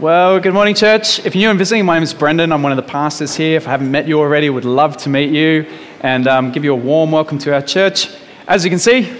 Well, 0.00 0.40
good 0.40 0.54
morning, 0.54 0.74
church. 0.74 1.24
If 1.24 1.36
you're 1.36 1.42
new 1.42 1.50
and 1.50 1.58
visiting, 1.58 1.86
my 1.86 1.94
name 1.94 2.02
is 2.02 2.12
Brendan. 2.12 2.50
I'm 2.50 2.64
one 2.64 2.72
of 2.72 2.76
the 2.76 2.82
pastors 2.82 3.36
here. 3.36 3.56
If 3.56 3.68
I 3.68 3.70
haven't 3.70 3.92
met 3.92 4.08
you 4.08 4.18
already, 4.18 4.50
would 4.50 4.64
love 4.64 4.96
to 4.98 5.08
meet 5.08 5.30
you 5.30 5.70
and 6.00 6.26
um, 6.26 6.50
give 6.50 6.64
you 6.64 6.72
a 6.72 6.76
warm 6.76 7.12
welcome 7.12 7.38
to 7.38 7.54
our 7.54 7.62
church. 7.62 8.08
As 8.48 8.64
you 8.64 8.70
can 8.70 8.80
see, 8.80 9.16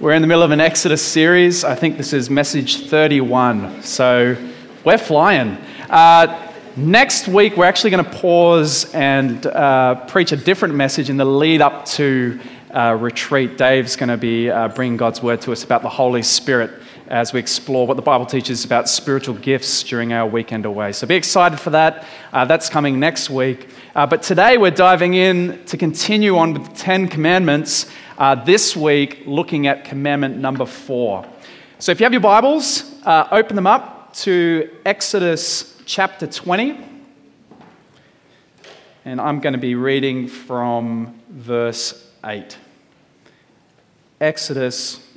we're 0.00 0.12
in 0.12 0.20
the 0.20 0.28
middle 0.28 0.42
of 0.42 0.50
an 0.50 0.60
Exodus 0.60 1.00
series. 1.02 1.64
I 1.64 1.74
think 1.74 1.96
this 1.96 2.12
is 2.12 2.28
message 2.28 2.88
31. 2.88 3.82
So 3.82 4.36
we're 4.84 4.98
flying. 4.98 5.56
Uh, 5.88 6.52
next 6.76 7.26
week, 7.26 7.56
we're 7.56 7.64
actually 7.64 7.92
going 7.92 8.04
to 8.04 8.10
pause 8.10 8.94
and 8.94 9.46
uh, 9.46 9.94
preach 10.08 10.32
a 10.32 10.36
different 10.36 10.74
message 10.74 11.08
in 11.08 11.16
the 11.16 11.24
lead 11.24 11.62
up 11.62 11.86
to 11.86 12.38
uh, 12.70 12.98
retreat. 13.00 13.56
Dave's 13.56 13.96
going 13.96 14.10
to 14.10 14.18
be 14.18 14.50
uh, 14.50 14.68
bringing 14.68 14.98
God's 14.98 15.22
word 15.22 15.40
to 15.40 15.52
us 15.52 15.64
about 15.64 15.80
the 15.80 15.88
Holy 15.88 16.22
Spirit 16.22 16.70
as 17.08 17.32
we 17.32 17.40
explore 17.40 17.86
what 17.86 17.96
the 17.96 18.02
Bible 18.02 18.26
teaches 18.26 18.66
about 18.66 18.86
spiritual 18.86 19.34
gifts 19.34 19.82
during 19.82 20.12
our 20.12 20.28
weekend 20.28 20.66
away. 20.66 20.92
So 20.92 21.06
be 21.06 21.14
excited 21.14 21.58
for 21.58 21.70
that. 21.70 22.04
Uh, 22.34 22.44
that's 22.44 22.68
coming 22.68 23.00
next 23.00 23.30
week. 23.30 23.68
Uh, 23.94 24.06
but 24.06 24.22
today 24.22 24.58
we're 24.58 24.70
diving 24.70 25.14
in 25.14 25.64
to 25.64 25.78
continue 25.78 26.36
on 26.36 26.52
with 26.52 26.68
the 26.68 26.74
Ten 26.74 27.08
Commandments. 27.08 27.90
Uh, 28.18 28.34
this 28.34 28.76
week, 28.76 29.22
looking 29.24 29.66
at 29.66 29.86
commandment 29.86 30.36
number 30.36 30.66
four. 30.66 31.26
So 31.78 31.92
if 31.92 32.00
you 32.00 32.04
have 32.04 32.12
your 32.12 32.20
Bibles, 32.20 33.02
uh, 33.04 33.28
open 33.32 33.56
them 33.56 33.66
up 33.66 34.12
to 34.14 34.70
Exodus 34.84 35.80
chapter 35.86 36.26
20. 36.26 36.78
And 39.06 39.18
I'm 39.18 39.40
going 39.40 39.54
to 39.54 39.58
be 39.58 39.74
reading 39.74 40.28
from 40.28 41.18
verse 41.30 42.06
8. 42.22 42.58
Exodus 44.20 45.07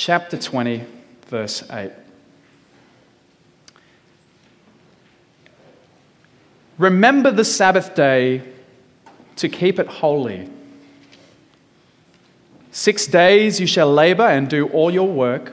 chapter 0.00 0.38
20, 0.38 0.84
verse 1.26 1.68
8. 1.72 1.90
Remember 6.78 7.32
the 7.32 7.44
Sabbath 7.44 7.96
day 7.96 8.42
to 9.34 9.48
keep 9.48 9.80
it 9.80 9.88
holy. 9.88 10.48
Six 12.70 13.08
days 13.08 13.58
you 13.58 13.66
shall 13.66 13.92
labor 13.92 14.22
and 14.22 14.48
do 14.48 14.68
all 14.68 14.92
your 14.92 15.08
work, 15.08 15.52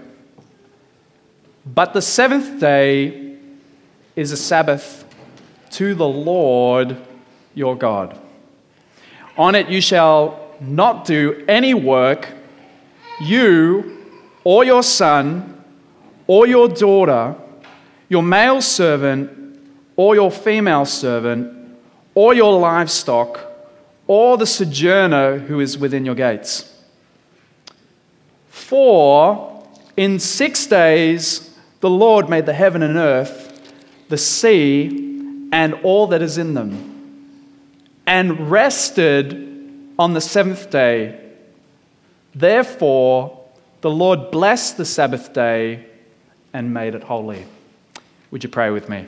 but 1.65 1.93
the 1.93 2.01
seventh 2.01 2.59
day 2.59 3.37
is 4.15 4.31
a 4.31 4.37
Sabbath 4.37 5.05
to 5.71 5.95
the 5.95 6.07
Lord 6.07 6.95
your 7.55 7.75
God. 7.75 8.15
On 9.39 9.55
it 9.55 9.69
you 9.69 9.81
shall 9.81 10.53
not 10.61 11.03
do 11.03 11.43
any 11.47 11.73
work, 11.73 12.29
you 13.19 13.94
or 14.45 14.63
your 14.63 14.83
son, 14.83 15.63
or 16.27 16.47
your 16.47 16.69
daughter, 16.69 17.35
your 18.07 18.23
male 18.23 18.61
servant, 18.61 19.59
or 19.97 20.15
your 20.15 20.31
female 20.31 20.85
servant, 20.85 21.77
or 22.13 22.33
your 22.33 22.57
livestock, 22.59 23.39
or 24.07 24.37
the 24.37 24.45
sojourner 24.45 25.39
who 25.39 25.59
is 25.59 25.77
within 25.77 26.05
your 26.05 26.15
gates. 26.15 26.71
For 28.49 29.63
in 29.97 30.19
six 30.19 30.67
days 30.67 31.57
the 31.79 31.89
Lord 31.89 32.29
made 32.29 32.45
the 32.45 32.53
heaven 32.53 32.83
and 32.83 32.97
earth, 32.97 33.73
the 34.09 34.17
sea, 34.17 35.49
and 35.51 35.73
all 35.83 36.05
that 36.07 36.21
is 36.21 36.37
in 36.37 36.53
them, 36.53 37.49
and 38.05 38.51
rested 38.51 39.33
on 39.97 40.13
the 40.13 40.21
seventh 40.21 40.69
day. 40.69 41.19
Therefore, 42.35 43.44
the 43.85 43.91
Lord 43.91 44.31
blessed 44.31 44.77
the 44.77 44.83
Sabbath 44.83 45.31
day 45.31 45.85
and 46.53 46.73
made 46.73 46.95
it 46.95 47.03
holy. 47.03 47.45
Would 48.31 48.43
you 48.43 48.49
pray 48.49 48.71
with 48.71 48.89
me? 48.89 49.05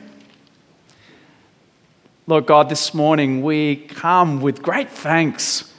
Lord 2.28 2.46
God, 2.46 2.68
this 2.68 2.94
morning 2.94 3.42
we 3.42 3.74
come 3.74 4.40
with 4.40 4.62
great 4.62 4.88
thanks 4.88 5.74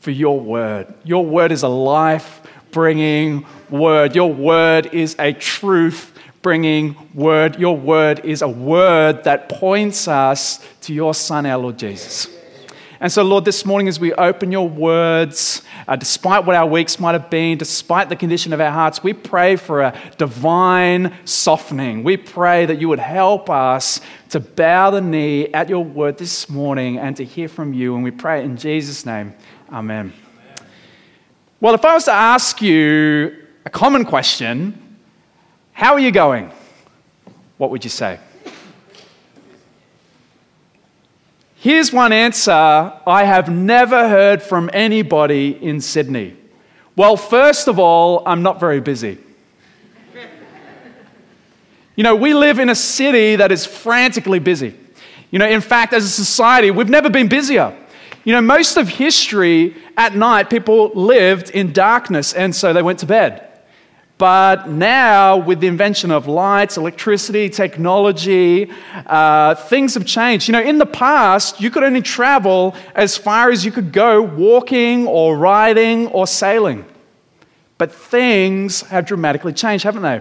for 0.00 0.10
your 0.10 0.38
word. 0.38 0.92
Your 1.02 1.24
word 1.24 1.50
is 1.50 1.62
a 1.62 1.68
life 1.68 2.42
bringing 2.72 3.46
word. 3.70 4.14
Your 4.14 4.30
word 4.30 4.92
is 4.92 5.16
a 5.18 5.32
truth 5.32 6.12
bringing 6.42 6.94
word. 7.14 7.58
Your 7.58 7.78
word 7.78 8.22
is 8.22 8.42
a 8.42 8.48
word 8.48 9.24
that 9.24 9.48
points 9.48 10.06
us 10.06 10.62
to 10.82 10.92
your 10.92 11.14
Son, 11.14 11.46
our 11.46 11.56
Lord 11.56 11.78
Jesus. 11.78 12.28
And 13.02 13.10
so, 13.10 13.24
Lord, 13.24 13.44
this 13.44 13.66
morning 13.66 13.88
as 13.88 13.98
we 13.98 14.14
open 14.14 14.52
your 14.52 14.68
words, 14.68 15.62
uh, 15.88 15.96
despite 15.96 16.44
what 16.44 16.54
our 16.54 16.68
weeks 16.68 17.00
might 17.00 17.14
have 17.14 17.30
been, 17.30 17.58
despite 17.58 18.08
the 18.08 18.14
condition 18.14 18.52
of 18.52 18.60
our 18.60 18.70
hearts, 18.70 19.02
we 19.02 19.12
pray 19.12 19.56
for 19.56 19.82
a 19.82 20.00
divine 20.18 21.12
softening. 21.24 22.04
We 22.04 22.16
pray 22.16 22.64
that 22.64 22.78
you 22.78 22.88
would 22.88 23.00
help 23.00 23.50
us 23.50 24.00
to 24.28 24.38
bow 24.38 24.92
the 24.92 25.00
knee 25.00 25.48
at 25.48 25.68
your 25.68 25.84
word 25.84 26.16
this 26.16 26.48
morning 26.48 26.96
and 26.96 27.16
to 27.16 27.24
hear 27.24 27.48
from 27.48 27.74
you. 27.74 27.96
And 27.96 28.04
we 28.04 28.12
pray 28.12 28.44
in 28.44 28.56
Jesus' 28.56 29.04
name. 29.04 29.34
Amen. 29.72 30.12
Amen. 30.56 30.68
Well, 31.60 31.74
if 31.74 31.84
I 31.84 31.94
was 31.94 32.04
to 32.04 32.12
ask 32.12 32.62
you 32.62 33.36
a 33.64 33.70
common 33.70 34.04
question, 34.04 34.96
how 35.72 35.94
are 35.94 36.00
you 36.00 36.12
going? 36.12 36.52
What 37.58 37.70
would 37.72 37.82
you 37.82 37.90
say? 37.90 38.20
Here's 41.62 41.92
one 41.92 42.10
answer 42.10 42.50
I 42.50 43.22
have 43.22 43.48
never 43.48 44.08
heard 44.08 44.42
from 44.42 44.68
anybody 44.72 45.56
in 45.62 45.80
Sydney. 45.80 46.36
Well, 46.96 47.16
first 47.16 47.68
of 47.68 47.78
all, 47.78 48.24
I'm 48.26 48.42
not 48.42 48.58
very 48.58 48.80
busy. 48.80 49.16
You 51.94 52.02
know, 52.02 52.16
we 52.16 52.34
live 52.34 52.58
in 52.58 52.68
a 52.68 52.74
city 52.74 53.36
that 53.36 53.52
is 53.52 53.64
frantically 53.64 54.40
busy. 54.40 54.76
You 55.30 55.38
know, 55.38 55.46
in 55.46 55.60
fact, 55.60 55.92
as 55.92 56.04
a 56.04 56.08
society, 56.08 56.72
we've 56.72 56.90
never 56.90 57.08
been 57.08 57.28
busier. 57.28 57.78
You 58.24 58.32
know, 58.32 58.40
most 58.40 58.76
of 58.76 58.88
history 58.88 59.76
at 59.96 60.16
night, 60.16 60.50
people 60.50 60.90
lived 60.94 61.50
in 61.50 61.72
darkness 61.72 62.32
and 62.32 62.56
so 62.56 62.72
they 62.72 62.82
went 62.82 62.98
to 62.98 63.06
bed. 63.06 63.51
But 64.22 64.68
now, 64.68 65.36
with 65.36 65.58
the 65.58 65.66
invention 65.66 66.12
of 66.12 66.28
lights, 66.28 66.76
electricity, 66.76 67.48
technology, 67.48 68.70
uh, 69.04 69.56
things 69.56 69.94
have 69.94 70.06
changed. 70.06 70.46
You 70.46 70.52
know, 70.52 70.62
in 70.62 70.78
the 70.78 70.86
past, 70.86 71.60
you 71.60 71.72
could 71.72 71.82
only 71.82 72.02
travel 72.02 72.76
as 72.94 73.18
far 73.18 73.50
as 73.50 73.64
you 73.64 73.72
could 73.72 73.92
go 73.92 74.22
walking 74.22 75.08
or 75.08 75.36
riding 75.36 76.06
or 76.06 76.28
sailing. 76.28 76.84
But 77.78 77.92
things 77.92 78.82
have 78.82 79.06
dramatically 79.06 79.54
changed, 79.54 79.82
haven't 79.82 80.02
they? 80.02 80.20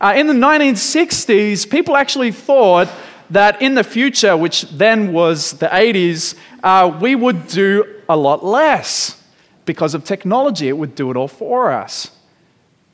Uh, 0.00 0.14
in 0.16 0.28
the 0.28 0.32
1960s, 0.32 1.68
people 1.68 1.94
actually 1.94 2.32
thought 2.32 2.88
that 3.28 3.60
in 3.60 3.74
the 3.74 3.84
future, 3.84 4.34
which 4.34 4.62
then 4.70 5.12
was 5.12 5.52
the 5.58 5.68
80s, 5.68 6.36
uh, 6.62 6.98
we 7.02 7.14
would 7.14 7.48
do 7.48 8.00
a 8.08 8.16
lot 8.16 8.42
less 8.42 9.22
because 9.66 9.92
of 9.92 10.04
technology. 10.04 10.68
It 10.68 10.78
would 10.78 10.94
do 10.94 11.10
it 11.10 11.18
all 11.18 11.28
for 11.28 11.70
us. 11.70 12.12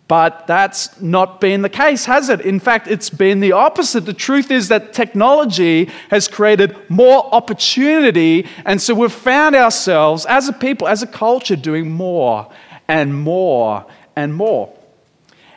But 0.08 0.46
that's 0.46 0.98
not 1.02 1.38
been 1.38 1.60
the 1.60 1.68
case, 1.68 2.06
has 2.06 2.30
it? 2.30 2.40
In 2.40 2.60
fact, 2.60 2.88
it's 2.88 3.10
been 3.10 3.40
the 3.40 3.52
opposite. 3.52 4.06
The 4.06 4.14
truth 4.14 4.50
is 4.50 4.68
that 4.68 4.94
technology 4.94 5.90
has 6.10 6.28
created 6.28 6.74
more 6.88 7.32
opportunity, 7.34 8.46
and 8.64 8.80
so 8.80 8.94
we've 8.94 9.12
found 9.12 9.54
ourselves 9.54 10.24
as 10.24 10.48
a 10.48 10.54
people, 10.54 10.88
as 10.88 11.02
a 11.02 11.06
culture, 11.06 11.56
doing 11.56 11.90
more 11.90 12.50
and 12.88 13.14
more 13.14 13.84
and 14.16 14.34
more. 14.34 14.74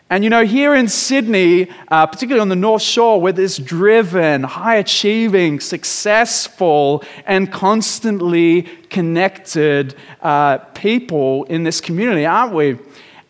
And 0.10 0.26
you 0.26 0.30
know, 0.30 0.44
here 0.44 0.76
in 0.76 0.90
Sydney, 0.90 1.70
uh, 1.88 2.06
particularly 2.06 2.42
on 2.42 2.50
the 2.50 2.58
North 2.58 2.82
Shore, 2.82 3.22
we're 3.22 3.32
this 3.32 3.56
driven, 3.56 4.44
high 4.44 4.76
achieving, 4.76 5.62
successful, 5.62 7.06
and 7.26 7.50
constantly 7.50 8.64
connected 8.90 9.96
uh, 10.22 10.58
people 10.58 11.46
in 11.46 11.64
this 11.64 11.80
community, 11.80 12.26
aren't 12.26 12.52
we? 12.54 12.78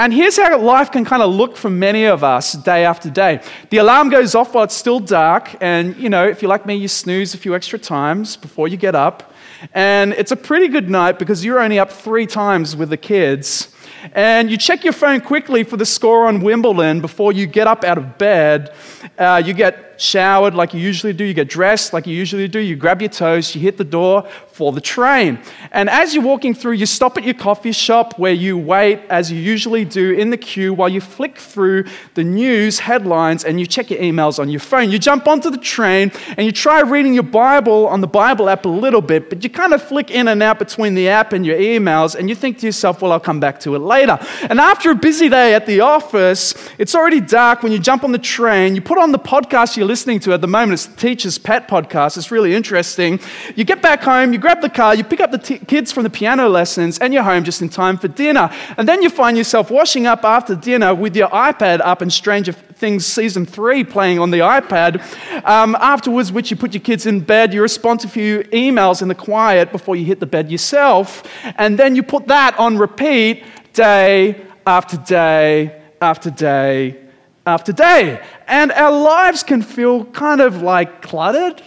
And 0.01 0.11
here's 0.11 0.35
how 0.35 0.57
life 0.57 0.91
can 0.91 1.05
kind 1.05 1.21
of 1.21 1.31
look 1.31 1.55
for 1.55 1.69
many 1.69 2.05
of 2.05 2.23
us 2.23 2.53
day 2.53 2.85
after 2.85 3.07
day. 3.07 3.39
The 3.69 3.77
alarm 3.77 4.09
goes 4.09 4.33
off 4.33 4.55
while 4.55 4.63
it's 4.63 4.73
still 4.73 4.99
dark, 4.99 5.55
and 5.61 5.95
you 5.95 6.09
know, 6.09 6.27
if 6.27 6.41
you're 6.41 6.49
like 6.49 6.65
me, 6.65 6.73
you 6.73 6.87
snooze 6.87 7.35
a 7.35 7.37
few 7.37 7.53
extra 7.53 7.77
times 7.77 8.35
before 8.35 8.67
you 8.67 8.77
get 8.77 8.95
up. 8.95 9.31
And 9.75 10.13
it's 10.13 10.31
a 10.31 10.35
pretty 10.35 10.69
good 10.69 10.89
night 10.89 11.19
because 11.19 11.45
you're 11.45 11.59
only 11.59 11.77
up 11.77 11.91
three 11.91 12.25
times 12.25 12.75
with 12.75 12.89
the 12.89 12.97
kids. 12.97 13.75
And 14.13 14.49
you 14.49 14.57
check 14.57 14.83
your 14.83 14.93
phone 14.93 15.21
quickly 15.21 15.63
for 15.63 15.77
the 15.77 15.85
score 15.85 16.25
on 16.25 16.41
Wimbledon 16.41 16.99
before 16.99 17.31
you 17.31 17.45
get 17.45 17.67
up 17.67 17.83
out 17.83 17.99
of 17.99 18.17
bed. 18.17 18.73
Uh, 19.19 19.43
you 19.45 19.53
get 19.53 19.90
showered 20.01 20.55
like 20.55 20.73
you 20.73 20.79
usually 20.79 21.13
do, 21.13 21.23
you 21.23 21.33
get 21.33 21.47
dressed 21.47 21.93
like 21.93 22.07
you 22.07 22.15
usually 22.15 22.47
do, 22.47 22.59
you 22.59 22.75
grab 22.75 23.01
your 23.01 23.09
toast, 23.09 23.55
you 23.55 23.61
hit 23.61 23.77
the 23.77 23.83
door 23.83 24.27
for 24.47 24.71
the 24.71 24.81
train. 24.81 25.39
And 25.71 25.89
as 25.89 26.13
you're 26.13 26.23
walking 26.23 26.53
through, 26.53 26.73
you 26.73 26.85
stop 26.85 27.17
at 27.17 27.23
your 27.23 27.33
coffee 27.33 27.71
shop 27.71 28.17
where 28.17 28.33
you 28.33 28.57
wait, 28.57 28.99
as 29.09 29.31
you 29.31 29.39
usually 29.39 29.85
do, 29.85 30.13
in 30.13 30.29
the 30.29 30.37
queue 30.37 30.73
while 30.73 30.89
you 30.89 31.01
flick 31.01 31.37
through 31.37 31.85
the 32.15 32.23
news 32.23 32.79
headlines 32.79 33.43
and 33.43 33.59
you 33.59 33.65
check 33.65 33.89
your 33.89 33.99
emails 33.99 34.39
on 34.39 34.49
your 34.49 34.59
phone. 34.59 34.89
You 34.89 34.99
jump 34.99 35.27
onto 35.27 35.49
the 35.49 35.57
train 35.57 36.11
and 36.35 36.45
you 36.45 36.51
try 36.51 36.81
reading 36.81 37.13
your 37.13 37.23
Bible 37.23 37.87
on 37.87 38.01
the 38.01 38.07
Bible 38.07 38.49
app 38.49 38.65
a 38.65 38.69
little 38.69 39.01
bit, 39.01 39.29
but 39.29 39.43
you 39.43 39.49
kind 39.49 39.73
of 39.73 39.81
flick 39.81 40.11
in 40.11 40.27
and 40.27 40.41
out 40.41 40.59
between 40.59 40.95
the 40.95 41.09
app 41.09 41.33
and 41.33 41.45
your 41.45 41.57
emails 41.57 42.15
and 42.15 42.27
you 42.27 42.35
think 42.35 42.57
to 42.59 42.65
yourself, 42.65 43.01
well, 43.01 43.11
I'll 43.11 43.19
come 43.19 43.39
back 43.39 43.59
to 43.61 43.75
it 43.75 43.79
later. 43.79 44.19
And 44.49 44.59
after 44.59 44.91
a 44.91 44.95
busy 44.95 45.29
day 45.29 45.53
at 45.53 45.65
the 45.65 45.81
office, 45.81 46.53
it's 46.77 46.95
already 46.95 47.21
dark 47.21 47.63
when 47.63 47.71
you 47.71 47.79
jump 47.79 48.03
on 48.03 48.11
the 48.11 48.19
train, 48.19 48.75
you 48.75 48.81
put 48.81 48.97
on 48.97 49.11
the 49.11 49.19
podcast 49.19 49.77
you're 49.77 49.90
listening 49.91 50.21
to 50.21 50.31
at 50.31 50.39
the 50.39 50.47
moment, 50.47 50.71
it's 50.71 50.85
the 50.85 50.95
Teacher's 50.95 51.37
Pet 51.37 51.67
podcast, 51.67 52.15
it's 52.15 52.31
really 52.31 52.55
interesting. 52.55 53.19
You 53.57 53.65
get 53.65 53.81
back 53.81 54.01
home, 54.01 54.31
you 54.31 54.39
grab 54.39 54.61
the 54.61 54.69
car, 54.69 54.95
you 54.95 55.03
pick 55.03 55.19
up 55.19 55.31
the 55.31 55.37
t- 55.37 55.59
kids 55.59 55.91
from 55.91 56.03
the 56.03 56.09
piano 56.09 56.47
lessons, 56.47 56.97
and 56.99 57.13
you're 57.13 57.23
home 57.23 57.43
just 57.43 57.61
in 57.61 57.67
time 57.67 57.97
for 57.97 58.07
dinner. 58.07 58.49
And 58.77 58.87
then 58.87 59.01
you 59.01 59.09
find 59.09 59.35
yourself 59.35 59.69
washing 59.69 60.07
up 60.07 60.23
after 60.23 60.55
dinner 60.55 60.95
with 60.95 61.13
your 61.13 61.27
iPad 61.27 61.81
up 61.81 62.01
and 62.01 62.11
Stranger 62.11 62.53
Things 62.53 63.05
Season 63.05 63.45
3 63.45 63.83
playing 63.83 64.17
on 64.17 64.31
the 64.31 64.39
iPad. 64.39 65.01
Um, 65.45 65.75
afterwards, 65.75 66.31
which 66.31 66.51
you 66.51 66.55
put 66.55 66.73
your 66.73 66.81
kids 66.81 67.05
in 67.05 67.19
bed, 67.19 67.53
you 67.53 67.61
respond 67.61 67.99
to 67.99 68.07
a 68.07 68.09
few 68.09 68.43
emails 68.53 69.01
in 69.01 69.09
the 69.09 69.15
quiet 69.15 69.73
before 69.73 69.97
you 69.97 70.05
hit 70.05 70.21
the 70.21 70.25
bed 70.25 70.49
yourself. 70.49 71.21
And 71.57 71.77
then 71.77 71.97
you 71.97 72.03
put 72.03 72.27
that 72.27 72.57
on 72.57 72.77
repeat 72.77 73.43
day 73.73 74.41
after 74.65 74.95
day 74.95 75.81
after 76.01 76.31
day 76.31 77.10
after 77.45 77.71
day. 77.73 78.23
And 78.47 78.71
our 78.71 78.91
lives 78.91 79.43
can 79.43 79.61
feel 79.61 80.05
kind 80.05 80.41
of 80.41 80.61
like 80.61 81.01
cluttered, 81.01 81.61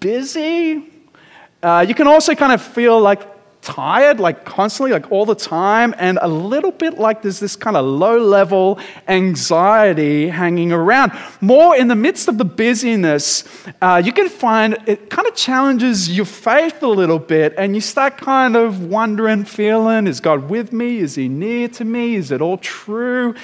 busy. 0.00 0.90
Uh, 1.62 1.84
you 1.86 1.94
can 1.94 2.06
also 2.06 2.34
kind 2.34 2.52
of 2.52 2.62
feel 2.62 3.00
like 3.00 3.33
tired, 3.64 4.20
like 4.20 4.44
constantly, 4.44 4.92
like 4.92 5.10
all 5.10 5.24
the 5.24 5.34
time, 5.34 5.94
and 5.98 6.18
a 6.22 6.28
little 6.28 6.70
bit 6.70 6.98
like 6.98 7.22
there's 7.22 7.40
this 7.40 7.56
kind 7.56 7.76
of 7.76 7.84
low 7.84 8.18
level 8.18 8.78
anxiety 9.08 10.28
hanging 10.28 10.70
around. 10.70 11.12
More 11.40 11.74
in 11.74 11.88
the 11.88 11.94
midst 11.94 12.28
of 12.28 12.38
the 12.38 12.44
busyness, 12.44 13.44
uh, 13.80 14.02
you 14.04 14.12
can 14.12 14.28
find 14.28 14.76
it 14.86 15.10
kind 15.10 15.26
of 15.26 15.34
challenges 15.34 16.14
your 16.14 16.26
faith 16.26 16.82
a 16.82 16.88
little 16.88 17.18
bit, 17.18 17.54
and 17.56 17.74
you 17.74 17.80
start 17.80 18.18
kind 18.18 18.54
of 18.54 18.84
wondering, 18.84 19.44
feeling, 19.44 20.06
is 20.06 20.20
God 20.20 20.50
with 20.50 20.72
me? 20.72 20.98
Is 20.98 21.14
He 21.14 21.28
near 21.28 21.68
to 21.68 21.84
me? 21.84 22.16
Is 22.16 22.30
it 22.30 22.40
all 22.40 22.58
true? 22.58 23.34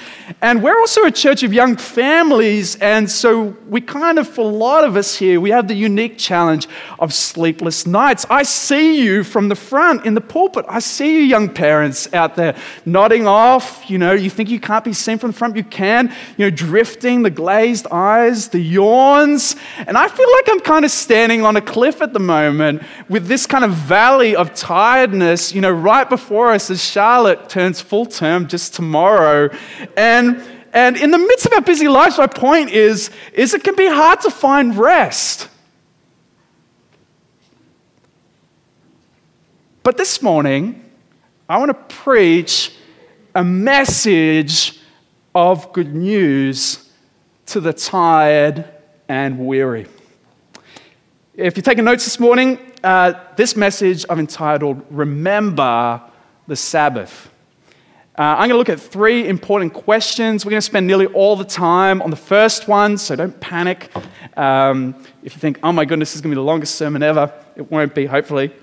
And 0.41 0.61
we're 0.61 0.77
also 0.77 1.05
a 1.05 1.11
church 1.11 1.43
of 1.43 1.51
young 1.51 1.75
families, 1.75 2.75
and 2.75 3.09
so 3.09 3.55
we 3.67 3.81
kind 3.81 4.19
of, 4.19 4.27
for 4.27 4.41
a 4.41 4.55
lot 4.55 4.83
of 4.83 4.95
us 4.95 5.15
here, 5.15 5.41
we 5.41 5.49
have 5.49 5.67
the 5.67 5.73
unique 5.73 6.17
challenge 6.17 6.67
of 6.99 7.13
sleepless 7.13 7.87
nights. 7.87 8.25
I 8.29 8.43
see 8.43 9.01
you 9.01 9.23
from 9.23 9.49
the 9.49 9.55
front 9.55 10.05
in 10.11 10.15
the 10.15 10.21
pulpit. 10.21 10.65
I 10.67 10.79
see 10.79 11.15
you 11.17 11.23
young 11.23 11.47
parents 11.47 12.13
out 12.13 12.35
there 12.35 12.55
nodding 12.85 13.27
off. 13.27 13.89
You 13.89 13.97
know, 13.97 14.11
you 14.11 14.29
think 14.29 14.49
you 14.49 14.59
can't 14.59 14.83
be 14.83 14.91
seen 14.91 15.17
from 15.17 15.31
the 15.31 15.37
front, 15.37 15.55
you 15.55 15.63
can. 15.63 16.13
You 16.37 16.45
know, 16.45 16.49
drifting, 16.49 17.23
the 17.23 17.29
glazed 17.29 17.87
eyes, 17.89 18.49
the 18.49 18.59
yawns. 18.59 19.55
And 19.77 19.97
I 19.97 20.09
feel 20.09 20.29
like 20.31 20.49
I'm 20.49 20.59
kind 20.59 20.83
of 20.83 20.91
standing 20.91 21.45
on 21.45 21.55
a 21.55 21.61
cliff 21.61 22.01
at 22.01 22.11
the 22.11 22.19
moment 22.19 22.83
with 23.07 23.27
this 23.27 23.47
kind 23.47 23.63
of 23.63 23.71
valley 23.71 24.35
of 24.35 24.53
tiredness, 24.53 25.53
you 25.53 25.61
know, 25.61 25.71
right 25.71 26.09
before 26.09 26.51
us 26.51 26.69
as 26.69 26.83
Charlotte 26.83 27.47
turns 27.47 27.79
full 27.79 28.05
term 28.05 28.47
just 28.47 28.73
tomorrow. 28.73 29.49
And 29.95 30.43
and 30.73 30.97
in 30.97 31.11
the 31.11 31.17
midst 31.17 31.45
of 31.45 31.53
our 31.53 31.61
busy 31.61 31.87
lives, 31.87 32.17
my 32.17 32.27
point 32.27 32.71
is, 32.71 33.09
is 33.33 33.53
it 33.53 33.63
can 33.63 33.75
be 33.75 33.87
hard 33.87 34.21
to 34.21 34.31
find 34.31 34.77
rest. 34.77 35.49
But 39.83 39.97
this 39.97 40.21
morning, 40.21 40.91
I 41.49 41.57
want 41.57 41.69
to 41.69 41.95
preach 41.95 42.75
a 43.33 43.43
message 43.43 44.79
of 45.33 45.73
good 45.73 45.95
news 45.95 46.91
to 47.47 47.59
the 47.59 47.73
tired 47.73 48.63
and 49.09 49.39
weary. 49.39 49.87
If 51.33 51.57
you're 51.57 51.63
taking 51.63 51.83
notes 51.83 52.03
this 52.03 52.19
morning, 52.19 52.59
uh, 52.83 53.13
this 53.37 53.55
message 53.55 54.05
I've 54.07 54.19
entitled 54.19 54.85
Remember 54.91 55.99
the 56.45 56.55
Sabbath. 56.55 57.31
Uh, 58.15 58.21
I'm 58.21 58.49
going 58.49 58.51
to 58.51 58.57
look 58.57 58.69
at 58.69 58.79
three 58.79 59.27
important 59.27 59.73
questions. 59.73 60.45
We're 60.45 60.51
going 60.51 60.61
to 60.61 60.65
spend 60.65 60.85
nearly 60.85 61.07
all 61.07 61.35
the 61.35 61.43
time 61.43 62.03
on 62.03 62.11
the 62.11 62.15
first 62.15 62.67
one, 62.67 62.99
so 62.99 63.15
don't 63.15 63.39
panic. 63.39 63.89
Um, 64.37 64.93
if 65.23 65.33
you 65.33 65.39
think, 65.39 65.57
oh 65.63 65.71
my 65.71 65.85
goodness, 65.85 66.09
this 66.09 66.17
is 66.17 66.21
going 66.21 66.29
to 66.29 66.35
be 66.35 66.39
the 66.39 66.45
longest 66.45 66.75
sermon 66.75 67.01
ever, 67.01 67.33
it 67.55 67.71
won't 67.71 67.95
be, 67.95 68.05
hopefully. 68.05 68.53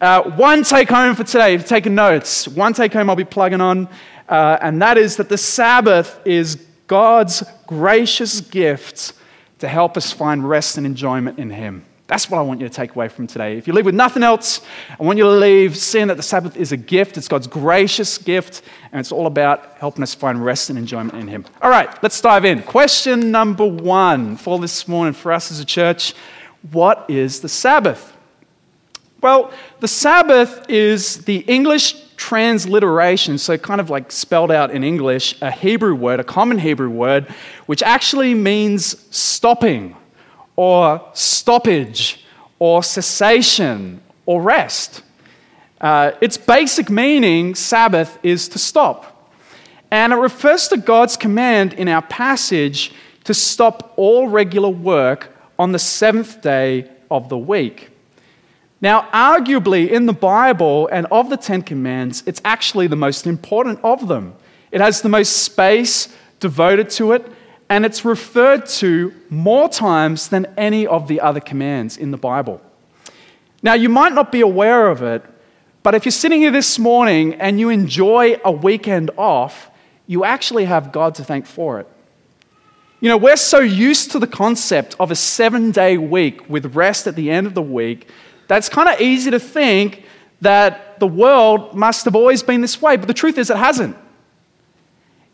Uh, 0.00 0.22
one 0.30 0.62
take 0.62 0.88
home 0.88 1.14
for 1.14 1.24
today, 1.24 1.54
if 1.54 1.62
you're 1.62 1.68
taking 1.68 1.94
notes, 1.94 2.46
one 2.46 2.74
take 2.74 2.92
home 2.92 3.08
I'll 3.08 3.16
be 3.16 3.24
plugging 3.24 3.62
on, 3.62 3.88
uh, 4.28 4.58
and 4.60 4.82
that 4.82 4.98
is 4.98 5.16
that 5.16 5.30
the 5.30 5.38
Sabbath 5.38 6.20
is 6.26 6.56
God's 6.86 7.42
gracious 7.66 8.42
gift 8.42 9.14
to 9.60 9.68
help 9.68 9.96
us 9.96 10.12
find 10.12 10.46
rest 10.46 10.76
and 10.76 10.84
enjoyment 10.84 11.38
in 11.38 11.50
Him. 11.50 11.86
That's 12.06 12.30
what 12.30 12.38
I 12.38 12.42
want 12.42 12.60
you 12.60 12.68
to 12.68 12.74
take 12.74 12.94
away 12.94 13.08
from 13.08 13.26
today. 13.26 13.56
If 13.56 13.66
you 13.66 13.72
leave 13.72 13.86
with 13.86 13.94
nothing 13.94 14.22
else, 14.22 14.60
I 14.98 15.02
want 15.02 15.18
you 15.18 15.24
to 15.24 15.30
leave 15.30 15.76
seeing 15.76 16.08
that 16.08 16.16
the 16.16 16.22
Sabbath 16.22 16.56
is 16.56 16.72
a 16.72 16.76
gift. 16.76 17.16
It's 17.16 17.28
God's 17.28 17.46
gracious 17.46 18.18
gift, 18.18 18.62
and 18.92 19.00
it's 19.00 19.12
all 19.12 19.26
about 19.26 19.76
helping 19.78 20.02
us 20.02 20.14
find 20.14 20.44
rest 20.44 20.68
and 20.68 20.78
enjoyment 20.78 21.18
in 21.18 21.28
Him. 21.28 21.46
All 21.62 21.70
right, 21.70 21.90
let's 22.02 22.20
dive 22.20 22.44
in. 22.44 22.62
Question 22.62 23.30
number 23.30 23.66
one 23.66 24.36
for 24.36 24.58
this 24.58 24.86
morning 24.86 25.14
for 25.14 25.32
us 25.32 25.50
as 25.50 25.60
a 25.60 25.64
church 25.64 26.14
What 26.72 27.06
is 27.08 27.40
the 27.40 27.48
Sabbath? 27.48 28.17
Well, 29.20 29.52
the 29.80 29.88
Sabbath 29.88 30.70
is 30.70 31.24
the 31.24 31.38
English 31.38 31.96
transliteration, 32.16 33.38
so 33.38 33.58
kind 33.58 33.80
of 33.80 33.90
like 33.90 34.12
spelled 34.12 34.52
out 34.52 34.70
in 34.70 34.84
English, 34.84 35.34
a 35.42 35.50
Hebrew 35.50 35.96
word, 35.96 36.20
a 36.20 36.24
common 36.24 36.58
Hebrew 36.58 36.88
word, 36.88 37.26
which 37.66 37.82
actually 37.82 38.34
means 38.34 39.04
stopping 39.16 39.96
or 40.54 41.04
stoppage 41.14 42.24
or 42.60 42.84
cessation 42.84 44.00
or 44.24 44.40
rest. 44.40 45.02
Uh, 45.80 46.12
its 46.20 46.36
basic 46.36 46.88
meaning, 46.88 47.56
Sabbath, 47.56 48.20
is 48.22 48.48
to 48.50 48.58
stop. 48.58 49.32
And 49.90 50.12
it 50.12 50.16
refers 50.16 50.68
to 50.68 50.76
God's 50.76 51.16
command 51.16 51.72
in 51.72 51.88
our 51.88 52.02
passage 52.02 52.92
to 53.24 53.34
stop 53.34 53.94
all 53.96 54.28
regular 54.28 54.68
work 54.70 55.36
on 55.58 55.72
the 55.72 55.78
seventh 55.80 56.40
day 56.40 56.88
of 57.10 57.28
the 57.28 57.38
week. 57.38 57.90
Now, 58.80 59.08
arguably 59.12 59.90
in 59.90 60.06
the 60.06 60.12
Bible 60.12 60.88
and 60.92 61.06
of 61.06 61.30
the 61.30 61.36
Ten 61.36 61.62
Commandments, 61.62 62.22
it's 62.26 62.40
actually 62.44 62.86
the 62.86 62.96
most 62.96 63.26
important 63.26 63.80
of 63.82 64.06
them. 64.06 64.34
It 64.70 64.80
has 64.80 65.02
the 65.02 65.08
most 65.08 65.42
space 65.42 66.14
devoted 66.38 66.88
to 66.90 67.12
it, 67.12 67.26
and 67.68 67.84
it's 67.84 68.04
referred 68.04 68.66
to 68.66 69.12
more 69.30 69.68
times 69.68 70.28
than 70.28 70.46
any 70.56 70.86
of 70.86 71.08
the 71.08 71.20
other 71.20 71.40
commands 71.40 71.96
in 71.96 72.12
the 72.12 72.16
Bible. 72.16 72.60
Now, 73.62 73.74
you 73.74 73.88
might 73.88 74.12
not 74.12 74.30
be 74.30 74.42
aware 74.42 74.88
of 74.88 75.02
it, 75.02 75.24
but 75.82 75.96
if 75.96 76.04
you're 76.04 76.12
sitting 76.12 76.40
here 76.40 76.52
this 76.52 76.78
morning 76.78 77.34
and 77.34 77.58
you 77.58 77.70
enjoy 77.70 78.36
a 78.44 78.52
weekend 78.52 79.10
off, 79.16 79.70
you 80.06 80.24
actually 80.24 80.66
have 80.66 80.92
God 80.92 81.16
to 81.16 81.24
thank 81.24 81.46
for 81.46 81.80
it. 81.80 81.88
You 83.00 83.08
know, 83.08 83.16
we're 83.16 83.36
so 83.36 83.58
used 83.58 84.12
to 84.12 84.18
the 84.18 84.26
concept 84.26 84.96
of 85.00 85.10
a 85.10 85.16
seven 85.16 85.70
day 85.70 85.98
week 85.98 86.48
with 86.48 86.76
rest 86.76 87.06
at 87.06 87.16
the 87.16 87.30
end 87.30 87.46
of 87.46 87.54
the 87.54 87.62
week 87.62 88.08
that's 88.48 88.68
kind 88.68 88.88
of 88.88 89.00
easy 89.00 89.30
to 89.30 89.38
think 89.38 90.04
that 90.40 90.98
the 90.98 91.06
world 91.06 91.74
must 91.74 92.04
have 92.04 92.16
always 92.16 92.42
been 92.42 92.60
this 92.60 92.82
way, 92.82 92.96
but 92.96 93.06
the 93.06 93.14
truth 93.14 93.38
is 93.38 93.50
it 93.50 93.56
hasn't. 93.56 93.96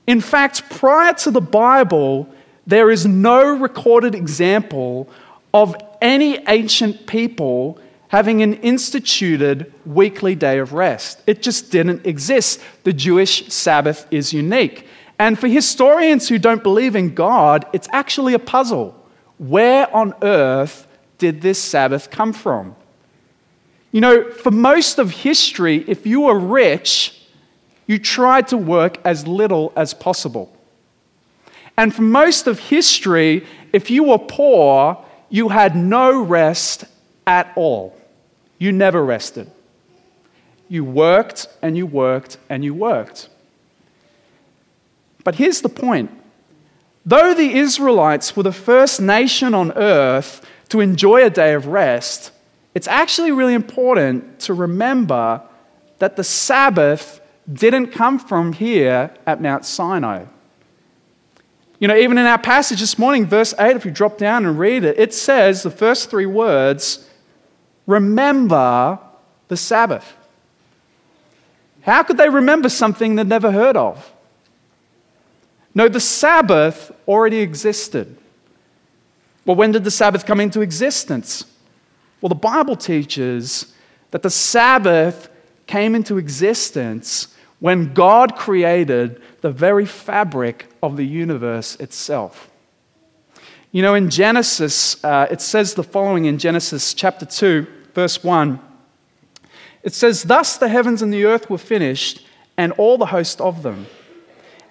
In 0.07 0.21
fact, 0.21 0.69
prior 0.69 1.15
to 1.15 1.31
the 1.31 1.41
Bible, 1.41 2.29
there 2.67 2.91
is 2.91 3.07
no 3.07 3.57
recorded 3.57 4.15
example 4.15 5.09
of 5.53 5.77
any 6.03 6.39
ancient 6.49 7.07
people 7.07 7.79
having 8.09 8.43
an 8.43 8.55
instituted 8.55 9.73
weekly 9.87 10.35
day 10.35 10.59
of 10.59 10.73
rest. 10.73 11.23
It 11.27 11.43
just 11.43 11.71
didn't 11.71 12.07
exist. 12.07 12.61
The 12.85 12.93
Jewish 12.93 13.49
Sabbath 13.49 14.07
is 14.11 14.33
unique. 14.33 14.87
And 15.19 15.39
for 15.39 15.49
historians 15.49 16.29
who 16.29 16.39
don't 16.39 16.63
believe 16.63 16.97
in 16.97 17.15
God, 17.15 17.67
it's 17.73 17.89
actually 17.93 18.35
a 18.35 18.39
puzzle. 18.39 18.95
Where 19.39 19.93
on 19.95 20.15
earth 20.23 20.87
did 21.19 21.41
this 21.41 21.59
Sabbath 21.59 22.11
come 22.11 22.33
from? 22.33 22.77
You 23.95 24.01
know, 24.01 24.29
for 24.29 24.51
most 24.51 24.99
of 24.99 25.13
history, 25.13 25.85
if 25.87 26.05
you 26.05 26.23
were 26.23 26.37
rich, 26.37 27.17
you 27.87 28.01
tried 28.01 28.49
to 28.49 28.57
work 28.57 28.99
as 29.05 29.29
little 29.29 29.73
as 29.77 29.95
possible. 29.95 30.53
And 31.77 31.95
for 31.95 32.03
most 32.03 32.49
of 32.49 32.59
history, 32.59 33.47
if 33.73 33.93
you 33.93 34.03
were 34.03 34.19
poor, 34.19 34.99
you 35.29 35.49
had 35.49 35.77
no 35.77 36.21
rest 36.21 36.87
at 37.25 37.53
all. 37.55 37.97
You 38.59 38.73
never 38.73 39.05
rested. 39.05 39.49
You 40.69 40.85
worked 40.85 41.47
and 41.63 41.77
you 41.77 41.87
worked 41.87 42.39
and 42.49 42.65
you 42.65 42.75
worked. 42.75 43.29
But 45.23 45.37
here's 45.37 45.61
the 45.61 45.69
point 45.69 46.11
though 47.07 47.33
the 47.33 47.55
Israelites 47.55 48.35
were 48.35 48.43
the 48.43 48.51
first 48.51 49.01
nation 49.01 49.55
on 49.55 49.71
earth 49.77 50.45
to 50.71 50.81
enjoy 50.81 51.25
a 51.25 51.31
day 51.31 51.55
of 51.55 51.69
rest, 51.69 52.33
it's 52.75 52.89
actually 52.89 53.33
really 53.33 53.55
important 53.55 54.41
to 54.41 54.55
remember 54.55 55.41
that 55.99 56.17
the 56.17 56.25
Sabbath 56.25 57.21
didn't 57.51 57.89
come 57.89 58.19
from 58.19 58.53
here 58.53 59.15
at 59.27 59.41
Mount 59.41 59.65
Sinai. 59.65 60.25
You 61.79 61.89
know, 61.89 61.97
even 61.97 62.19
in 62.19 62.27
our 62.27 62.39
passage 62.39 62.81
this 62.81 62.99
morning, 62.99 63.27
verse 63.27 63.55
8, 63.59 63.77
if 63.77 63.85
you 63.85 63.91
drop 63.91 64.19
down 64.19 64.47
and 64.47 64.59
read 64.59 64.85
it, 64.85 64.99
it 64.99 65.13
says 65.13 65.63
the 65.63 65.71
first 65.71 66.11
three 66.11 66.27
words 66.27 67.09
remember 67.87 68.99
the 69.49 69.57
Sabbath. 69.57 70.15
How 71.83 72.03
could 72.03 72.17
they 72.17 72.31
remember 72.31 72.69
something 72.69 73.15
they'd 73.15 73.27
never 73.27 73.53
heard 73.53 73.77
of? 73.77 74.13
No, 75.75 75.89
the 75.89 76.01
Sabbath 76.01 76.91
already 77.07 77.39
existed. 77.39 78.17
Well, 79.45 79.57
when 79.57 79.73
did 79.73 79.85
the 79.85 79.91
Sabbath 79.91 80.25
come 80.25 80.41
into 80.41 80.63
existence? 80.63 81.45
Well, 82.25 82.31
the 82.31 82.37
Bible 82.37 82.75
teaches 82.75 83.75
that 84.11 84.23
the 84.23 84.31
Sabbath 84.31 85.29
came 85.67 85.95
into 85.95 86.17
existence 86.17 87.37
when 87.61 87.93
God 87.93 88.35
created 88.35 89.21
the 89.43 89.51
very 89.51 89.85
fabric 89.85 90.67
of 90.83 90.97
the 90.97 91.05
universe 91.05 91.77
itself. 91.77 92.51
You 93.73 93.83
know, 93.83 93.95
in 93.95 94.09
Genesis, 94.09 95.05
uh, 95.05 95.27
it 95.31 95.43
says 95.43 95.75
the 95.75 95.83
following 95.83 96.25
in 96.25 96.39
Genesis 96.39 96.95
chapter 96.95 97.27
2, 97.27 97.67
verse 97.93 98.25
1. 98.25 98.59
It 99.83 99.93
says, 99.93 100.23
Thus 100.23 100.57
the 100.57 100.71
heavens 100.71 101.03
and 101.03 101.13
the 101.13 101.27
earth 101.27 101.51
were 101.51 101.59
finished, 101.59 102.27
and 102.57 102.73
all 102.79 102.97
the 102.97 103.05
host 103.05 103.39
of 103.43 103.63
them. 103.63 103.85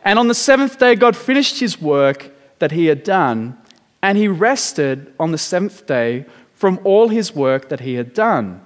And 0.04 0.18
on 0.18 0.28
the 0.28 0.34
seventh 0.34 0.80
day, 0.80 0.96
God 0.96 1.16
finished 1.16 1.60
his 1.60 1.80
work 1.80 2.32
that 2.58 2.72
he 2.72 2.88
had 2.88 3.04
done, 3.04 3.60
and 4.02 4.18
he 4.18 4.28
rested 4.28 5.14
on 5.20 5.32
the 5.32 5.38
seventh 5.38 5.86
day 5.86 6.26
from 6.64 6.80
all 6.86 7.10
his 7.10 7.36
work 7.36 7.68
that 7.68 7.82
he 7.82 7.96
had 7.96 8.14
done. 8.14 8.62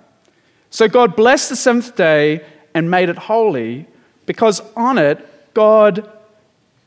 So 0.70 0.88
God 0.88 1.16
blessed 1.16 1.50
the 1.50 1.56
seventh 1.56 1.96
day 1.96 2.46
and 2.76 2.92
made 2.92 3.10
it 3.10 3.18
holy, 3.18 3.88
because 4.28 4.62
on 4.76 5.00
it, 5.00 5.18
God 5.56 6.08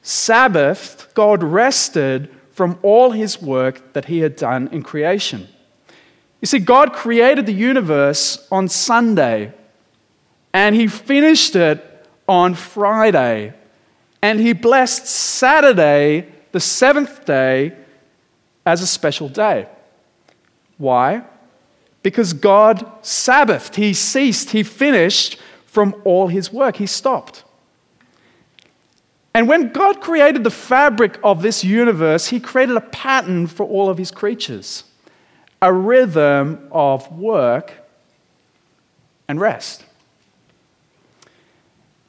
Sabbathed, 0.05 1.13
God 1.15 1.43
rested 1.43 2.31
from 2.53 2.79
all 2.83 3.11
his 3.11 3.43
work 3.43 3.93
that 3.95 4.05
he 4.05 4.21
had 4.21 4.37
done 4.37 4.69
in 4.69 4.85
creation. 4.85 5.49
You 6.41 6.47
see, 6.47 6.61
God 6.61 6.93
created 6.93 7.45
the 7.45 7.61
universe 7.73 8.47
on 8.53 8.69
Sunday, 8.69 9.53
and 10.53 10.77
he 10.77 10.87
finished 10.87 11.57
it 11.57 12.07
on 12.29 12.55
Friday, 12.55 13.53
and 14.23 14.39
he 14.39 14.53
blessed 14.53 15.07
Saturday, 15.07 16.29
the 16.53 16.61
seventh 16.61 17.25
day, 17.25 17.73
as 18.65 18.81
a 18.81 18.87
special 18.87 19.29
day. 19.29 19.67
Why? 20.81 21.23
Because 22.03 22.33
God 22.33 22.91
Sabbathed, 23.03 23.77
he 23.77 23.93
ceased, 23.93 24.51
he 24.51 24.63
finished 24.63 25.39
from 25.67 25.95
all 26.05 26.29
his 26.29 26.53
work, 26.53 26.77
he 26.77 26.87
stopped. 26.87 27.45
And 29.35 29.47
when 29.47 29.73
God 29.73 30.01
created 30.01 30.43
the 30.43 30.51
fabric 30.51 31.19
of 31.23 31.43
this 31.43 31.63
universe, 31.63 32.29
He 32.29 32.41
created 32.41 32.77
a 32.77 32.81
pattern 32.81 33.47
for 33.47 33.65
all 33.65 33.89
of 33.89 33.99
His 33.99 34.11
creatures 34.11 34.85
a 35.63 35.73
rhythm 35.73 36.67
of 36.73 37.13
work 37.13 37.75
and 39.29 39.39
rest. 39.39 39.85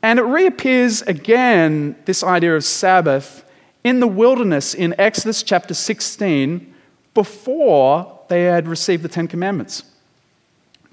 And 0.02 0.18
it 0.18 0.24
reappears 0.24 1.02
again, 1.02 1.98
this 2.06 2.24
idea 2.24 2.56
of 2.56 2.64
Sabbath, 2.64 3.44
in 3.84 4.00
the 4.00 4.08
wilderness 4.08 4.74
in 4.74 4.96
Exodus 4.98 5.44
chapter 5.44 5.74
16 5.74 6.74
before 7.14 8.21
they 8.32 8.44
had 8.44 8.66
received 8.66 9.04
the 9.04 9.10
Ten 9.10 9.28
Commandments. 9.28 9.84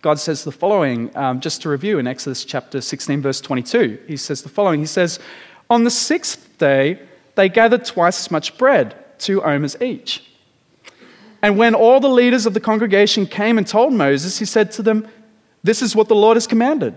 God 0.02 0.18
says 0.18 0.42
the 0.42 0.50
following, 0.50 1.16
um, 1.16 1.38
just 1.38 1.62
to 1.62 1.68
review 1.68 2.00
in 2.00 2.08
Exodus 2.08 2.44
chapter 2.44 2.80
16, 2.80 3.22
verse 3.22 3.40
22. 3.40 4.00
He 4.08 4.16
says 4.16 4.42
the 4.42 4.48
following 4.48 4.80
He 4.80 4.86
says, 4.86 5.20
on 5.70 5.84
the 5.84 5.90
sixth 5.90 6.58
day, 6.58 7.00
they 7.36 7.48
gathered 7.48 7.84
twice 7.84 8.18
as 8.18 8.32
much 8.32 8.58
bread, 8.58 8.96
two 9.20 9.40
omers 9.44 9.80
each. 9.80 10.24
And 11.40 11.56
when 11.56 11.76
all 11.76 12.00
the 12.00 12.08
leaders 12.08 12.44
of 12.44 12.54
the 12.54 12.60
congregation 12.60 13.24
came 13.24 13.56
and 13.56 13.66
told 13.66 13.92
Moses, 13.92 14.40
he 14.40 14.44
said 14.44 14.72
to 14.72 14.82
them, 14.82 15.06
This 15.62 15.80
is 15.80 15.94
what 15.94 16.08
the 16.08 16.16
Lord 16.16 16.36
has 16.36 16.48
commanded. 16.48 16.96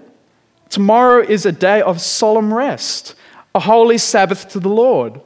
Tomorrow 0.70 1.22
is 1.22 1.46
a 1.46 1.52
day 1.52 1.84
of 1.84 2.02
solemn 2.02 2.52
rest, 2.52 3.14
a 3.54 3.60
holy 3.60 4.00
Sabbath 4.00 4.50
to 4.50 4.60
the 4.60 4.70
Lord. 4.70 5.22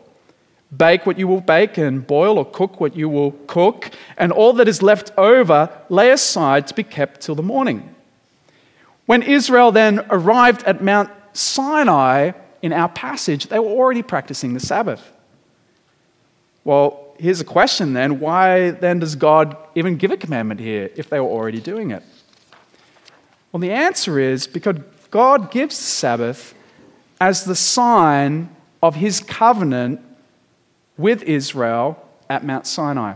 Bake 0.75 1.05
what 1.05 1.19
you 1.19 1.27
will 1.27 1.41
bake, 1.41 1.77
and 1.77 2.05
boil 2.05 2.37
or 2.37 2.45
cook 2.45 2.79
what 2.79 2.95
you 2.95 3.07
will 3.09 3.31
cook, 3.47 3.91
and 4.17 4.31
all 4.31 4.53
that 4.53 4.67
is 4.67 4.81
left 4.81 5.11
over 5.17 5.69
lay 5.89 6.11
aside 6.11 6.67
to 6.67 6.73
be 6.73 6.83
kept 6.83 7.21
till 7.21 7.35
the 7.35 7.43
morning. 7.43 7.95
When 9.05 9.21
Israel 9.21 9.71
then 9.71 10.05
arrived 10.09 10.63
at 10.63 10.83
Mount 10.83 11.11
Sinai, 11.33 12.31
in 12.65 12.73
our 12.73 12.89
passage, 12.89 13.45
they 13.45 13.59
were 13.59 13.69
already 13.69 14.01
practicing 14.01 14.55
the 14.55 14.59
Sabbath. 14.59 15.13
Well, 16.63 17.13
here's 17.19 17.39
a 17.39 17.45
question 17.45 17.93
then 17.93 18.19
why 18.19 18.71
then 18.71 18.97
does 18.97 19.15
God 19.15 19.55
even 19.75 19.97
give 19.97 20.09
a 20.09 20.17
commandment 20.17 20.59
here 20.59 20.89
if 20.95 21.07
they 21.07 21.19
were 21.19 21.29
already 21.29 21.61
doing 21.61 21.91
it? 21.91 22.01
Well, 23.51 23.59
the 23.59 23.71
answer 23.71 24.19
is 24.19 24.47
because 24.47 24.77
God 25.11 25.51
gives 25.51 25.77
the 25.77 25.83
Sabbath 25.83 26.55
as 27.21 27.45
the 27.45 27.55
sign 27.55 28.49
of 28.81 28.95
his 28.95 29.19
covenant 29.19 30.01
with 30.97 31.23
Israel 31.23 32.01
at 32.29 32.43
Mount 32.43 32.67
Sinai. 32.67 33.15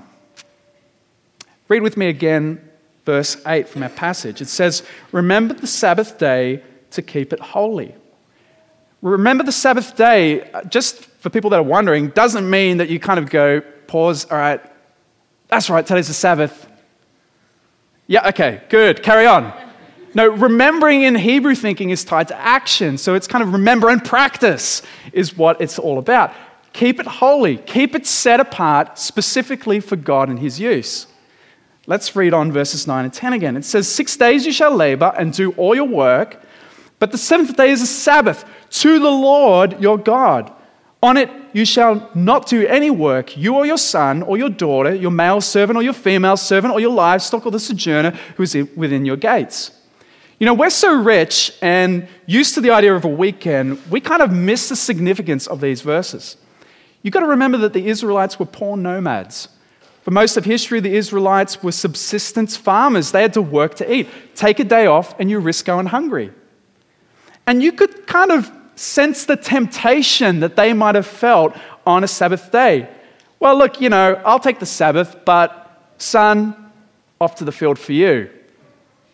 Read 1.67 1.81
with 1.81 1.97
me 1.97 2.07
again 2.07 2.69
verse 3.05 3.37
8 3.45 3.67
from 3.67 3.83
our 3.83 3.89
passage. 3.89 4.41
It 4.41 4.49
says, 4.49 4.83
Remember 5.11 5.53
the 5.53 5.67
Sabbath 5.67 6.17
day 6.17 6.63
to 6.91 7.01
keep 7.01 7.33
it 7.33 7.39
holy. 7.39 7.95
Remember 9.01 9.43
the 9.43 9.51
Sabbath 9.51 9.95
day, 9.95 10.49
just 10.69 11.05
for 11.05 11.29
people 11.29 11.49
that 11.51 11.59
are 11.59 11.63
wondering, 11.63 12.09
doesn't 12.09 12.49
mean 12.49 12.77
that 12.77 12.89
you 12.89 12.99
kind 12.99 13.17
of 13.17 13.29
go, 13.29 13.61
pause, 13.87 14.25
all 14.25 14.37
right, 14.37 14.61
that's 15.47 15.69
right, 15.69 15.85
today's 15.85 16.07
the 16.07 16.13
Sabbath. 16.13 16.67
Yeah, 18.07 18.27
okay, 18.29 18.61
good, 18.69 19.01
carry 19.01 19.25
on. 19.25 19.53
No, 20.13 20.27
remembering 20.27 21.03
in 21.03 21.15
Hebrew 21.15 21.55
thinking 21.55 21.91
is 21.91 22.03
tied 22.03 22.27
to 22.29 22.37
action. 22.37 22.97
So 22.97 23.13
it's 23.13 23.27
kind 23.27 23.43
of 23.43 23.53
remember 23.53 23.89
and 23.89 24.03
practice 24.03 24.81
is 25.13 25.37
what 25.37 25.61
it's 25.61 25.79
all 25.79 25.99
about. 25.99 26.33
Keep 26.79 27.01
it 27.01 27.07
holy, 27.07 27.57
keep 27.57 27.93
it 27.93 28.05
set 28.05 28.39
apart 28.39 28.97
specifically 28.97 29.81
for 29.81 29.97
God 29.97 30.29
and 30.29 30.39
His 30.39 30.61
use. 30.61 31.07
Let's 31.87 32.15
read 32.15 32.33
on 32.33 32.53
verses 32.53 32.87
9 32.87 33.03
and 33.03 33.13
10 33.13 33.33
again. 33.33 33.57
It 33.57 33.65
says, 33.65 33.85
Six 33.85 34.15
days 34.15 34.45
you 34.45 34.53
shall 34.53 34.73
labor 34.73 35.13
and 35.17 35.33
do 35.33 35.51
all 35.57 35.75
your 35.75 35.89
work, 35.89 36.41
but 36.97 37.11
the 37.11 37.17
seventh 37.17 37.57
day 37.57 37.71
is 37.71 37.81
a 37.81 37.85
Sabbath 37.85 38.45
to 38.69 38.97
the 38.97 39.11
Lord 39.11 39.81
your 39.81 39.97
God. 39.97 40.53
On 41.03 41.17
it 41.17 41.29
you 41.51 41.65
shall 41.65 42.09
not 42.15 42.47
do 42.47 42.65
any 42.65 42.89
work, 42.89 43.35
you 43.35 43.55
or 43.55 43.65
your 43.65 43.77
son 43.77 44.23
or 44.23 44.37
your 44.37 44.47
daughter, 44.47 44.95
your 44.95 45.11
male 45.11 45.41
servant 45.41 45.75
or 45.75 45.83
your 45.83 45.91
female 45.91 46.37
servant, 46.37 46.73
or 46.73 46.79
your 46.79 46.93
livestock 46.93 47.45
or 47.45 47.51
the 47.51 47.59
sojourner 47.59 48.11
who 48.37 48.43
is 48.43 48.55
within 48.77 49.03
your 49.03 49.17
gates. 49.17 49.71
You 50.39 50.45
know, 50.45 50.53
we're 50.53 50.69
so 50.69 50.95
rich 50.95 51.51
and 51.61 52.07
used 52.25 52.53
to 52.53 52.61
the 52.61 52.71
idea 52.71 52.95
of 52.95 53.03
a 53.03 53.09
weekend, 53.09 53.81
we 53.91 53.99
kind 53.99 54.21
of 54.21 54.31
miss 54.31 54.69
the 54.69 54.77
significance 54.77 55.45
of 55.45 55.59
these 55.59 55.81
verses. 55.81 56.37
You've 57.01 57.13
got 57.13 57.21
to 57.21 57.27
remember 57.27 57.57
that 57.59 57.73
the 57.73 57.87
Israelites 57.87 58.39
were 58.39 58.45
poor 58.45 58.75
nomads. 58.75 59.49
For 60.03 60.11
most 60.11 60.37
of 60.37 60.45
history, 60.45 60.79
the 60.79 60.95
Israelites 60.95 61.61
were 61.61 61.71
subsistence 61.71 62.57
farmers. 62.57 63.11
They 63.11 63.21
had 63.21 63.33
to 63.33 63.41
work 63.41 63.75
to 63.75 63.93
eat. 63.93 64.07
Take 64.35 64.59
a 64.59 64.63
day 64.63 64.85
off 64.85 65.17
and 65.19 65.29
you 65.29 65.39
risk 65.39 65.65
going 65.65 65.87
hungry. 65.87 66.31
And 67.45 67.61
you 67.61 67.71
could 67.71 68.07
kind 68.07 68.31
of 68.31 68.51
sense 68.75 69.25
the 69.25 69.35
temptation 69.35 70.39
that 70.39 70.55
they 70.55 70.73
might 70.73 70.95
have 70.95 71.07
felt 71.07 71.55
on 71.85 72.03
a 72.03 72.07
Sabbath 72.07 72.51
day. 72.51 72.89
Well, 73.39 73.57
look, 73.57 73.81
you 73.81 73.89
know, 73.89 74.21
I'll 74.25 74.39
take 74.39 74.59
the 74.59 74.65
Sabbath, 74.65 75.15
but 75.25 75.93
son, 75.97 76.71
off 77.19 77.35
to 77.35 77.43
the 77.43 77.51
field 77.51 77.77
for 77.77 77.93
you. 77.93 78.29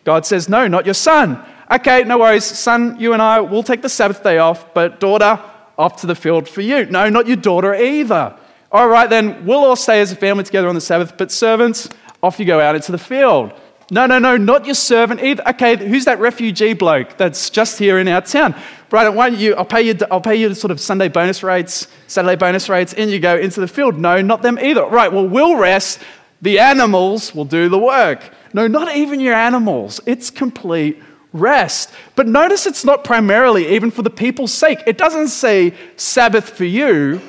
God 0.04 0.24
says, 0.24 0.48
no, 0.48 0.68
not 0.68 0.84
your 0.84 0.94
son. 0.94 1.44
Okay, 1.70 2.04
no 2.04 2.18
worries. 2.18 2.44
Son, 2.44 2.98
you 3.00 3.12
and 3.12 3.20
I, 3.20 3.40
will 3.40 3.64
take 3.64 3.82
the 3.82 3.88
Sabbath 3.88 4.22
day 4.22 4.38
off, 4.38 4.72
but 4.72 5.00
daughter, 5.00 5.40
off 5.78 6.00
to 6.00 6.06
the 6.06 6.14
field 6.14 6.48
for 6.48 6.60
you. 6.60 6.86
No, 6.86 7.08
not 7.08 7.26
your 7.26 7.36
daughter 7.36 7.74
either. 7.74 8.36
All 8.72 8.88
right, 8.88 9.08
then 9.08 9.46
we'll 9.46 9.64
all 9.64 9.76
stay 9.76 10.00
as 10.00 10.12
a 10.12 10.16
family 10.16 10.44
together 10.44 10.68
on 10.68 10.74
the 10.74 10.80
Sabbath, 10.80 11.16
but 11.16 11.30
servants, 11.30 11.88
off 12.22 12.38
you 12.38 12.44
go 12.44 12.60
out 12.60 12.74
into 12.74 12.92
the 12.92 12.98
field. 12.98 13.52
No, 13.90 14.04
no, 14.06 14.18
no, 14.18 14.36
not 14.36 14.66
your 14.66 14.74
servant 14.74 15.22
either. 15.22 15.48
Okay, 15.50 15.76
who's 15.76 16.06
that 16.06 16.18
refugee 16.18 16.72
bloke 16.72 17.16
that's 17.16 17.50
just 17.50 17.78
here 17.78 17.98
in 17.98 18.08
our 18.08 18.20
town? 18.20 18.54
Right, 18.90 19.08
why 19.08 19.30
don't 19.30 19.38
you, 19.38 19.54
I'll 19.54 19.64
pay 19.64 19.82
you, 19.82 19.96
I'll 20.10 20.20
pay 20.20 20.34
you 20.34 20.48
the 20.48 20.56
sort 20.56 20.72
of 20.72 20.80
Sunday 20.80 21.08
bonus 21.08 21.44
rates, 21.44 21.86
Saturday 22.08 22.34
bonus 22.34 22.68
rates, 22.68 22.94
and 22.94 23.10
you 23.10 23.20
go 23.20 23.36
into 23.36 23.60
the 23.60 23.68
field. 23.68 23.98
No, 23.98 24.20
not 24.20 24.42
them 24.42 24.58
either. 24.58 24.84
Right, 24.84 25.12
well, 25.12 25.26
we'll 25.28 25.56
rest. 25.56 26.00
The 26.42 26.58
animals 26.58 27.34
will 27.34 27.44
do 27.44 27.68
the 27.68 27.78
work. 27.78 28.28
No, 28.52 28.66
not 28.66 28.96
even 28.96 29.20
your 29.20 29.34
animals. 29.34 30.00
It's 30.04 30.30
complete 30.30 31.00
rest. 31.40 31.90
But 32.14 32.26
notice 32.26 32.66
it's 32.66 32.84
not 32.84 33.04
primarily 33.04 33.74
even 33.74 33.90
for 33.90 34.02
the 34.02 34.10
people's 34.10 34.52
sake. 34.52 34.80
It 34.86 34.98
doesn't 34.98 35.28
say 35.28 35.74
Sabbath 35.96 36.50
for 36.50 36.64
you. 36.64 37.20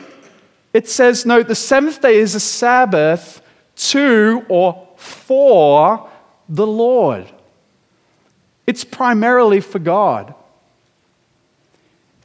It 0.73 0.87
says, 0.89 1.25
no, 1.25 1.43
the 1.43 1.55
seventh 1.55 2.01
day 2.01 2.17
is 2.17 2.35
a 2.35 2.39
Sabbath 2.39 3.41
to 3.75 4.45
or 4.49 4.87
for 4.97 6.09
the 6.49 6.67
Lord. 6.67 7.27
It's 8.65 8.83
primarily 8.83 9.59
for 9.61 9.79
God. 9.79 10.33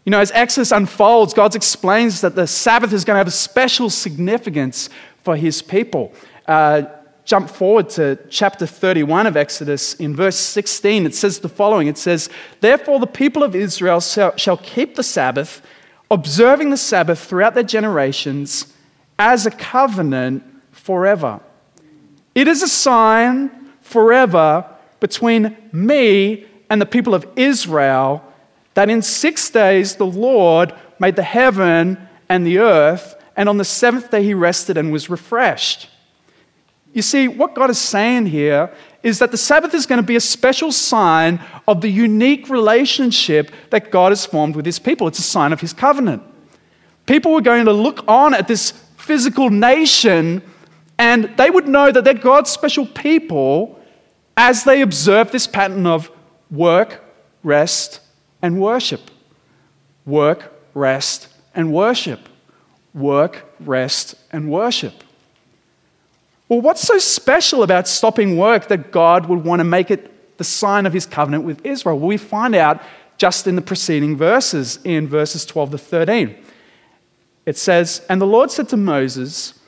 You 0.04 0.10
know, 0.10 0.18
as 0.18 0.32
Exodus 0.32 0.72
unfolds, 0.72 1.32
God 1.32 1.54
explains 1.54 2.20
that 2.22 2.34
the 2.34 2.46
Sabbath 2.46 2.92
is 2.92 3.04
going 3.04 3.14
to 3.14 3.18
have 3.18 3.28
a 3.28 3.30
special 3.30 3.88
significance 3.88 4.90
for 5.22 5.36
his 5.36 5.62
people. 5.62 6.12
Uh, 6.46 6.82
jump 7.24 7.48
forward 7.48 7.88
to 7.90 8.18
chapter 8.28 8.66
31 8.66 9.26
of 9.26 9.36
Exodus, 9.36 9.94
in 9.94 10.14
verse 10.14 10.36
16, 10.36 11.06
it 11.06 11.14
says 11.14 11.38
the 11.38 11.48
following 11.48 11.88
It 11.88 11.98
says, 11.98 12.28
Therefore, 12.60 12.98
the 12.98 13.06
people 13.06 13.42
of 13.42 13.54
Israel 13.54 14.00
shall, 14.00 14.56
keep 14.58 14.94
the 14.94 15.02
Sabbath, 15.02 15.62
observing 16.10 16.70
the 16.70 16.76
Sabbath 16.76 17.22
throughout 17.24 17.54
their 17.54 17.62
generations 17.62 18.72
as 19.18 19.46
a 19.46 19.50
covenant 19.50 20.42
forever. 20.72 21.40
It 22.34 22.48
is 22.48 22.62
a 22.62 22.68
sign 22.68 23.50
forever 23.80 24.66
between 25.00 25.56
me 25.72 26.46
and 26.70 26.80
the 26.80 26.86
people 26.86 27.14
of 27.14 27.26
Israel 27.36 28.24
that 28.74 28.88
in 28.88 29.02
six 29.02 29.50
days 29.50 29.96
the 29.96 30.06
Lord 30.06 30.74
made 30.98 31.16
the 31.16 31.22
heaven 31.22 32.08
and 32.28 32.46
the 32.46 32.58
earth, 32.58 33.14
and 33.36 33.48
on 33.48 33.58
the 33.58 33.64
seventh 33.64 34.10
day 34.10 34.22
he 34.22 34.34
rested 34.34 34.76
and 34.78 34.90
was 34.90 35.10
refreshed. 35.10 35.88
You 36.92 37.02
see, 37.02 37.28
what 37.28 37.54
God 37.54 37.70
is 37.70 37.78
saying 37.78 38.26
here 38.26 38.72
is 39.02 39.18
that 39.18 39.30
the 39.30 39.36
Sabbath 39.36 39.74
is 39.74 39.86
going 39.86 40.00
to 40.00 40.06
be 40.06 40.16
a 40.16 40.20
special 40.20 40.70
sign 40.70 41.40
of 41.66 41.80
the 41.80 41.88
unique 41.88 42.48
relationship 42.48 43.50
that 43.70 43.90
God 43.90 44.12
has 44.12 44.26
formed 44.26 44.54
with 44.54 44.66
his 44.66 44.78
people. 44.78 45.08
It's 45.08 45.18
a 45.18 45.22
sign 45.22 45.52
of 45.52 45.60
his 45.60 45.72
covenant. 45.72 46.22
People 47.06 47.32
were 47.32 47.40
going 47.40 47.64
to 47.64 47.72
look 47.72 48.06
on 48.06 48.34
at 48.34 48.46
this 48.46 48.72
physical 48.96 49.50
nation 49.50 50.42
and 50.98 51.36
they 51.36 51.50
would 51.50 51.66
know 51.66 51.90
that 51.90 52.04
they're 52.04 52.14
God's 52.14 52.50
special 52.50 52.86
people 52.86 53.80
as 54.36 54.62
they 54.64 54.82
observe 54.82 55.32
this 55.32 55.46
pattern 55.46 55.86
of 55.86 56.10
work, 56.50 57.02
rest, 57.42 58.00
and 58.40 58.60
worship. 58.60 59.10
Work, 60.06 60.52
rest, 60.74 61.28
and 61.54 61.72
worship. 61.72 62.28
Work, 62.94 63.52
rest, 63.58 64.14
and 64.30 64.50
worship. 64.50 65.02
Well, 66.52 66.60
what's 66.60 66.82
so 66.82 66.98
special 66.98 67.62
about 67.62 67.88
stopping 67.88 68.36
work 68.36 68.68
that 68.68 68.92
God 68.92 69.24
would 69.24 69.42
want 69.42 69.60
to 69.60 69.64
make 69.64 69.90
it 69.90 70.36
the 70.36 70.44
sign 70.44 70.84
of 70.84 70.92
his 70.92 71.06
covenant 71.06 71.44
with 71.44 71.64
Israel? 71.64 71.98
Well, 71.98 72.08
we 72.08 72.18
find 72.18 72.54
out 72.54 72.82
just 73.16 73.46
in 73.46 73.56
the 73.56 73.62
preceding 73.62 74.18
verses, 74.18 74.78
in 74.84 75.08
verses 75.08 75.46
12 75.46 75.70
to 75.70 75.78
13. 75.78 76.36
It 77.46 77.56
says, 77.56 78.04
And 78.10 78.20
the 78.20 78.26
Lord 78.26 78.50
said 78.50 78.68
to 78.68 78.76
Moses, 78.76 79.58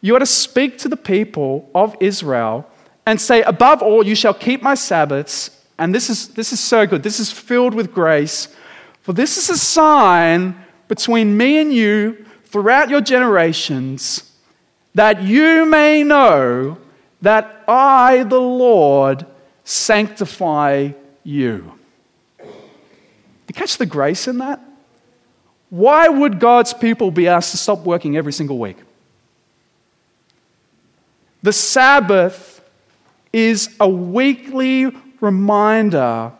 You 0.00 0.16
are 0.16 0.18
to 0.18 0.26
speak 0.26 0.76
to 0.78 0.88
the 0.88 0.96
people 0.96 1.70
of 1.72 1.96
Israel 2.00 2.68
and 3.06 3.20
say, 3.20 3.42
Above 3.42 3.80
all, 3.80 4.04
you 4.04 4.16
shall 4.16 4.34
keep 4.34 4.60
my 4.60 4.74
Sabbaths. 4.74 5.64
And 5.78 5.94
this 5.94 6.10
is, 6.10 6.30
this 6.30 6.52
is 6.52 6.58
so 6.58 6.84
good. 6.84 7.04
This 7.04 7.20
is 7.20 7.30
filled 7.30 7.74
with 7.74 7.94
grace. 7.94 8.48
For 9.02 9.12
this 9.12 9.36
is 9.36 9.50
a 9.50 9.56
sign 9.56 10.56
between 10.88 11.36
me 11.36 11.58
and 11.58 11.72
you 11.72 12.26
throughout 12.46 12.90
your 12.90 13.02
generations 13.02 14.32
that 14.94 15.22
you 15.22 15.66
may 15.66 16.02
know 16.02 16.78
that 17.22 17.64
I, 17.66 18.24
the 18.24 18.40
Lord, 18.40 19.26
sanctify 19.64 20.90
you. 21.22 21.72
You 22.40 23.54
catch 23.54 23.78
the 23.78 23.86
grace 23.86 24.28
in 24.28 24.38
that? 24.38 24.60
Why 25.70 26.08
would 26.08 26.38
God's 26.38 26.72
people 26.72 27.10
be 27.10 27.26
asked 27.26 27.50
to 27.50 27.56
stop 27.56 27.80
working 27.80 28.16
every 28.16 28.32
single 28.32 28.58
week? 28.58 28.76
The 31.42 31.52
Sabbath 31.52 32.62
is 33.32 33.74
a 33.80 33.88
weekly 33.88 34.92
reminder 35.20 36.32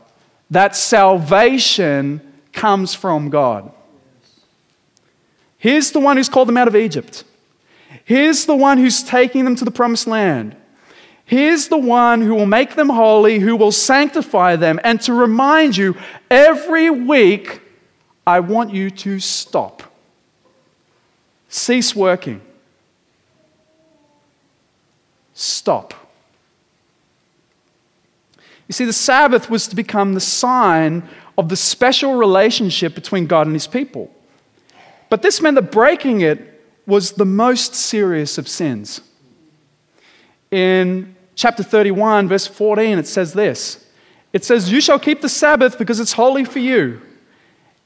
that 0.51 0.77
salvation 0.77 2.21
comes 2.53 2.95
from 2.95 3.31
God. 3.31 3.73
Here's 5.59 5.91
the 5.91 6.01
one 6.01 6.17
who's 6.17 6.29
called 6.29 6.49
them 6.49 6.57
out 6.57 6.69
of 6.69 6.77
Egypt. 6.77 7.25
Here's 8.05 8.45
the 8.45 8.55
one 8.55 8.79
who's 8.79 9.03
taking 9.03 9.45
them 9.45 9.57
to 9.57 9.65
the 9.65 9.71
promised 9.71 10.07
land. 10.07 10.57
Here's 11.25 11.69
the 11.69 11.79
one 11.79 12.21
who 12.21 12.35
will 12.35 12.47
make 12.47 12.75
them 12.75 12.91
holy, 12.91 13.39
who 13.39 13.57
will 13.57 13.73
sanctify 13.73 14.57
them, 14.57 14.79
and 14.85 15.01
to 15.03 15.15
remind 15.15 15.77
you 15.77 15.97
every 16.31 16.91
week, 16.91 17.63
I 18.27 18.41
want 18.41 18.75
you 18.75 18.91
to 18.91 19.19
stop. 19.21 19.83
Cease 21.49 21.97
working. 21.97 22.43
Stop. 25.33 25.95
You 28.69 28.73
see, 28.73 28.85
the 28.85 28.93
Sabbath 28.93 29.49
was 29.49 29.67
to 29.69 29.77
become 29.77 30.15
the 30.15 30.21
sign 30.21 31.09
of 31.37 31.49
the 31.49 31.57
special 31.57 32.15
relationship 32.15 32.95
between 32.95 33.27
God 33.27 33.47
and 33.47 33.55
his 33.55 33.67
people. 33.67 34.11
But 35.11 35.23
this 35.23 35.41
meant 35.41 35.55
that 35.57 35.73
breaking 35.73 36.21
it 36.21 36.54
was 36.87 37.13
the 37.13 37.25
most 37.25 37.75
serious 37.75 38.39
of 38.39 38.49
sins. 38.49 39.01
In 40.51 41.17
chapter 41.35 41.63
31, 41.63 42.29
verse 42.29 42.47
14, 42.47 42.99
it 42.99 43.07
says 43.07 43.33
this 43.33 43.87
It 44.33 44.45
says, 44.45 44.71
You 44.71 44.81
shall 44.81 44.99
keep 44.99 45.21
the 45.21 45.29
Sabbath 45.29 45.79
because 45.79 46.01
it's 46.01 46.13
holy 46.13 46.45
for 46.45 46.59
you. 46.59 47.01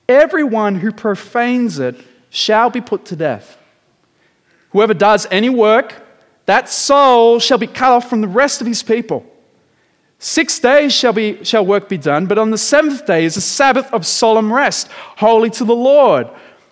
Everyone 0.09 0.77
who 0.77 0.91
profanes 0.91 1.79
it 1.79 1.97
shall 2.31 2.71
be 2.71 2.81
put 2.81 3.05
to 3.07 3.17
death. 3.17 3.59
Whoever 4.71 4.95
does 4.95 5.27
any 5.31 5.49
work, 5.49 5.95
that 6.47 6.69
soul 6.69 7.41
shall 7.41 7.59
be 7.59 7.67
cut 7.67 7.93
off 7.93 8.09
from 8.09 8.21
the 8.21 8.29
rest 8.29 8.61
of 8.61 8.67
his 8.67 8.83
people. 8.83 9.25
Six 10.19 10.59
days 10.59 10.93
shall, 10.93 11.13
be, 11.13 11.45
shall 11.45 11.65
work 11.65 11.89
be 11.89 11.99
done, 11.99 12.27
but 12.27 12.39
on 12.39 12.51
the 12.51 12.59
seventh 12.59 13.07
day 13.07 13.25
is 13.25 13.37
a 13.37 13.41
Sabbath 13.41 13.93
of 13.93 14.05
solemn 14.05 14.53
rest, 14.53 14.89
holy 14.91 15.49
to 15.51 15.65
the 15.65 15.77
Lord. 15.77 16.29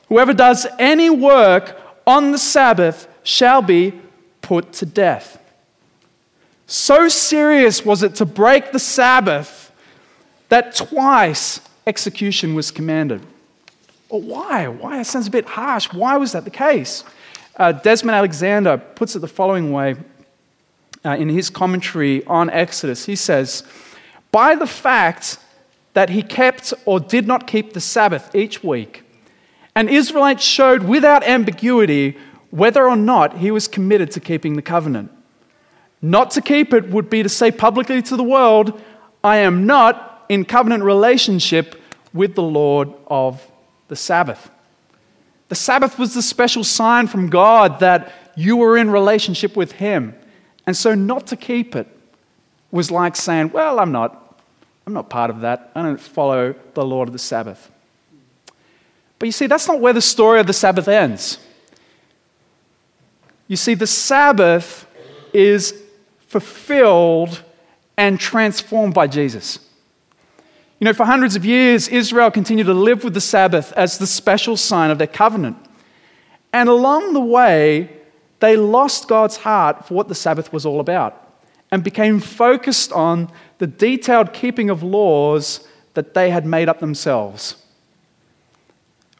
Whoever 0.09 0.33
does 0.33 0.67
any 0.79 1.11
work 1.11 1.81
on 2.07 2.33
the 2.33 2.38
Sabbath 2.38 3.09
shall 3.23 3.62
be 3.62 3.99
put 4.40 4.73
to 4.75 4.87
death. 4.87 5.42
So 6.66 7.09
serious 7.09 7.85
was 7.85 8.03
it 8.03 8.16
to 8.16 8.25
break 8.25 8.73
the 8.73 8.79
Sabbath 8.79 9.73
that 10.49 10.75
twice 10.75 11.61
execution 11.87 12.55
was 12.55 12.71
commanded. 12.71 13.23
Well, 14.09 14.21
why? 14.21 14.69
Why? 14.69 14.99
That 14.99 15.07
sounds 15.07 15.27
a 15.27 15.31
bit 15.31 15.47
harsh. 15.47 15.92
Why 15.92 16.16
was 16.16 16.33
that 16.33 16.45
the 16.45 16.51
case? 16.51 17.05
Uh, 17.57 17.73
Desmond 17.73 18.14
Alexander 18.14 18.77
puts 18.77 19.16
it 19.16 19.21
the 19.21 19.29
following 19.29 19.73
way 19.73 19.97
uh, 21.05 21.11
in 21.11 21.29
his 21.29 21.51
commentary 21.51 22.25
on 22.27 22.51
Exodus. 22.51 23.07
He 23.07 23.16
says, 23.16 23.64
By 24.31 24.55
the 24.55 24.66
fact 24.66 25.38
that 25.95 26.11
he 26.11 26.23
kept 26.23 26.75
or 26.85 27.01
did 27.01 27.27
not 27.27 27.47
keep 27.47 27.73
the 27.73 27.81
Sabbath 27.81 28.35
each 28.35 28.62
week, 28.62 29.03
and 29.77 29.91
Israelites 29.91 30.43
showed 30.43 30.85
without 30.85 31.23
ambiguity 31.23 32.17
whether 32.51 32.89
or 32.89 32.97
not 32.97 33.37
he 33.37 33.51
was 33.51 33.69
committed 33.69 34.11
to 34.12 34.21
keeping 34.21 34.57
the 34.57 34.62
covenant. 34.62 35.12
Not 36.01 36.31
to 36.33 36.41
keep 36.41 36.73
it 36.73 36.89
would 36.89 37.11
be 37.11 37.23
to 37.23 37.29
say 37.29 37.51
publicly 37.51 38.01
to 38.03 38.17
the 38.17 38.25
world, 38.25 38.81
I 39.23 39.37
am 39.39 39.67
not 39.67 40.25
in 40.31 40.47
covenant 40.47 40.83
relationship 40.83 41.81
with 42.15 42.35
the 42.35 42.43
Lord 42.43 42.91
of 43.07 43.47
the 43.89 43.97
Sabbath. 43.97 44.51
The 45.49 45.55
Sabbath 45.55 45.99
was 45.99 46.15
the 46.15 46.23
special 46.23 46.65
sign 46.65 47.07
from 47.07 47.29
God 47.29 47.81
that 47.81 48.33
you 48.35 48.57
were 48.57 48.79
in 48.79 48.91
relationship 48.91 49.57
with 49.57 49.73
Him. 49.73 50.15
And 50.67 50.75
so 50.75 50.95
not 50.95 51.27
to 51.29 51.37
keep 51.37 51.77
it 51.77 51.87
was 52.71 52.91
like 52.91 53.15
saying, 53.15 53.51
Well, 53.53 53.79
I'm 53.79 53.93
not. 53.93 54.41
I'm 54.87 54.95
not 54.95 55.11
part 55.11 55.31
of 55.31 55.41
that. 55.41 55.71
I 55.75 55.83
don't 55.83 56.01
follow 56.01 56.55
the 56.75 56.85
Lord 56.85 57.09
of 57.09 57.12
the 57.12 57.19
Sabbath. 57.19 57.71
But 59.18 59.26
you 59.26 59.33
see, 59.33 59.46
that's 59.46 59.66
not 59.66 59.81
where 59.81 59.92
the 59.92 60.02
story 60.02 60.40
of 60.40 60.46
the 60.46 60.52
Sabbath 60.52 60.88
ends. 60.88 61.38
You 63.48 63.57
see, 63.57 63.74
the 63.74 63.87
Sabbath 63.87 64.87
is 65.33 65.74
fulfilled 66.26 67.42
and 67.96 68.20
transformed 68.20 68.94
by 68.94 69.07
Jesus. 69.07 69.59
You 70.79 70.85
know, 70.85 70.92
for 70.92 71.07
hundreds 71.07 71.37
of 71.37 71.44
years, 71.44 71.88
Israel 71.88 72.31
continued 72.31 72.66
to 72.66 72.74
live 72.74 73.05
with 73.05 73.14
the 73.14 73.20
Sabbath 73.20 73.72
as 73.72 73.96
the 73.96 74.07
special 74.07 74.57
sign 74.57 74.90
of 74.90 74.98
their 74.98 75.07
covenant. 75.07 75.57
And 76.52 76.68
along 76.68 77.14
the 77.14 77.20
way, 77.20 77.90
they 78.40 78.57
lost 78.57 79.09
God's 79.09 79.38
heart 79.38 79.87
for 79.87 79.94
what 79.94 80.09
the 80.09 80.14
Sabbath 80.14 80.52
was 80.52 80.66
all 80.66 80.81
about 80.81 81.22
and 81.70 81.83
became 81.83 82.20
focused 82.20 82.92
on 82.92 83.33
the 83.59 83.66
detailed 83.66 84.35
keeping 84.35 84.68
of 84.68 84.83
laws 84.83 85.66
that 85.94 86.12
they 86.12 86.29
had 86.31 86.44
made 86.44 86.68
up 86.68 86.81
themselves 86.81 87.65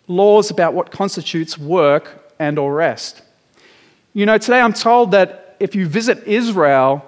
laws 0.09 0.51
about 0.51 0.75
what 0.75 0.91
constitutes 0.91 1.59
work 1.59 2.33
and 2.39 2.59
or 2.59 2.75
rest. 2.75 3.23
You 4.13 4.27
know, 4.27 4.39
today 4.39 4.61
I'm 4.61 4.73
told 4.73 5.11
that 5.11 5.57
if 5.61 5.75
you 5.75 5.87
visit 5.87 6.25
Israel, 6.27 7.05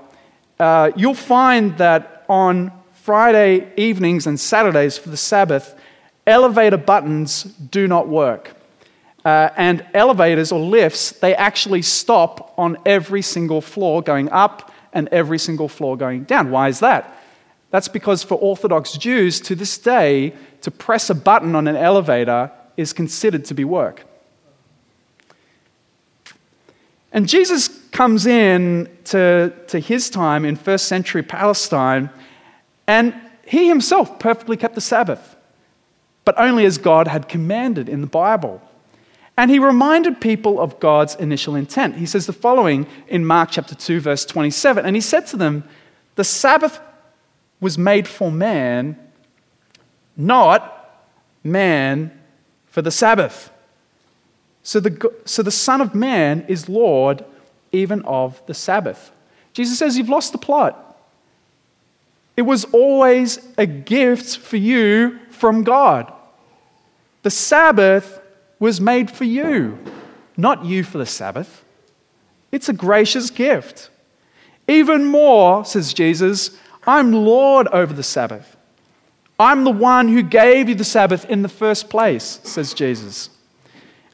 uh, 0.59 0.91
you'll 0.97 1.15
find 1.15 1.77
that 1.79 2.25
on 2.29 2.73
Friday 2.93 3.73
evenings 3.77 4.27
and 4.27 4.39
Saturdays 4.39 4.99
for 4.99 5.09
the 5.09 5.17
Sabbath, 5.17 5.75
elevator 6.27 6.77
buttons 6.77 7.45
do 7.45 7.87
not 7.87 8.09
work. 8.09 8.55
Uh, 9.25 9.51
and 9.57 9.85
elevators 9.95 10.53
or 10.53 10.61
lifts, 10.61 11.13
they 11.13 11.35
actually 11.35 11.83
stop 11.83 12.55
on 12.57 12.77
every 12.87 13.23
single 13.23 13.61
floor 13.61 14.03
going 14.03 14.29
up 14.31 14.73
and 14.93 15.09
every 15.09 15.39
single 15.39 15.69
floor 15.69 15.97
going 15.97 16.25
down. 16.25 16.51
Why 16.51 16.69
is 16.69 16.81
that? 16.81 17.19
That's 17.71 17.89
because 17.89 18.23
for 18.23 18.35
Orthodox 18.35 18.93
Jews 18.93 19.41
to 19.43 19.55
this 19.55 19.77
day, 19.77 20.35
to 20.63 20.71
press 20.71 21.11
a 21.11 21.15
button 21.15 21.55
on 21.55 21.69
an 21.69 21.77
elevator 21.77 22.51
is 22.79 22.95
considered 22.95 23.45
to 23.45 23.55
be 23.55 23.65
work. 23.65 24.05
And 27.13 27.29
Jesus 27.29 27.69
comes 27.91 28.25
in 28.25 28.89
to, 29.05 29.53
to 29.67 29.81
his 29.81 30.09
time 30.09 30.45
in 30.45 30.57
first 30.57 30.87
century 30.87 31.23
Palestine, 31.23 32.09
and 32.87 33.15
he 33.45 33.69
himself 33.69 34.19
perfectly 34.19 34.57
kept 34.57 34.77
the 34.77 34.81
Sabbath, 34.81 35.37
but 36.25 36.39
only 36.39 36.65
as 36.65 36.79
God 36.79 37.09
had 37.09 37.29
commanded 37.29 37.89
in 37.89 38.01
the 38.01 38.07
Bible. 38.07 38.63
And 39.37 39.51
he 39.51 39.59
reminded 39.59 40.21
people 40.21 40.61
of 40.61 40.79
God's 40.79 41.15
initial 41.17 41.57
intent. 41.57 41.97
He 41.97 42.07
says 42.07 42.27
the 42.27 42.33
following 42.33 42.87
in 43.09 43.25
Mark 43.25 43.51
chapter 43.51 43.75
2, 43.75 44.01
verse 44.01 44.25
27. 44.25 44.85
And 44.85 44.95
he 44.95 45.01
said 45.01 45.27
to 45.29 45.37
them, 45.37 45.65
The 46.15 46.25
Sabbath 46.25 46.79
was 47.61 47.79
made 47.79 48.07
for 48.07 48.31
man, 48.31 48.99
not 50.17 51.07
man 51.43 52.18
for 52.79 52.83
the 52.83 52.93
Sabbath. 52.93 53.51
So 54.63 54.79
the, 54.79 55.13
so 55.25 55.43
the 55.43 55.51
Son 55.51 55.81
of 55.81 55.97
Man 55.97 56.45
is 56.47 56.69
Lord 56.69 57.25
even 57.73 58.03
of 58.03 58.41
the 58.47 58.55
Sabbath. 58.55 59.11
Jesus 59.53 59.81
says, 59.81 59.99
You've 59.99 60.09
lost 60.09 60.31
the 60.31 60.39
plot. 60.39 60.97
It 62.37 62.43
was 62.43 62.67
always 62.67 63.41
a 63.59 63.67
gift 63.67 64.37
for 64.39 64.59
you 64.59 65.19
from 65.31 65.65
God. 65.65 66.13
The 67.25 67.33
Sabbath 67.33 68.21
was 68.61 68.81
made 68.81 69.11
for 69.11 69.25
you, 69.25 69.77
not 70.37 70.65
you 70.65 70.85
for 70.85 70.99
the 70.99 71.07
Sabbath. 71.07 71.65
It's 72.53 72.69
a 72.69 72.73
gracious 72.73 73.29
gift. 73.29 73.91
Even 74.69 75.05
more, 75.05 75.65
says 75.65 75.93
Jesus, 75.93 76.57
I'm 76.87 77.11
Lord 77.11 77.67
over 77.73 77.93
the 77.93 78.05
Sabbath. 78.05 78.57
I'm 79.39 79.65
the 79.65 79.71
one 79.71 80.09
who 80.09 80.23
gave 80.23 80.69
you 80.69 80.75
the 80.75 80.85
Sabbath 80.85 81.25
in 81.27 81.43
the 81.43 81.49
first 81.49 81.89
place, 81.89 82.41
says 82.43 82.75
Jesus. 82.75 83.31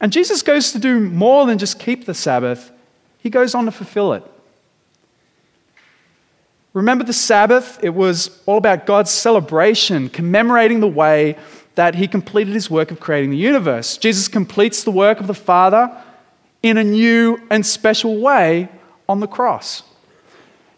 And 0.01 0.13
Jesus 0.13 0.43
goes 0.43 0.73
to 0.73 0.79
do 0.79 1.01
more 1.01 1.47
than 1.47 1.57
just 1.57 1.79
keep 1.79 2.05
the 2.05 2.15
Sabbath, 2.15 2.71
he 3.19 3.31
goes 3.31 3.55
on 3.55 3.65
to 3.65 3.71
fulfill 3.71 4.13
it. 4.13 4.23
Remember 6.75 7.05
the 7.05 7.13
Sabbath? 7.13 7.79
It 7.83 7.95
was 7.95 8.43
all 8.47 8.59
about 8.59 8.85
God's 8.85 9.11
celebration, 9.11 10.11
commemorating 10.11 10.81
the 10.81 10.89
way 10.89 11.39
that 11.77 11.95
he 11.95 12.07
completed 12.07 12.53
his 12.53 12.69
work 12.69 12.91
of 12.91 13.01
creating 13.01 13.31
the 13.31 13.37
universe. 13.37 13.97
Jesus 13.97 14.29
completes 14.29 14.85
the 14.85 14.91
work 14.91 15.21
of 15.21 15.27
the 15.27 15.35
Father 15.35 15.91
in 16.63 16.77
a 16.77 16.85
new 16.85 17.41
and 17.51 17.65
special 17.65 18.21
way 18.21 18.69
on 19.09 19.21
the 19.21 19.27
cross. 19.27 19.85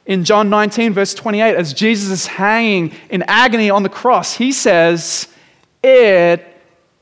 In 0.06 0.24
John 0.24 0.48
19, 0.48 0.92
verse 0.92 1.14
28, 1.14 1.56
as 1.56 1.74
Jesus 1.74 2.10
is 2.10 2.26
hanging 2.26 2.94
in 3.10 3.24
agony 3.26 3.70
on 3.70 3.82
the 3.82 3.88
cross, 3.88 4.34
he 4.34 4.52
says, 4.52 5.28
It 5.82 6.46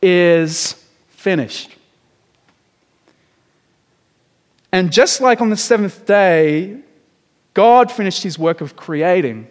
is 0.01 0.73
finished. 1.09 1.71
And 4.73 4.91
just 4.91 5.21
like 5.21 5.41
on 5.41 5.51
the 5.51 5.57
seventh 5.57 6.07
day, 6.07 6.79
God 7.53 7.93
finished 7.93 8.23
his 8.23 8.39
work 8.39 8.61
of 8.61 8.75
creating, 8.75 9.49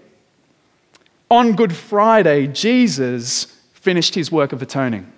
on 1.30 1.56
Good 1.56 1.74
Friday, 1.74 2.48
Jesus 2.48 3.46
finished 3.74 4.16
his 4.16 4.32
work 4.32 4.52
of 4.52 4.62
atoning. 4.62 5.12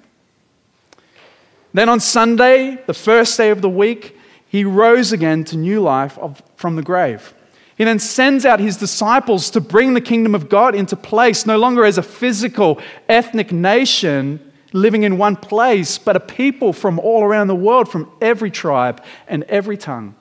Then 1.74 1.90
on 1.90 2.00
Sunday, 2.00 2.82
the 2.86 2.94
first 2.94 3.38
day 3.38 3.50
of 3.50 3.62
the 3.62 3.70
week, 3.70 4.18
he 4.48 4.64
rose 4.64 5.12
again 5.12 5.44
to 5.46 5.58
new 5.58 5.82
life 5.82 6.18
from 6.56 6.78
the 6.78 6.82
grave. 6.82 7.34
He 7.78 7.84
then 7.84 8.00
sends 8.00 8.46
out 8.46 8.60
his 8.60 8.78
disciples 8.78 9.50
to 9.52 9.62
bring 9.62 9.94
the 9.94 10.02
kingdom 10.02 10.34
of 10.34 10.48
God 10.48 10.76
into 10.76 10.96
place, 10.96 11.46
no 11.46 11.58
longer 11.58 11.84
as 11.84 11.98
a 11.98 12.04
physical, 12.04 12.80
ethnic 13.10 13.52
nation, 13.52 14.40
living 14.72 15.04
in 15.04 15.18
one 15.18 15.36
place, 15.36 15.98
but 15.98 16.16
a 16.16 16.20
people 16.20 16.72
from 16.72 17.00
all 17.00 17.24
around 17.24 17.48
the 17.48 17.56
world, 17.56 17.90
from 17.90 18.10
every 18.22 18.50
tribe 18.50 19.04
and 19.28 19.44
every 19.44 19.78
tongue. 19.78 20.16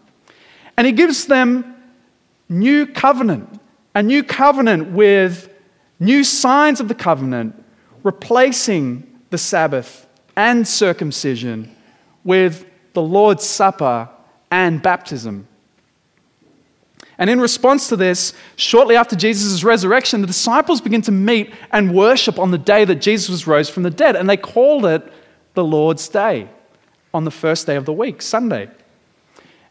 And 0.77 0.87
he 0.87 0.93
gives 0.93 1.27
them 1.27 1.77
new 2.49 2.87
covenant, 2.87 3.61
a 3.95 4.03
new 4.03 4.25
covenant 4.25 4.91
with 4.91 5.49
new 6.01 6.25
signs 6.25 6.81
of 6.81 6.89
the 6.89 6.95
covenant, 6.95 7.65
replacing 8.03 9.09
the 9.31 9.39
Sabbath 9.39 10.09
and 10.37 10.67
circumcision 10.67 11.75
with 12.25 12.67
the 12.95 13.03
Lord's 13.03 13.45
Supper 13.45 14.09
and 14.51 14.83
baptism. 14.83 15.47
And 17.19 17.31
in 17.31 17.41
response 17.41 17.89
to 17.89 17.97
this, 17.97 18.33
shortly 18.57 18.97
after 18.97 19.15
Jesus' 19.15 19.63
resurrection, 19.63 20.21
the 20.21 20.27
disciples 20.27 20.81
begin 20.81 21.03
to 21.03 21.13
meet 21.13 21.53
and 21.71 21.95
worship 21.95 22.39
on 22.39 22.51
the 22.51 22.59
day 22.59 22.85
that 22.85 22.97
Jesus 22.97 23.29
was 23.29 23.47
rose 23.47 23.69
from 23.69 23.85
the 23.85 23.91
dead. 23.91 24.17
And 24.17 24.29
they 24.29 24.37
called 24.37 24.85
it 24.85 25.13
the 25.55 25.65
Lord's 25.65 26.09
Day 26.09 26.49
on 27.13 27.25
the 27.25 27.31
first 27.31 27.67
day 27.67 27.77
of 27.77 27.85
the 27.85 27.93
week, 27.93 28.21
Sunday. 28.21 28.69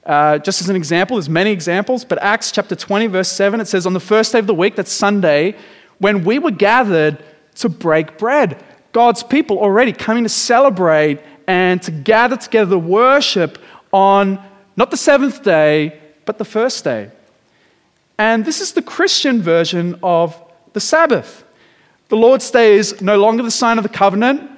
Uh, 0.06 0.38
just 0.38 0.62
as 0.62 0.70
an 0.70 0.76
example, 0.76 1.18
there's 1.18 1.30
many 1.30 1.52
examples, 1.52 2.04
but 2.04 2.22
Acts 2.22 2.52
chapter 2.52 2.76
20, 2.76 3.08
verse 3.08 3.30
7, 3.30 3.60
it 3.60 3.68
says, 3.68 3.86
On 3.86 3.94
the 3.94 4.00
first 4.00 4.32
day 4.32 4.40
of 4.40 4.48
the 4.48 4.54
week, 4.54 4.76
that's 4.76 4.92
Sunday, 4.92 5.56
when 6.00 6.24
we 6.24 6.40
were 6.40 6.52
gathered 6.52 7.24
to 7.56 7.70
break 7.70 8.18
bread, 8.18 8.64
God's 8.92 9.24
people 9.24 9.60
already 9.60 9.92
coming 9.94 10.24
to 10.24 10.30
celebrate 10.30 11.20
and 11.48 11.82
to 11.84 11.92
gather 11.92 12.38
together 12.38 12.72
to 12.72 12.80
worship 12.80 13.58
on 13.92 14.44
not 14.76 14.92
the 14.92 14.98
seventh 14.98 15.44
day, 15.44 16.00
but 16.26 16.38
the 16.38 16.46
first 16.46 16.84
day. 16.84 17.12
And 18.18 18.46
this 18.46 18.62
is 18.62 18.74
the 18.74 18.82
Christian 18.82 19.42
version 19.42 20.00
of 20.04 20.42
the 20.74 20.80
Sabbath. 20.80 21.44
The 22.10 22.18
Lord's 22.18 22.52
Day 22.52 22.76
is 22.76 23.02
no 23.02 23.18
longer 23.18 23.44
the 23.44 23.52
sign 23.52 23.78
of 23.78 23.84
the 23.84 23.90
covenant, 23.90 24.52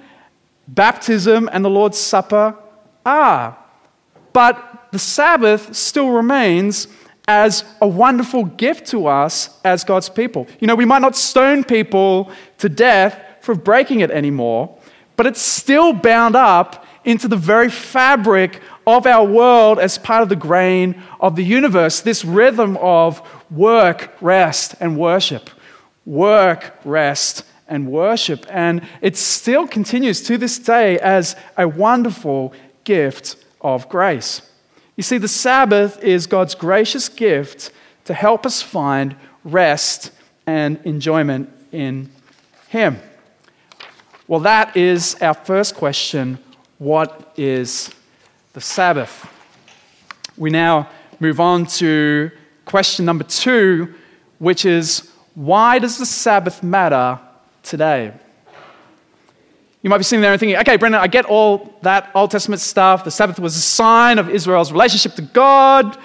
baptism 0.67 1.49
and 1.51 1.63
the 1.63 1.69
Lord's 1.69 1.97
Supper 1.97 2.55
are. 3.05 3.57
But 4.33 4.89
the 4.91 4.99
Sabbath 4.99 5.75
still 5.75 6.09
remains 6.09 6.87
as 7.27 7.63
a 7.81 7.87
wonderful 7.87 8.45
gift 8.45 8.87
to 8.87 9.07
us 9.07 9.57
as 9.63 9.83
God's 9.83 10.09
people. 10.09 10.47
You 10.59 10.67
know, 10.67 10.75
we 10.75 10.85
might 10.85 11.01
not 11.01 11.15
stone 11.15 11.63
people 11.63 12.31
to 12.59 12.69
death 12.69 13.19
for 13.41 13.55
breaking 13.55 14.01
it 14.01 14.11
anymore, 14.11 14.77
but 15.15 15.25
it's 15.25 15.41
still 15.41 15.93
bound 15.93 16.35
up 16.35 16.85
into 17.03 17.27
the 17.27 17.37
very 17.37 17.69
fabric 17.69 18.61
of 18.87 19.05
our 19.05 19.25
world 19.25 19.79
as 19.79 19.97
part 19.97 20.23
of 20.23 20.29
the 20.29 20.35
grain 20.35 21.01
of 21.19 21.35
the 21.35 21.43
universe. 21.43 22.01
This 22.01 22.25
rhythm 22.25 22.77
of 22.77 23.21
work, 23.55 24.11
rest, 24.21 24.75
and 24.79 24.97
worship. 24.97 25.49
Work, 26.05 26.73
rest, 26.83 27.43
and 27.67 27.91
worship. 27.91 28.45
And 28.49 28.81
it 29.01 29.17
still 29.17 29.67
continues 29.67 30.21
to 30.23 30.37
this 30.37 30.59
day 30.59 30.99
as 30.99 31.35
a 31.57 31.67
wonderful 31.67 32.53
gift 32.83 33.37
of 33.61 33.89
grace. 33.89 34.41
You 34.95 35.03
see, 35.03 35.17
the 35.17 35.27
Sabbath 35.27 36.01
is 36.03 36.27
God's 36.27 36.55
gracious 36.55 37.09
gift 37.09 37.71
to 38.05 38.13
help 38.13 38.45
us 38.45 38.61
find 38.61 39.15
rest 39.43 40.11
and 40.45 40.79
enjoyment 40.85 41.49
in 41.71 42.09
Him. 42.69 42.99
Well, 44.27 44.39
that 44.41 44.75
is 44.77 45.15
our 45.21 45.33
first 45.33 45.75
question 45.75 46.39
what 46.77 47.33
is 47.37 47.89
the 48.53 48.61
Sabbath? 48.61 49.29
We 50.37 50.49
now 50.49 50.89
move 51.19 51.39
on 51.39 51.65
to 51.65 52.31
question 52.65 53.05
number 53.05 53.23
two, 53.23 53.93
which 54.39 54.65
is 54.65 55.11
why 55.35 55.79
does 55.79 55.97
the 55.97 56.05
Sabbath 56.05 56.63
matter 56.63 57.19
today? 57.63 58.13
You 59.81 59.89
might 59.89 59.99
be 59.99 60.03
sitting 60.03 60.21
there 60.21 60.31
and 60.31 60.39
thinking, 60.39 60.57
okay, 60.57 60.77
Brendan, 60.77 60.99
I 60.99 61.07
get 61.07 61.25
all 61.25 61.77
that 61.83 62.09
Old 62.15 62.31
Testament 62.31 62.59
stuff. 62.59 63.03
The 63.03 63.11
Sabbath 63.11 63.39
was 63.39 63.55
a 63.55 63.61
sign 63.61 64.17
of 64.17 64.29
Israel's 64.29 64.71
relationship 64.71 65.13
to 65.15 65.21
God, 65.21 65.97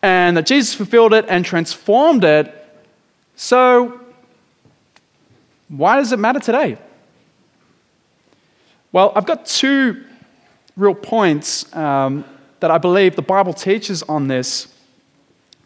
and 0.00 0.36
that 0.36 0.46
Jesus 0.46 0.74
fulfilled 0.74 1.12
it 1.12 1.26
and 1.28 1.44
transformed 1.44 2.24
it. 2.24 2.54
So, 3.36 4.00
why 5.68 5.96
does 5.96 6.12
it 6.12 6.18
matter 6.18 6.40
today? 6.40 6.78
Well, 8.92 9.12
I've 9.14 9.26
got 9.26 9.44
two 9.44 10.04
real 10.76 10.94
points 10.94 11.74
um, 11.76 12.24
that 12.60 12.70
I 12.70 12.78
believe 12.78 13.14
the 13.14 13.22
Bible 13.22 13.52
teaches 13.52 14.02
on 14.04 14.28
this 14.28 14.68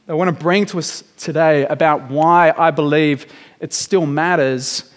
I 0.08 0.14
want 0.14 0.36
to 0.36 0.42
bring 0.42 0.66
to 0.66 0.78
us 0.78 1.04
today 1.16 1.64
about 1.66 2.10
why 2.10 2.52
I 2.58 2.72
believe 2.72 3.26
it 3.60 3.72
still 3.72 4.04
matters. 4.04 4.92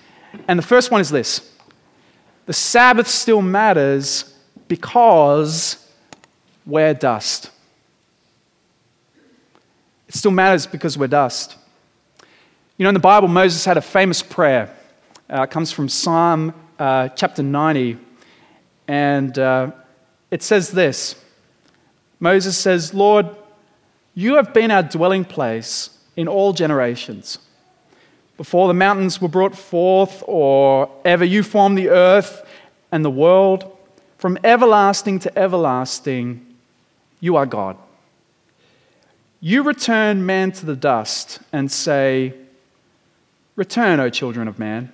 And 0.47 0.57
the 0.57 0.63
first 0.63 0.89
one 0.89 0.99
is 0.99 1.11
this 1.11 1.51
the 2.47 2.53
Sabbath 2.53 3.07
still 3.07 3.41
matters 3.43 4.33
because 4.67 5.91
we're 6.65 6.95
dust. 6.95 7.51
It 10.07 10.15
still 10.15 10.31
matters 10.31 10.65
because 10.65 10.97
we're 10.97 11.07
dust. 11.07 11.55
You 12.77 12.83
know, 12.83 12.89
in 12.89 12.95
the 12.95 12.99
Bible, 12.99 13.27
Moses 13.27 13.63
had 13.63 13.77
a 13.77 13.81
famous 13.81 14.23
prayer. 14.23 14.75
Uh, 15.29 15.43
it 15.43 15.51
comes 15.51 15.71
from 15.71 15.87
Psalm 15.87 16.51
uh, 16.79 17.09
chapter 17.09 17.43
90. 17.43 17.97
And 18.87 19.37
uh, 19.37 19.71
it 20.31 20.41
says 20.41 20.71
this 20.71 21.15
Moses 22.19 22.57
says, 22.57 22.91
Lord, 22.91 23.27
you 24.15 24.35
have 24.35 24.53
been 24.53 24.71
our 24.71 24.81
dwelling 24.81 25.25
place 25.25 25.89
in 26.15 26.27
all 26.27 26.53
generations. 26.53 27.37
Before 28.37 28.67
the 28.67 28.73
mountains 28.73 29.21
were 29.21 29.27
brought 29.27 29.55
forth, 29.55 30.23
or 30.25 30.89
ever 31.03 31.23
you 31.23 31.43
formed 31.43 31.77
the 31.77 31.89
earth 31.89 32.47
and 32.91 33.03
the 33.03 33.09
world, 33.09 33.77
from 34.17 34.37
everlasting 34.43 35.19
to 35.19 35.37
everlasting, 35.37 36.45
you 37.19 37.35
are 37.35 37.45
God. 37.45 37.77
You 39.41 39.63
return 39.63 40.25
man 40.25 40.53
to 40.53 40.65
the 40.65 40.75
dust 40.75 41.39
and 41.51 41.71
say, 41.71 42.33
Return, 43.55 43.99
O 43.99 44.09
children 44.09 44.47
of 44.47 44.59
man. 44.59 44.91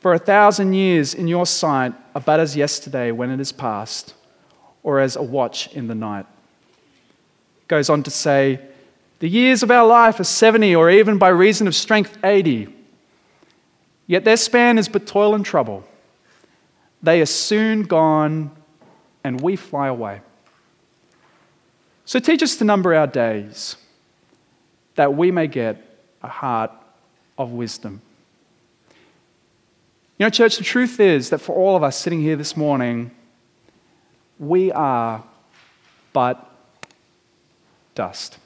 For 0.00 0.14
a 0.14 0.18
thousand 0.18 0.74
years 0.74 1.14
in 1.14 1.28
your 1.28 1.46
sight 1.46 1.92
are 2.14 2.20
but 2.20 2.40
as 2.40 2.56
yesterday 2.56 3.10
when 3.10 3.30
it 3.30 3.40
is 3.40 3.52
past, 3.52 4.14
or 4.82 5.00
as 5.00 5.16
a 5.16 5.22
watch 5.22 5.72
in 5.74 5.86
the 5.86 5.94
night. 5.94 6.26
Goes 7.68 7.88
on 7.88 8.02
to 8.02 8.10
say, 8.10 8.60
The 9.20 9.28
years 9.28 9.62
of 9.62 9.70
our 9.70 9.86
life 9.86 10.20
are 10.20 10.24
70, 10.24 10.74
or 10.74 10.90
even 10.90 11.18
by 11.18 11.28
reason 11.28 11.66
of 11.66 11.74
strength, 11.74 12.18
80. 12.22 12.68
Yet 14.06 14.24
their 14.24 14.36
span 14.36 14.78
is 14.78 14.88
but 14.88 15.06
toil 15.06 15.34
and 15.34 15.44
trouble. 15.44 15.84
They 17.02 17.20
are 17.20 17.26
soon 17.26 17.82
gone, 17.82 18.50
and 19.22 19.40
we 19.40 19.56
fly 19.56 19.88
away. 19.88 20.20
So 22.04 22.18
teach 22.18 22.42
us 22.42 22.56
to 22.56 22.64
number 22.64 22.94
our 22.94 23.06
days, 23.06 23.76
that 24.94 25.14
we 25.14 25.30
may 25.30 25.46
get 25.46 25.82
a 26.22 26.28
heart 26.28 26.70
of 27.38 27.50
wisdom. 27.52 28.02
You 30.18 30.26
know, 30.26 30.30
church, 30.30 30.58
the 30.58 30.64
truth 30.64 31.00
is 31.00 31.30
that 31.30 31.38
for 31.38 31.54
all 31.54 31.76
of 31.76 31.82
us 31.82 31.98
sitting 31.98 32.20
here 32.20 32.36
this 32.36 32.56
morning, 32.56 33.10
we 34.38 34.70
are 34.70 35.24
but 36.12 36.53
dust. 37.94 38.38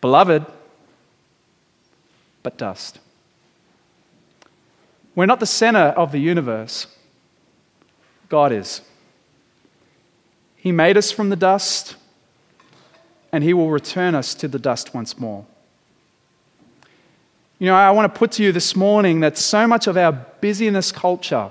Beloved, 0.00 0.44
but 2.42 2.56
dust. 2.56 2.98
We're 5.14 5.26
not 5.26 5.40
the 5.40 5.46
center 5.46 5.88
of 5.96 6.12
the 6.12 6.18
universe, 6.18 6.86
God 8.28 8.52
is. 8.52 8.82
He 10.56 10.70
made 10.70 10.96
us 10.96 11.10
from 11.10 11.30
the 11.30 11.36
dust, 11.36 11.96
and 13.32 13.42
He 13.42 13.52
will 13.52 13.70
return 13.70 14.14
us 14.14 14.34
to 14.36 14.48
the 14.48 14.58
dust 14.58 14.94
once 14.94 15.18
more. 15.18 15.44
You 17.58 17.66
know, 17.66 17.74
I 17.74 17.90
want 17.90 18.12
to 18.12 18.18
put 18.18 18.32
to 18.32 18.44
you 18.44 18.52
this 18.52 18.76
morning 18.76 19.20
that 19.20 19.36
so 19.36 19.66
much 19.66 19.88
of 19.88 19.96
our 19.96 20.12
busyness 20.12 20.92
culture 20.92 21.50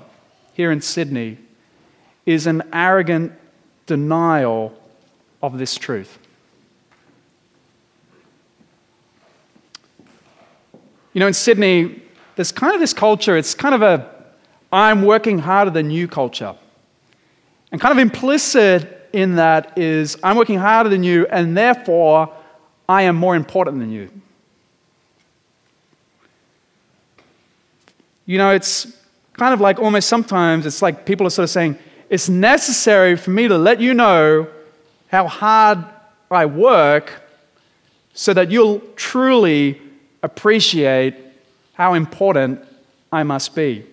here 0.54 0.72
in 0.72 0.82
Sydney 0.82 1.38
is 2.26 2.48
an 2.48 2.63
arrogant 2.72 3.34
denial 3.86 4.74
of 5.41 5.58
this 5.58 5.76
truth. 5.76 6.19
You 11.13 11.19
know, 11.19 11.28
in 11.28 11.34
Sydney, 11.34 12.02
there's 12.36 12.52
kind 12.52 12.73
of 12.73 12.80
this 12.80 12.93
culture, 12.93 13.38
it's 13.38 13.56
kind 13.56 13.73
of 13.73 13.82
a 13.82 14.15
I'm 14.71 15.04
working 15.04 15.39
harder 15.39 15.71
than 15.71 15.91
you 15.91 16.08
culture. 16.08 16.56
And 17.71 17.80
kind 17.80 17.91
of 17.91 18.00
implicit 18.00 19.10
in 19.13 19.36
that 19.36 19.78
is 19.78 20.17
I'm 20.23 20.38
working 20.38 20.60
harder 20.60 20.89
than 20.89 21.04
you, 21.04 21.26
and 21.28 21.58
therefore 21.58 22.34
I 22.88 23.04
am 23.04 23.15
more 23.15 23.36
important 23.36 23.80
than 23.80 23.91
you. 23.91 24.10
You 28.26 28.38
know, 28.38 28.52
it's 28.52 28.88
kind 29.34 29.54
of 29.54 29.62
like 29.62 29.80
almost 29.80 30.10
sometimes 30.10 30.65
it's 30.65 30.82
like 30.82 31.06
people 31.06 31.26
are 31.26 31.30
sort 31.30 31.45
of 31.45 31.50
saying, 31.50 31.78
it's 32.10 32.28
necessary 32.28 33.15
for 33.15 33.32
me 33.32 33.47
to 33.47 33.58
let 33.58 33.80
you 33.80 33.93
know 33.93 34.47
how 35.08 35.28
hard 35.28 35.86
I 36.30 36.46
work 36.46 37.24
so 38.13 38.34
that 38.34 38.52
you'll 38.52 38.80
truly 38.96 39.82
appreciate 40.24 41.15
how 41.74 41.93
important 41.93 42.60
I 43.12 43.24
must 43.24 43.56
be. 43.56 43.86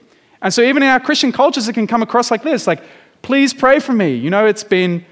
And 0.42 0.53
so, 0.53 0.62
even 0.62 0.83
in 0.83 0.88
our 0.88 1.00
Christian 1.00 1.33
cultures, 1.33 1.68
it 1.68 1.74
can 1.74 1.87
come 1.87 2.03
across 2.03 2.31
like 2.31 2.42
this 2.42 2.66
like, 2.66 2.83
please 3.22 3.55
pray 3.55 3.79
for 3.79 3.92
me. 3.92 4.14
You 4.14 4.31
know, 4.31 4.46
it's 4.46 4.64
been 4.64 5.05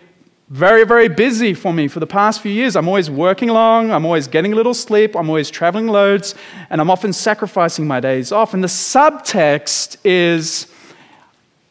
very, 0.49 0.85
very 0.85 1.09
busy 1.09 1.55
for 1.55 1.73
me 1.73 1.89
for 1.89 2.01
the 2.01 2.07
past 2.07 2.43
few 2.43 2.53
years. 2.53 2.77
I'm 2.77 2.89
always 2.89 3.11
working 3.11 3.49
long, 3.49 3.91
I'm 3.91 4.05
always 4.05 4.27
getting 4.27 4.53
a 4.53 4.57
little 4.57 4.75
sleep, 4.75 5.17
I'm 5.17 5.29
always 5.29 5.51
traveling 5.51 5.89
loads, 5.89 6.35
and 6.69 6.81
I'm 6.81 6.91
often 6.91 7.13
sacrificing 7.13 7.87
my 7.87 8.01
days 8.01 8.33
off. 8.33 8.53
And 8.53 8.63
the 8.63 8.69
subtext 8.69 9.97
is 10.05 10.67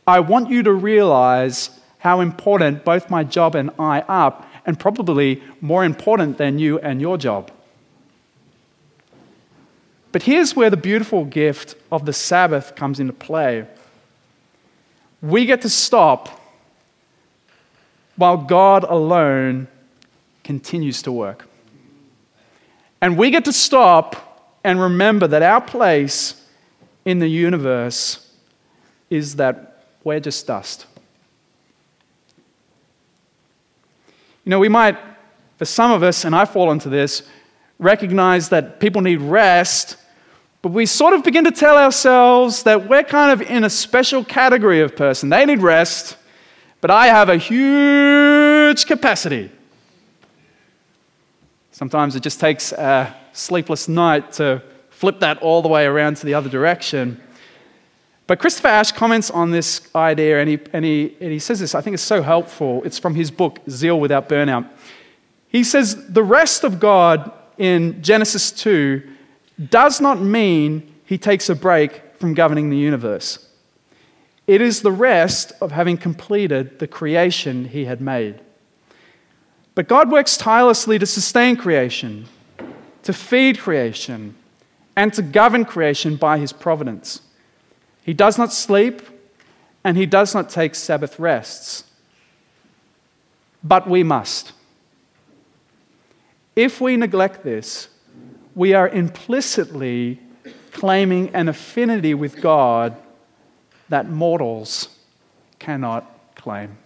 I 0.08 0.20
want 0.20 0.50
you 0.50 0.63
to 0.63 0.74
realize 0.74 1.70
how 2.02 2.20
important 2.20 2.84
both 2.84 3.10
my 3.10 3.24
job 3.24 3.56
and 3.56 3.70
I 3.78 4.02
are, 4.02 4.46
and 4.66 4.80
probably 4.80 5.42
more 5.62 5.86
important 5.86 6.38
than 6.38 6.58
you 6.58 6.80
and 6.80 7.00
your 7.00 7.18
job. 7.18 7.52
But 10.12 10.24
here's 10.24 10.56
where 10.56 10.70
the 10.70 10.78
beautiful 10.78 11.26
gift 11.26 11.76
of 11.92 12.06
the 12.06 12.14
Sabbath 12.14 12.76
comes 12.76 13.00
into 13.00 13.14
play 13.14 13.68
we 15.22 15.46
get 15.46 15.62
to 15.62 15.70
stop 15.70 16.42
while 18.16 18.38
God 18.38 18.84
alone 18.84 19.68
continues 20.44 21.04
to 21.04 21.12
work. 21.12 21.48
And 23.00 23.16
we 23.16 23.30
get 23.30 23.46
to 23.46 23.54
stop 23.54 24.58
and 24.64 24.82
remember 24.82 25.28
that 25.28 25.44
our 25.44 25.62
place 25.62 26.44
in 27.06 27.20
the 27.20 27.28
universe 27.28 28.28
is 29.12 29.36
that 29.36 29.86
we're 30.04 30.20
just 30.20 30.48
dust. 30.48 30.88
You 34.43 34.49
know, 34.49 34.60
we 34.60 34.69
might, 34.69 34.97
for 35.58 35.65
some 35.65 35.91
of 35.91 36.04
us, 36.04 36.25
and 36.25 36.36
I 36.36 36.45
fall 36.45 36.71
into 36.71 36.89
this, 36.89 37.23
recognize 37.80 38.49
that 38.49 38.80
people 38.80 39.01
need 39.01 39.21
rest 39.21 39.97
but 40.62 40.69
we 40.69 40.86
sort 40.86 41.13
of 41.13 41.23
begin 41.23 41.43
to 41.45 41.51
tell 41.51 41.75
ourselves 41.75 42.63
that 42.63 42.88
we're 42.88 43.04
kind 43.04 43.32
of 43.32 43.41
in 43.49 43.63
a 43.63 43.69
special 43.69 44.23
category 44.23 44.82
of 44.82 44.95
person. 44.95 45.30
They 45.30 45.45
need 45.45 45.60
rest, 45.60 46.17
but 46.82 46.91
I 46.91 47.08
have 47.08 47.30
a 47.30 47.38
huge 47.38 48.86
capacity. 48.86 49.51
Sometimes 51.71 52.15
it 52.15 52.21
just 52.21 52.39
takes 52.39 52.73
a 52.73 53.15
sleepless 53.34 53.88
night 53.88 54.34
to 54.34 54.62
flip 54.91 55.19
that 55.21 55.39
all 55.39 55.63
the 55.63 55.67
way 55.67 55.86
around 55.86 56.17
to 56.17 56.27
the 56.27 56.36
other 56.36 56.49
direction. 56.49 57.19
But 58.32 58.39
Christopher 58.39 58.70
Ash 58.70 58.94
comments 58.94 59.30
on 59.30 59.52
this 59.52 59.82
idea, 59.94 60.39
and 60.39 60.50
he, 60.50 60.58
and, 60.72 60.86
he, 60.86 61.17
and 61.20 61.34
he 61.34 61.38
says 61.38 61.60
this, 61.60 61.76
I 61.76 61.82
think 61.82 61.96
it's 61.96 62.02
so 62.02 62.22
helpful. 62.22 62.82
It's 62.86 62.98
from 62.98 63.13
his 63.13 63.30
book, 63.30 63.60
Zeal 63.70 64.00
Without 64.00 64.30
Burnout. 64.30 64.70
He 65.50 65.65
says, 65.65 66.08
The 66.08 66.24
rest 66.24 66.63
of 66.63 66.80
God 66.80 67.30
in 67.58 68.02
Genesis 68.02 68.54
2 68.54 69.04
does 69.70 70.00
not 70.00 70.22
mean 70.22 70.96
he 71.04 71.17
takes 71.17 71.50
a 71.50 71.56
break 71.56 72.04
from 72.20 72.34
governing 72.34 72.70
the 72.70 72.78
universe. 72.78 73.50
It 74.48 74.62
is 74.62 74.82
the 74.82 74.94
rest 74.94 75.52
of 75.60 75.74
having 75.74 75.98
completed 75.98 76.80
the 76.80 76.88
creation 76.88 77.65
he 77.65 77.84
had 77.84 78.00
made. 78.00 78.39
But 79.76 79.89
God 79.89 80.10
works 80.10 80.38
tirelessly 80.38 80.98
to 81.00 81.06
sustain 81.06 81.58
creation, 81.58 82.30
to 83.04 83.12
feed 83.12 83.60
creation, 83.60 84.36
and 84.96 85.13
to 85.15 85.22
govern 85.22 85.65
creation 85.65 86.15
by 86.15 86.38
his 86.38 86.54
providence. 86.54 87.24
He 88.04 88.14
does 88.14 88.38
not 88.38 88.52
sleep, 88.52 89.02
and 89.84 89.98
he 89.98 90.06
does 90.06 90.34
not 90.34 90.50
take 90.50 90.76
Sabbath 90.76 91.20
rests. 91.20 91.84
But 93.64 93.90
we 93.90 94.04
must. 94.04 94.54
If 96.56 96.82
we 96.82 96.98
neglect 96.98 97.44
this, 97.44 97.88
we 98.56 98.74
are 98.74 98.90
implicitly 98.90 100.20
claiming 100.72 101.30
an 101.36 101.48
affinity 101.48 102.14
with 102.14 102.42
God 102.42 102.96
that 103.90 104.10
mortals 104.10 104.90
cannot 105.60 106.36
claim. 106.36 106.78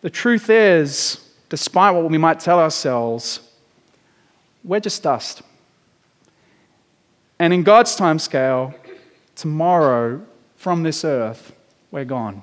The 0.00 0.10
truth 0.10 0.50
is, 0.50 1.24
despite 1.48 1.94
what 1.94 2.08
we 2.08 2.18
might 2.18 2.40
tell 2.40 2.60
ourselves, 2.60 3.40
we're 4.62 4.80
just 4.80 5.02
dust. 5.02 5.42
And 7.38 7.52
in 7.52 7.62
God's 7.62 7.96
time 7.96 8.18
scale, 8.18 8.74
tomorrow 9.38 10.20
from 10.56 10.82
this 10.82 11.04
earth, 11.04 11.52
we're 11.90 12.04
gone. 12.04 12.42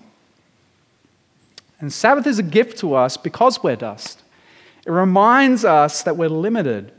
And 1.80 1.94
Sabbath 1.94 2.26
is 2.26 2.40
a 2.40 2.44
gift 2.44 2.80
to 2.80 2.96
us 2.96 3.18
because 3.18 3.62
we're 3.62 3.76
dust. 3.76 4.24
It 4.86 4.92
reminds 4.92 5.64
us 5.64 6.02
that 6.04 6.18
we're 6.18 6.30
limited 6.30 6.92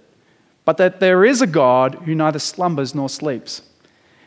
but 0.67 0.77
that 0.79 0.99
there 1.01 1.25
is 1.25 1.41
a 1.41 1.47
God 1.47 1.95
who 2.05 2.15
neither 2.15 2.41
slumbers 2.41 2.95
nor 2.95 3.09
sleeps. 3.09 3.63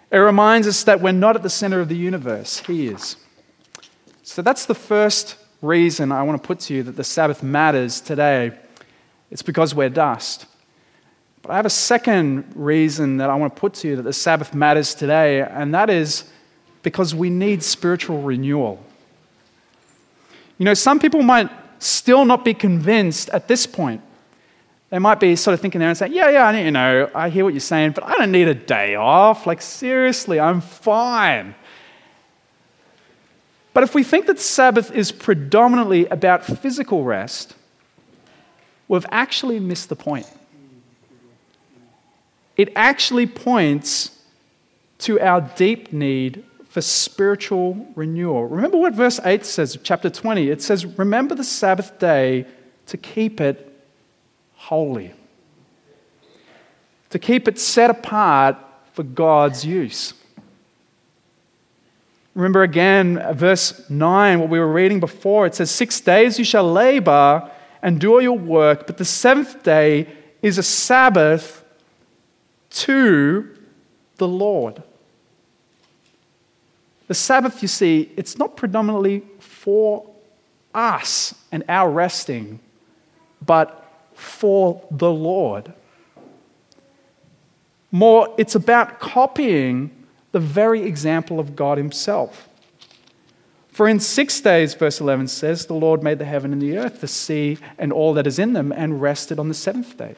It 0.10 0.18
reminds 0.18 0.68
us 0.68 0.84
that 0.86 1.02
we're 1.02 1.12
not 1.12 1.36
at 1.36 1.44
the 1.44 1.50
center 1.50 1.82
of 1.82 1.90
the 1.90 1.98
universe, 1.98 2.60
He 2.60 2.88
is. 2.88 3.18
So 4.24 4.42
that's 4.42 4.66
the 4.66 4.74
first 4.74 5.36
reason 5.62 6.12
I 6.14 6.24
want 6.24 6.42
to 6.42 6.48
put 6.48 6.62
to 6.62 6.74
you 6.74 6.84
that 6.84 6.96
the 6.96 7.04
Sabbath 7.04 7.44
matters 7.44 8.00
today. 8.00 8.58
It's 9.30 9.42
because 9.42 9.76
we're 9.76 9.90
dust. 9.90 10.46
But 11.50 11.54
I 11.54 11.58
have 11.58 11.66
a 11.66 11.72
second 11.72 12.52
reason 12.54 13.18
that 13.18 13.32
I 13.32 13.34
want 13.34 13.56
to 13.56 13.60
put 13.60 13.74
to 13.74 13.88
you 13.88 13.96
that 13.96 14.04
the 14.04 14.14
Sabbath 14.14 14.54
matters 14.54 14.94
today, 14.94 15.42
and 15.42 15.74
that 15.74 15.90
is 15.90 16.26
because 16.84 17.16
we 17.16 17.32
need 17.32 17.64
spiritual 17.64 18.22
renewal. 18.22 18.80
You 20.60 20.66
know, 20.66 20.76
some 20.76 21.00
people 21.00 21.24
might 21.24 21.50
still 21.80 22.24
not 22.24 22.46
be 22.46 22.54
convinced 22.54 23.30
at 23.30 23.48
this 23.48 23.66
point 23.66 24.04
they 24.92 25.00
might 25.00 25.20
be 25.20 25.36
sort 25.36 25.56
of 25.56 25.60
thinking 25.60 25.80
there 25.80 25.90
and 25.90 25.98
saying, 25.98 26.14
Yeah, 26.14 26.30
yeah, 26.30 26.52
you 26.52 26.70
know, 26.70 27.10
I 27.16 27.30
hear 27.30 27.46
what 27.46 27.56
you're 27.56 27.62
saying, 27.62 27.94
but 27.94 28.04
I 28.04 28.16
don't 28.20 28.32
need 28.32 28.48
a 28.48 28.54
day 28.54 28.94
off. 28.94 29.48
Like, 29.48 29.64
seriously, 29.64 30.40
I'm 30.40 30.62
fine. 30.62 31.56
But 33.74 33.82
if 33.84 33.96
we 33.96 34.04
think 34.04 34.28
that 34.28 34.40
Sabbath 34.40 34.92
is 34.92 35.12
predominantly 35.12 36.06
about 36.10 36.46
physical 36.46 37.04
rest, 37.04 37.56
we've 38.88 39.08
actually 39.10 39.60
missed 39.60 39.90
the 39.90 39.96
point. 39.96 40.28
It 42.60 42.74
actually 42.76 43.26
points 43.26 44.20
to 44.98 45.18
our 45.22 45.40
deep 45.40 45.94
need 45.94 46.44
for 46.68 46.82
spiritual 46.82 47.88
renewal. 47.96 48.48
Remember 48.48 48.76
what 48.76 48.94
verse 48.94 49.18
8 49.24 49.46
says, 49.46 49.78
chapter 49.82 50.10
20. 50.10 50.50
It 50.50 50.62
says, 50.62 50.86
Remember 50.86 51.36
the 51.36 51.44
Sabbath 51.46 51.98
day 52.00 52.46
to 52.88 52.98
keep 52.98 53.40
it 53.40 53.74
holy, 54.56 55.14
to 57.12 57.18
keep 57.18 57.48
it 57.48 57.58
set 57.58 57.92
apart 57.92 58.58
for 58.92 59.04
God's 59.04 59.66
use. 59.66 60.14
Remember 62.36 62.64
again, 62.64 63.38
verse 63.38 63.90
9, 63.90 64.38
what 64.38 64.50
we 64.50 64.60
were 64.60 64.74
reading 64.74 65.00
before. 65.00 65.46
It 65.46 65.56
says, 65.56 65.72
Six 65.72 66.02
days 66.02 66.38
you 66.38 66.44
shall 66.44 66.70
labor 66.70 67.50
and 67.82 68.02
do 68.02 68.12
all 68.12 68.22
your 68.22 68.38
work, 68.38 68.86
but 68.86 68.98
the 68.98 69.06
seventh 69.06 69.64
day 69.64 70.10
is 70.42 70.58
a 70.58 70.64
Sabbath 70.64 71.64
to 72.70 73.56
the 74.18 74.28
Lord. 74.28 74.84
The 77.08 77.14
Sabbath, 77.16 77.62
you 77.62 77.68
see, 77.68 78.12
it's 78.16 78.38
not 78.38 78.56
predominantly 78.56 79.24
for 79.40 80.06
us 80.74 81.34
and 81.52 81.64
our 81.68 81.90
resting, 81.90 82.60
but 83.44 83.92
for 84.14 84.86
the 84.92 85.12
Lord. 85.12 85.74
More, 87.92 88.34
it's 88.38 88.54
about 88.54 89.00
copying 89.00 89.90
the 90.32 90.40
very 90.40 90.84
example 90.84 91.40
of 91.40 91.56
God 91.56 91.78
Himself. 91.78 92.48
For 93.72 93.88
in 93.88 94.00
six 94.00 94.40
days, 94.42 94.74
verse 94.74 95.00
11 95.00 95.30
says, 95.30 95.66
the 95.66 95.74
Lord 95.74 96.04
made 96.04 96.20
the 96.20 96.26
heaven 96.26 96.54
and 96.54 96.62
the 96.62 96.78
earth, 96.78 97.02
the 97.02 97.08
sea, 97.08 97.58
and 97.78 97.92
all 97.92 98.14
that 98.14 98.28
is 98.28 98.38
in 98.38 98.54
them, 98.54 98.72
and 98.72 99.02
rested 99.02 99.40
on 99.40 99.48
the 99.48 99.54
seventh 99.54 99.98
day. 99.98 100.16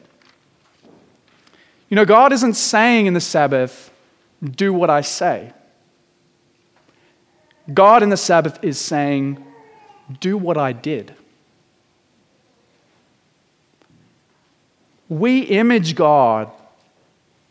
You 1.92 1.96
know, 1.96 2.06
God 2.06 2.32
isn't 2.32 2.54
saying 2.54 3.04
in 3.04 3.12
the 3.12 3.20
Sabbath, 3.20 3.92
do 4.42 4.72
what 4.72 4.88
I 4.88 5.02
say. 5.02 5.52
God 7.74 8.02
in 8.02 8.08
the 8.08 8.16
Sabbath 8.16 8.58
is 8.64 8.78
saying, 8.78 9.44
Do 10.18 10.38
what 10.38 10.56
I 10.56 10.72
did. 10.72 11.14
We 15.10 15.40
image 15.40 15.94
God 15.94 16.50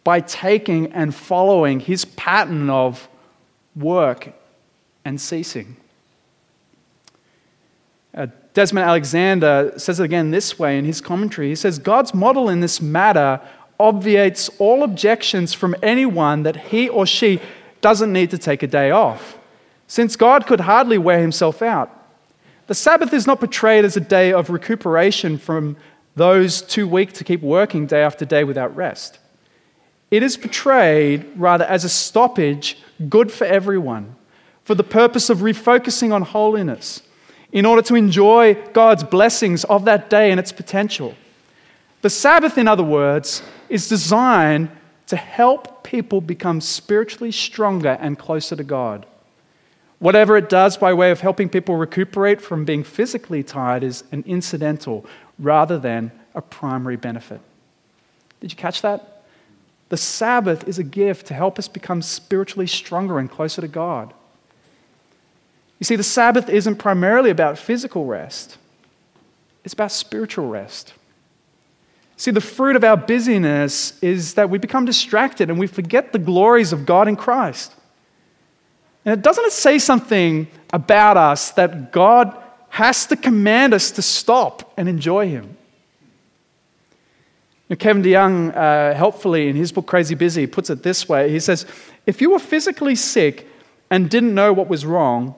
by 0.04 0.22
taking 0.22 0.92
and 0.92 1.14
following 1.14 1.80
his 1.80 2.04
pattern 2.04 2.72
of 2.72 3.08
work 3.76 4.34
and 5.06 5.22
ceasing. 5.22 5.78
Uh, 8.12 8.26
Desmond 8.56 8.88
Alexander 8.88 9.74
says 9.78 10.00
it 10.00 10.04
again 10.04 10.32
this 10.32 10.58
way 10.58 10.80
in 10.80 10.86
his 10.86 11.00
commentary. 11.00 11.50
He 11.50 11.56
says, 11.56 11.78
God's 11.78 12.16
model 12.16 12.50
in 12.50 12.60
this 12.60 12.82
matter 12.82 13.40
obviates 13.82 14.50
all 14.60 14.84
objections 14.84 15.54
from 15.54 15.76
anyone 15.82 16.44
that 16.44 16.56
he 16.56 16.88
or 16.88 17.06
she 17.06 17.40
doesn't 17.82 18.14
need 18.14 18.30
to 18.30 18.38
take 18.38 18.64
a 18.64 18.68
day 18.68 18.92
off 18.92 19.38
since 19.88 20.16
God 20.16 20.48
could 20.48 20.62
hardly 20.62 20.98
wear 20.98 21.20
himself 21.20 21.62
out. 21.62 21.90
The 22.68 22.74
Sabbath 22.74 23.14
is 23.14 23.28
not 23.28 23.40
portrayed 23.40 23.84
as 23.84 23.98
a 23.98 24.00
day 24.00 24.32
of 24.32 24.50
recuperation 24.50 25.38
from 25.38 25.76
those 26.16 26.62
too 26.62 26.88
weak 26.88 27.12
to 27.14 27.26
keep 27.26 27.42
working 27.42 27.88
day 27.88 28.02
after 28.02 28.24
day 28.24 28.46
without 28.46 28.74
rest. 28.74 29.20
It 30.10 30.24
is 30.24 30.38
portrayed 30.38 31.26
rather 31.36 31.66
as 31.66 31.84
a 31.84 31.90
stoppage 31.90 32.78
good 33.10 33.32
for 33.32 33.44
everyone, 33.44 34.16
for 34.64 34.76
the 34.76 34.84
purpose 34.84 35.30
of 35.30 35.40
refocusing 35.40 36.14
on 36.14 36.22
holiness, 36.22 37.02
in 37.52 37.66
order 37.66 37.82
to 37.82 37.96
enjoy 37.96 38.54
God's 38.72 39.04
blessings 39.04 39.66
of 39.66 39.84
that 39.84 40.10
day 40.10 40.32
and 40.32 40.40
its 40.40 40.54
potential. 40.54 41.16
The 42.02 42.10
Sabbath, 42.10 42.58
in 42.58 42.68
other 42.68 42.84
words, 42.84 43.44
is 43.70 43.88
designed 43.88 44.70
to 45.08 45.16
help 45.16 45.84
people 45.84 46.22
become 46.22 46.62
spiritually 46.62 47.32
stronger 47.32 47.98
and 48.00 48.18
closer 48.18 48.56
to 48.56 48.64
God. 48.64 49.06
Whatever 50.00 50.36
it 50.36 50.50
does 50.50 50.78
by 50.78 50.94
way 50.94 51.12
of 51.12 51.22
helping 51.22 51.48
people 51.48 51.76
recuperate 51.76 52.42
from 52.42 52.66
being 52.66 52.84
physically 52.84 53.44
tired 53.44 53.84
is 53.84 54.04
an 54.12 54.24
incidental 54.26 55.06
rather 55.38 55.78
than 55.78 56.12
a 56.34 56.42
primary 56.42 56.96
benefit. 56.96 57.40
Did 58.40 58.52
you 58.52 58.58
catch 58.58 58.82
that? 58.82 59.24
The 59.90 59.98
Sabbath 59.98 60.68
is 60.68 60.80
a 60.80 60.84
gift 60.84 61.28
to 61.28 61.34
help 61.34 61.60
us 61.60 61.68
become 61.68 62.02
spiritually 62.02 62.66
stronger 62.66 63.20
and 63.20 63.30
closer 63.30 63.62
to 63.62 63.68
God. 63.68 64.14
You 65.78 65.84
see, 65.84 65.98
the 65.98 66.04
Sabbath 66.04 66.50
isn't 66.50 66.78
primarily 66.78 67.30
about 67.30 67.58
physical 67.58 68.06
rest, 68.06 68.58
it's 69.64 69.74
about 69.74 69.92
spiritual 69.92 70.48
rest. 70.48 70.94
See, 72.22 72.30
the 72.30 72.40
fruit 72.40 72.76
of 72.76 72.84
our 72.84 72.98
busyness 72.98 73.98
is 74.04 74.36
that 74.36 74.48
we 74.48 74.60
become 74.60 74.86
distracted 74.86 75.50
and 75.50 75.58
we 75.58 75.66
forget 75.66 76.14
the 76.14 76.20
glories 76.20 76.72
of 76.72 76.86
God 76.86 77.08
in 77.08 77.16
Christ. 77.16 77.74
And 79.04 79.24
doesn't 79.24 79.44
it 79.44 79.54
say 79.54 79.80
something 79.80 80.48
about 80.72 81.18
us 81.18 81.50
that 81.54 81.92
God 81.92 82.38
has 82.70 83.08
to 83.08 83.16
command 83.16 83.74
us 83.74 83.90
to 83.90 84.04
stop 84.04 84.72
and 84.78 84.88
enjoy 84.88 85.30
Him? 85.30 85.58
Now, 87.68 87.78
Kevin 87.78 88.04
DeYoung, 88.04 88.56
uh, 88.56 88.94
helpfully 88.94 89.50
in 89.50 89.56
his 89.56 89.72
book 89.72 89.88
Crazy 89.88 90.14
Busy, 90.14 90.46
puts 90.46 90.70
it 90.70 90.84
this 90.84 91.10
way 91.10 91.32
He 91.32 91.40
says, 91.40 91.66
If 92.06 92.22
you 92.22 92.30
were 92.30 92.38
physically 92.38 92.94
sick 92.94 93.48
and 93.90 94.12
didn't 94.12 94.36
know 94.36 94.54
what 94.54 94.68
was 94.68 94.86
wrong, 94.86 95.34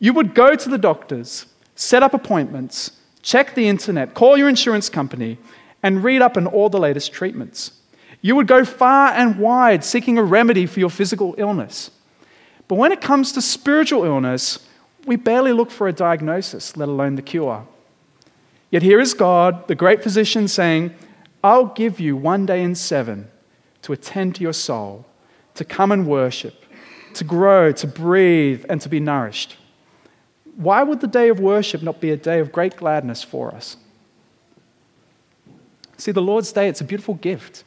you 0.00 0.12
would 0.12 0.34
go 0.34 0.54
to 0.54 0.68
the 0.68 0.76
doctors, 0.76 1.46
set 1.76 2.02
up 2.02 2.12
appointments, 2.12 2.90
check 3.22 3.54
the 3.54 3.68
internet, 3.68 4.12
call 4.12 4.36
your 4.36 4.50
insurance 4.50 4.90
company, 4.90 5.38
and 5.84 6.02
read 6.02 6.22
up 6.22 6.38
on 6.38 6.46
all 6.46 6.70
the 6.70 6.80
latest 6.80 7.12
treatments. 7.12 7.72
You 8.22 8.34
would 8.36 8.46
go 8.46 8.64
far 8.64 9.10
and 9.10 9.38
wide 9.38 9.84
seeking 9.84 10.16
a 10.16 10.22
remedy 10.22 10.64
for 10.64 10.80
your 10.80 10.88
physical 10.88 11.34
illness. 11.36 11.90
But 12.68 12.76
when 12.76 12.90
it 12.90 13.02
comes 13.02 13.32
to 13.32 13.42
spiritual 13.42 14.04
illness, 14.04 14.66
we 15.06 15.16
barely 15.16 15.52
look 15.52 15.70
for 15.70 15.86
a 15.86 15.92
diagnosis, 15.92 16.78
let 16.78 16.88
alone 16.88 17.16
the 17.16 17.22
cure. 17.22 17.66
Yet 18.70 18.82
here 18.82 18.98
is 18.98 19.12
God, 19.12 19.68
the 19.68 19.74
great 19.74 20.02
physician, 20.02 20.48
saying, 20.48 20.94
I'll 21.44 21.66
give 21.66 22.00
you 22.00 22.16
one 22.16 22.46
day 22.46 22.62
in 22.62 22.74
seven 22.74 23.28
to 23.82 23.92
attend 23.92 24.36
to 24.36 24.42
your 24.42 24.54
soul, 24.54 25.04
to 25.54 25.66
come 25.66 25.92
and 25.92 26.06
worship, 26.06 26.64
to 27.12 27.24
grow, 27.24 27.72
to 27.72 27.86
breathe, 27.86 28.64
and 28.70 28.80
to 28.80 28.88
be 28.88 29.00
nourished. 29.00 29.58
Why 30.56 30.82
would 30.82 31.02
the 31.02 31.06
day 31.06 31.28
of 31.28 31.40
worship 31.40 31.82
not 31.82 32.00
be 32.00 32.10
a 32.10 32.16
day 32.16 32.40
of 32.40 32.52
great 32.52 32.78
gladness 32.78 33.22
for 33.22 33.54
us? 33.54 33.76
See, 35.96 36.12
the 36.12 36.22
Lord's 36.22 36.52
Day, 36.52 36.68
it's 36.68 36.80
a 36.80 36.84
beautiful 36.84 37.14
gift 37.14 37.64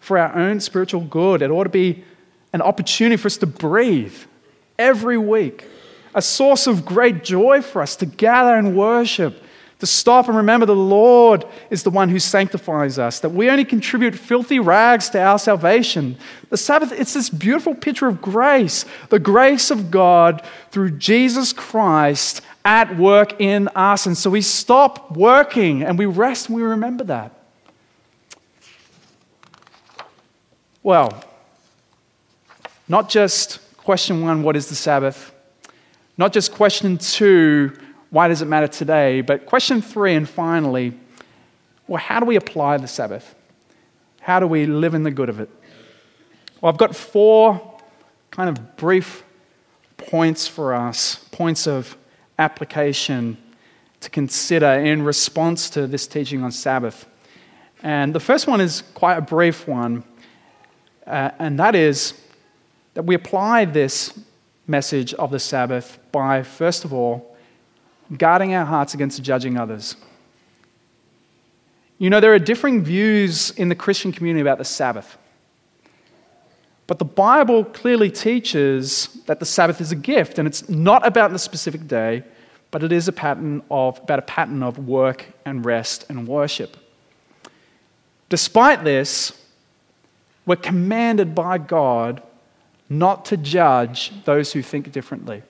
for 0.00 0.18
our 0.18 0.34
own 0.36 0.60
spiritual 0.60 1.02
good. 1.02 1.42
It 1.42 1.50
ought 1.50 1.64
to 1.64 1.70
be 1.70 2.04
an 2.52 2.60
opportunity 2.60 3.16
for 3.16 3.26
us 3.26 3.36
to 3.38 3.46
breathe 3.46 4.16
every 4.78 5.16
week, 5.16 5.64
a 6.14 6.20
source 6.20 6.66
of 6.66 6.84
great 6.84 7.24
joy 7.24 7.62
for 7.62 7.80
us 7.80 7.96
to 7.96 8.06
gather 8.06 8.56
and 8.56 8.76
worship, 8.76 9.42
to 9.78 9.86
stop 9.86 10.28
and 10.28 10.36
remember 10.36 10.66
the 10.66 10.76
Lord 10.76 11.44
is 11.70 11.82
the 11.82 11.90
one 11.90 12.08
who 12.08 12.18
sanctifies 12.18 12.98
us, 12.98 13.20
that 13.20 13.30
we 13.30 13.50
only 13.50 13.64
contribute 13.64 14.14
filthy 14.14 14.60
rags 14.60 15.08
to 15.10 15.20
our 15.20 15.38
salvation. 15.38 16.16
The 16.50 16.56
Sabbath, 16.56 16.92
it's 16.92 17.14
this 17.14 17.30
beautiful 17.30 17.74
picture 17.74 18.06
of 18.06 18.20
grace, 18.20 18.84
the 19.08 19.18
grace 19.18 19.70
of 19.70 19.90
God 19.90 20.42
through 20.70 20.98
Jesus 20.98 21.52
Christ 21.52 22.42
at 22.64 22.96
work 22.96 23.40
in 23.40 23.68
us. 23.68 24.06
And 24.06 24.16
so 24.16 24.30
we 24.30 24.42
stop 24.42 25.16
working 25.16 25.82
and 25.82 25.98
we 25.98 26.06
rest 26.06 26.48
and 26.48 26.56
we 26.56 26.62
remember 26.62 27.04
that. 27.04 27.32
Well, 30.82 31.24
not 32.88 33.08
just 33.08 33.60
question 33.78 34.22
one, 34.22 34.42
what 34.42 34.56
is 34.56 34.68
the 34.68 34.74
Sabbath? 34.74 35.32
Not 36.18 36.32
just 36.32 36.52
question 36.52 36.98
two, 36.98 37.76
why 38.10 38.28
does 38.28 38.42
it 38.42 38.46
matter 38.46 38.68
today? 38.68 39.22
But 39.22 39.46
question 39.46 39.80
three, 39.80 40.14
and 40.14 40.28
finally, 40.28 40.92
well, 41.86 42.00
how 42.00 42.20
do 42.20 42.26
we 42.26 42.36
apply 42.36 42.76
the 42.76 42.88
Sabbath? 42.88 43.34
How 44.20 44.38
do 44.38 44.46
we 44.46 44.66
live 44.66 44.94
in 44.94 45.02
the 45.02 45.10
good 45.10 45.28
of 45.28 45.40
it? 45.40 45.50
Well, 46.60 46.70
I've 46.70 46.78
got 46.78 46.94
four 46.94 47.78
kind 48.30 48.48
of 48.48 48.76
brief 48.76 49.24
points 49.96 50.46
for 50.46 50.74
us, 50.74 51.16
points 51.32 51.66
of 51.66 51.96
application 52.38 53.36
to 54.00 54.10
consider 54.10 54.66
in 54.66 55.02
response 55.02 55.70
to 55.70 55.86
this 55.86 56.06
teaching 56.06 56.42
on 56.42 56.50
Sabbath. 56.50 57.06
And 57.82 58.14
the 58.14 58.20
first 58.20 58.46
one 58.46 58.60
is 58.60 58.82
quite 58.94 59.16
a 59.16 59.22
brief 59.22 59.66
one, 59.66 60.04
uh, 61.06 61.30
and 61.38 61.58
that 61.58 61.74
is 61.74 62.14
that 62.94 63.04
we 63.04 63.14
apply 63.14 63.64
this 63.64 64.18
message 64.66 65.14
of 65.14 65.30
the 65.30 65.38
Sabbath 65.38 65.98
by, 66.12 66.42
first 66.42 66.84
of 66.84 66.92
all, 66.92 67.36
guarding 68.16 68.54
our 68.54 68.64
hearts 68.64 68.94
against 68.94 69.22
judging 69.22 69.56
others. 69.56 69.96
You 71.98 72.10
know, 72.10 72.20
there 72.20 72.34
are 72.34 72.38
differing 72.38 72.82
views 72.82 73.50
in 73.52 73.68
the 73.68 73.74
Christian 73.74 74.12
community 74.12 74.40
about 74.40 74.58
the 74.58 74.64
Sabbath. 74.64 75.16
But 76.86 76.98
the 76.98 77.04
Bible 77.04 77.64
clearly 77.64 78.10
teaches 78.10 79.06
that 79.26 79.40
the 79.40 79.46
Sabbath 79.46 79.80
is 79.80 79.92
a 79.92 79.96
gift, 79.96 80.38
and 80.38 80.48
it's 80.48 80.68
not 80.68 81.06
about 81.06 81.30
the 81.30 81.38
specific 81.38 81.86
day, 81.86 82.24
but 82.70 82.82
it 82.82 82.92
is 82.92 83.06
a 83.06 83.12
pattern 83.12 83.62
of, 83.70 83.98
about 83.98 84.18
a 84.18 84.22
pattern 84.22 84.62
of 84.62 84.78
work 84.78 85.26
and 85.44 85.64
rest 85.64 86.04
and 86.08 86.26
worship. 86.26 86.76
Despite 88.28 88.82
this, 88.82 89.32
we're 90.46 90.56
commanded 90.56 91.34
by 91.34 91.58
God 91.58 92.22
not 92.88 93.24
to 93.26 93.36
judge 93.36 94.12
those 94.24 94.52
who 94.52 94.62
think 94.62 94.90
differently. 94.92 95.42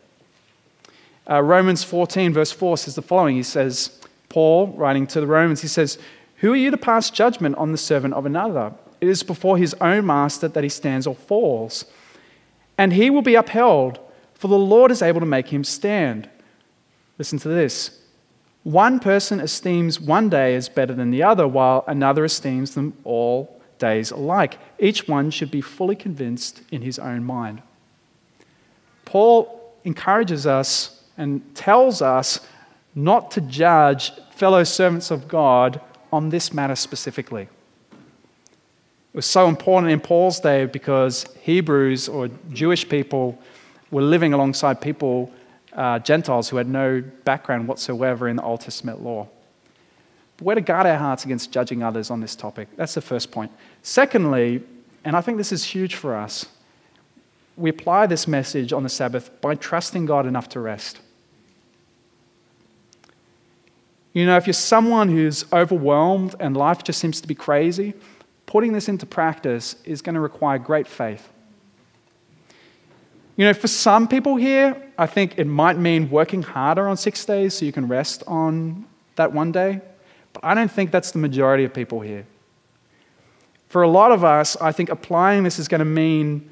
Uh, 1.29 1.43
Romans 1.43 1.85
14, 1.85 2.33
verse 2.33 2.53
4 2.53 2.77
says 2.77 2.95
the 2.95 3.03
following 3.03 3.37
He 3.37 3.43
says, 3.43 4.01
Paul, 4.29 4.69
writing 4.69 5.07
to 5.09 5.21
the 5.21 5.27
Romans, 5.27 5.63
he 5.63 5.69
says, 5.69 5.99
Who 6.37 6.53
are 6.53 6.57
you 6.57 6.71
to 6.71 6.77
pass 6.77 7.11
judgment 7.11 7.57
on 7.57 7.73
the 7.73 7.79
servant 7.79 8.15
of 8.15 8.27
another? 8.27 8.73
It 9.03 9.09
is 9.09 9.25
before 9.25 9.59
his 9.59 9.75
own 9.81 10.07
master 10.07 10.47
that 10.47 10.63
he 10.63 10.71
stands 10.71 11.09
or 11.09 11.17
falls. 11.17 11.87
And 12.79 12.93
he 12.93 13.11
will 13.11 13.21
be 13.21 13.35
upheld, 13.35 13.99
for 14.33 14.47
the 14.47 14.57
Lord 14.57 14.93
is 14.93 15.03
able 15.03 15.19
to 15.19 15.27
make 15.27 15.49
him 15.49 15.65
stand. 15.65 16.31
Listen 17.19 17.37
to 17.41 17.49
this. 17.49 18.01
One 18.63 19.01
person 19.01 19.41
esteems 19.41 19.99
one 19.99 20.29
day 20.29 20.55
as 20.55 20.69
better 20.69 20.95
than 20.95 21.11
the 21.11 21.25
other, 21.25 21.49
while 21.49 21.83
another 21.89 22.25
esteems 22.25 22.77
them 22.77 22.97
all 23.03 23.61
days 23.81 24.13
alike. 24.13 24.61
Each 24.79 25.09
one 25.09 25.33
should 25.33 25.51
be 25.51 25.61
fully 25.61 25.97
convinced 25.97 26.63
in 26.71 26.83
his 26.83 27.01
own 27.01 27.25
mind. 27.25 27.61
Paul 29.05 29.75
encourages 29.83 30.47
us 30.47 31.03
and 31.19 31.43
tells 31.57 32.03
us 32.03 32.39
not 32.95 33.33
to 33.33 33.41
judge 33.41 34.13
fellow 34.31 34.63
servants 34.63 35.11
of 35.11 35.27
God 35.27 35.81
on 36.13 36.29
this 36.29 36.53
matter 36.53 36.77
specifically. 36.77 37.49
It 39.13 39.17
was 39.17 39.27
so 39.27 39.47
important 39.47 39.93
in 39.93 40.01
Paul's 40.01 40.41
day 40.41 40.65
because 40.65 41.27
Hebrews 41.43 42.09
or 42.09 42.31
Jewish 42.51 42.89
people 42.89 43.39
were 43.91 44.01
living 44.01 44.33
alongside 44.33 44.81
people, 44.81 45.31
uh, 45.75 45.99
Gentiles, 45.99 46.49
who 46.49 46.57
had 46.57 46.67
no 46.67 47.03
background 47.25 47.69
whatsoever 47.69 48.27
in 48.27 48.37
the 48.37 48.43
Old 48.43 48.63
Testament 48.63 49.03
law. 49.03 49.29
But 50.39 50.47
we're 50.47 50.55
to 50.55 50.63
guard 50.63 50.87
our 50.87 50.97
hearts 50.97 51.27
against 51.27 51.53
judging 51.53 51.83
others 51.83 52.11
on 52.11 52.21
this 52.21 52.35
topic. 52.35 52.69
That's 52.77 52.95
the 52.95 53.03
first 53.03 53.31
point. 53.31 53.53
Secondly, 53.83 54.63
and 55.05 55.15
I 55.15 55.21
think 55.21 55.37
this 55.37 55.53
is 55.53 55.65
huge 55.65 55.95
for 55.95 56.17
us, 56.17 56.47
we 57.57 57.69
apply 57.69 58.07
this 58.07 58.27
message 58.27 58.73
on 58.73 58.83
the 58.83 58.89
Sabbath 58.89 59.31
by 59.43 59.57
trusting 59.57 60.07
God 60.07 60.27
enough 60.27 60.49
to 60.51 60.61
rest. 60.61 61.01
You 64.15 64.25
know, 64.25 64.37
if 64.37 64.47
you're 64.47 64.55
someone 64.55 65.11
who's 65.11 65.45
overwhelmed 65.53 66.35
and 66.41 66.57
life 66.57 66.83
just 66.83 66.99
seems 66.99 67.21
to 67.21 67.29
be 67.29 67.35
crazy, 67.35 67.95
putting 68.53 68.75
this 68.75 68.87
into 68.87 69.07
practice 69.07 69.77
is 69.87 70.03
going 70.03 70.15
to 70.15 70.21
require 70.21 70.59
great 70.59 70.87
faith. 70.87 71.27
You 73.35 73.47
know, 73.47 73.55
for 73.55 73.67
some 73.67 74.07
people 74.07 74.37
here, 74.37 74.91
I 74.99 75.07
think 75.07 75.39
it 75.39 75.47
might 75.47 75.79
mean 75.79 76.11
working 76.11 76.43
harder 76.43 76.87
on 76.87 76.99
six 76.99 77.25
days 77.25 77.55
so 77.55 77.65
you 77.65 77.73
can 77.73 77.89
rest 77.89 78.23
on 78.27 78.85
that 79.17 79.33
one 79.33 79.53
day. 79.53 79.81
But 80.35 80.45
I 80.45 80.53
don't 80.55 80.71
think 80.71 80.91
that's 80.91 81.13
the 81.13 81.19
majority 81.19 81.65
of 81.65 81.73
people 81.73 82.01
here. 82.01 82.27
For 83.71 83.81
a 83.81 83.89
lot 83.89 84.13
of 84.13 84.23
us, 84.23 84.55
I 84.61 84.71
think 84.71 84.91
applying 84.91 85.45
this 85.45 85.59
is 85.59 85.67
going 85.67 85.79
to 85.79 85.87
mean 85.87 86.51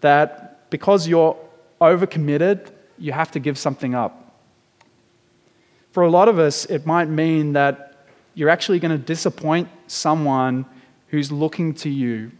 that 0.00 0.68
because 0.70 1.06
you're 1.06 1.36
overcommitted, 1.80 2.72
you 2.98 3.12
have 3.12 3.30
to 3.30 3.38
give 3.38 3.56
something 3.56 3.94
up. 3.94 4.34
For 5.92 6.02
a 6.02 6.10
lot 6.10 6.28
of 6.28 6.40
us, 6.40 6.64
it 6.64 6.86
might 6.86 7.08
mean 7.08 7.52
that 7.52 8.04
you're 8.34 8.50
actually 8.50 8.80
going 8.80 8.98
to 8.98 9.06
disappoint 9.14 9.68
someone 9.86 10.66
who's 11.16 11.32
looking 11.32 11.72
to 11.72 11.88
you 11.88 12.30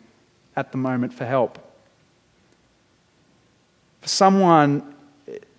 at 0.54 0.70
the 0.70 0.76
moment 0.76 1.10
for 1.10 1.24
help. 1.24 1.58
For 4.02 4.08
someone, 4.08 4.94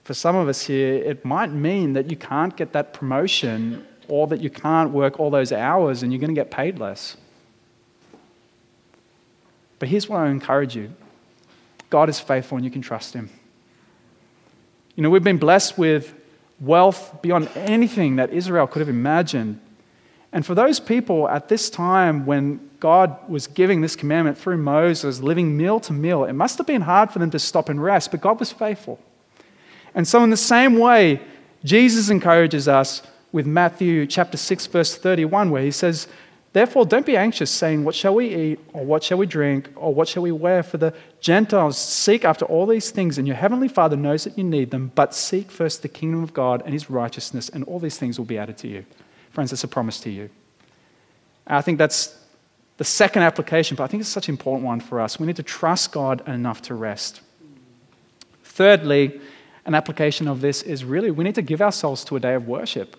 for 0.04 0.14
some 0.14 0.36
of 0.36 0.48
us 0.48 0.62
here, 0.62 0.94
it 0.94 1.26
might 1.26 1.52
mean 1.52 1.94
that 1.94 2.12
you 2.12 2.16
can't 2.16 2.56
get 2.56 2.74
that 2.74 2.94
promotion 2.94 3.84
or 4.08 4.28
that 4.28 4.40
you 4.40 4.52
can't 4.52 4.92
work 4.92 5.20
all 5.20 5.32
those 5.32 5.52
hours 5.52 6.04
and 6.04 6.14
you're 6.14 6.20
going 6.20 6.30
to 6.30 6.40
get 6.40 6.52
paid 6.52 6.78
less. 6.78 7.18
But 9.80 9.90
here's 9.90 10.08
what 10.08 10.20
I 10.20 10.30
encourage 10.30 10.76
you 10.76 10.94
God 11.90 12.10
is 12.10 12.20
faithful 12.20 12.58
and 12.58 12.66
you 12.66 12.70
can 12.70 12.84
trust 12.84 13.16
him. 13.16 13.32
You 14.96 15.02
know, 15.02 15.10
we've 15.10 15.24
been 15.24 15.40
blessed 15.40 15.76
with 15.76 16.14
wealth 16.60 17.20
beyond 17.24 17.50
anything 17.56 18.18
that 18.18 18.32
Israel 18.32 18.68
could 18.68 18.82
have 18.82 18.90
imagined. 18.90 19.60
And 20.34 20.46
for 20.46 20.56
those 20.56 20.80
people 20.80 21.28
at 21.30 21.48
this 21.48 21.70
time 21.70 22.26
when 22.26 22.60
God 22.80 23.18
was 23.30 23.48
giving 23.48 23.82
this 23.82 23.96
commandment 23.96 24.38
through 24.38 24.58
Moses, 24.58 25.22
living 25.22 25.58
meal 25.58 25.80
to 25.82 25.94
meal, 25.94 26.26
it 26.26 26.34
must 26.34 26.58
have 26.58 26.68
been 26.68 26.82
hard 26.82 27.12
for 27.12 27.20
them 27.20 27.32
to 27.32 27.40
stop 27.40 27.70
and 27.70 27.82
rest, 27.82 28.12
but 28.12 28.22
God 28.22 28.40
was 28.40 28.52
faithful. 28.52 29.00
And 29.96 30.08
so, 30.08 30.24
in 30.24 30.30
the 30.30 30.38
same 30.38 30.78
way, 30.78 31.22
Jesus 31.64 32.10
encourages 32.10 32.68
us 32.68 33.02
with 33.32 33.48
Matthew 33.48 34.06
chapter 34.06 34.38
6, 34.38 34.68
verse 34.68 34.96
31, 34.96 35.50
where 35.50 35.64
he 35.64 35.72
says, 35.72 36.08
Therefore, 36.54 36.86
don't 36.86 37.06
be 37.06 37.18
anxious, 37.18 37.52
saying, 37.52 37.84
What 37.84 37.96
shall 37.96 38.16
we 38.16 38.34
eat, 38.34 38.60
or 38.74 38.86
what 38.86 39.04
shall 39.04 39.18
we 39.18 39.26
drink, 39.26 39.70
or 39.76 39.94
what 39.94 40.08
shall 40.08 40.24
we 40.24 40.32
wear? 40.32 40.64
For 40.64 40.78
the 40.78 40.94
Gentiles 41.20 41.78
seek 41.78 42.24
after 42.24 42.46
all 42.46 42.66
these 42.66 42.92
things, 42.92 43.18
and 43.18 43.28
your 43.28 43.36
heavenly 43.36 43.68
Father 43.68 43.96
knows 43.96 44.24
that 44.24 44.38
you 44.38 44.44
need 44.44 44.72
them. 44.72 44.92
But 44.96 45.14
seek 45.14 45.52
first 45.52 45.82
the 45.82 45.88
kingdom 45.88 46.24
of 46.24 46.34
God 46.34 46.62
and 46.64 46.74
his 46.74 46.90
righteousness, 46.90 47.50
and 47.50 47.64
all 47.66 47.80
these 47.80 47.98
things 47.98 48.18
will 48.18 48.26
be 48.26 48.38
added 48.38 48.58
to 48.60 48.68
you. 48.68 48.86
Friends, 49.38 49.54
it's 49.54 49.64
a 49.64 49.68
promise 49.68 50.00
to 50.00 50.10
you. 50.10 50.32
I 51.46 51.62
think 51.62 51.78
that's 51.78 52.18
the 52.78 52.84
second 52.84 53.22
application, 53.22 53.76
but 53.76 53.84
I 53.84 53.88
think 53.88 54.02
it's 54.02 54.10
such 54.10 54.30
an 54.30 54.34
important 54.34 54.66
one 54.66 54.80
for 54.80 55.00
us. 55.00 55.20
We 55.20 55.28
need 55.28 55.36
to 55.36 55.44
trust 55.44 55.92
God 55.92 56.28
enough 56.28 56.64
to 56.64 56.74
rest. 56.74 57.22
Thirdly, 58.44 59.22
an 59.64 59.76
application 59.76 60.28
of 60.28 60.42
this 60.42 60.64
is 60.64 60.84
really 60.84 61.12
we 61.12 61.24
need 61.24 61.36
to 61.36 61.44
give 61.44 61.62
ourselves 61.62 62.04
to 62.06 62.16
a 62.16 62.20
day 62.20 62.34
of 62.34 62.48
worship. 62.48 62.98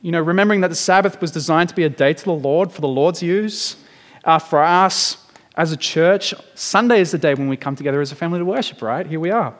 You 0.00 0.12
know, 0.12 0.20
remembering 0.20 0.60
that 0.60 0.68
the 0.68 0.76
Sabbath 0.76 1.20
was 1.20 1.32
designed 1.32 1.70
to 1.70 1.74
be 1.74 1.82
a 1.82 1.90
day 1.90 2.14
to 2.14 2.24
the 2.24 2.32
Lord 2.32 2.70
for 2.70 2.80
the 2.80 2.86
Lord's 2.86 3.20
use. 3.20 3.74
Uh, 4.22 4.38
for 4.38 4.62
us 4.62 5.26
as 5.56 5.72
a 5.72 5.76
church, 5.76 6.34
Sunday 6.54 7.00
is 7.00 7.10
the 7.10 7.18
day 7.18 7.34
when 7.34 7.48
we 7.48 7.56
come 7.56 7.74
together 7.74 8.00
as 8.00 8.12
a 8.12 8.14
family 8.14 8.38
to 8.38 8.44
worship, 8.44 8.80
right? 8.80 9.08
Here 9.08 9.18
we 9.18 9.32
are. 9.32 9.56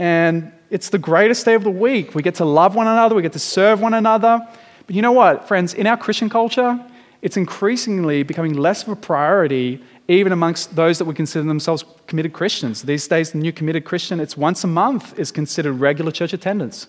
And 0.00 0.50
it's 0.68 0.88
the 0.88 0.98
greatest 0.98 1.44
day 1.44 1.54
of 1.54 1.62
the 1.62 1.70
week. 1.70 2.16
We 2.16 2.22
get 2.22 2.34
to 2.36 2.44
love 2.44 2.74
one 2.74 2.88
another, 2.88 3.14
we 3.14 3.22
get 3.22 3.34
to 3.34 3.38
serve 3.38 3.80
one 3.80 3.94
another. 3.94 4.44
But 4.86 4.96
you 4.96 5.02
know 5.02 5.12
what, 5.12 5.48
friends? 5.48 5.74
In 5.74 5.86
our 5.86 5.96
Christian 5.96 6.28
culture, 6.28 6.78
it's 7.22 7.36
increasingly 7.36 8.22
becoming 8.22 8.54
less 8.54 8.82
of 8.82 8.90
a 8.90 8.96
priority, 8.96 9.82
even 10.08 10.32
amongst 10.32 10.76
those 10.76 10.98
that 10.98 11.06
would 11.06 11.16
consider 11.16 11.44
themselves 11.46 11.84
committed 12.06 12.34
Christians. 12.34 12.82
These 12.82 13.08
days, 13.08 13.32
the 13.32 13.38
new 13.38 13.52
committed 13.52 13.84
Christian, 13.84 14.20
it's 14.20 14.36
once 14.36 14.62
a 14.62 14.66
month 14.66 15.18
is 15.18 15.32
considered 15.32 15.72
regular 15.74 16.12
church 16.12 16.34
attendance. 16.34 16.86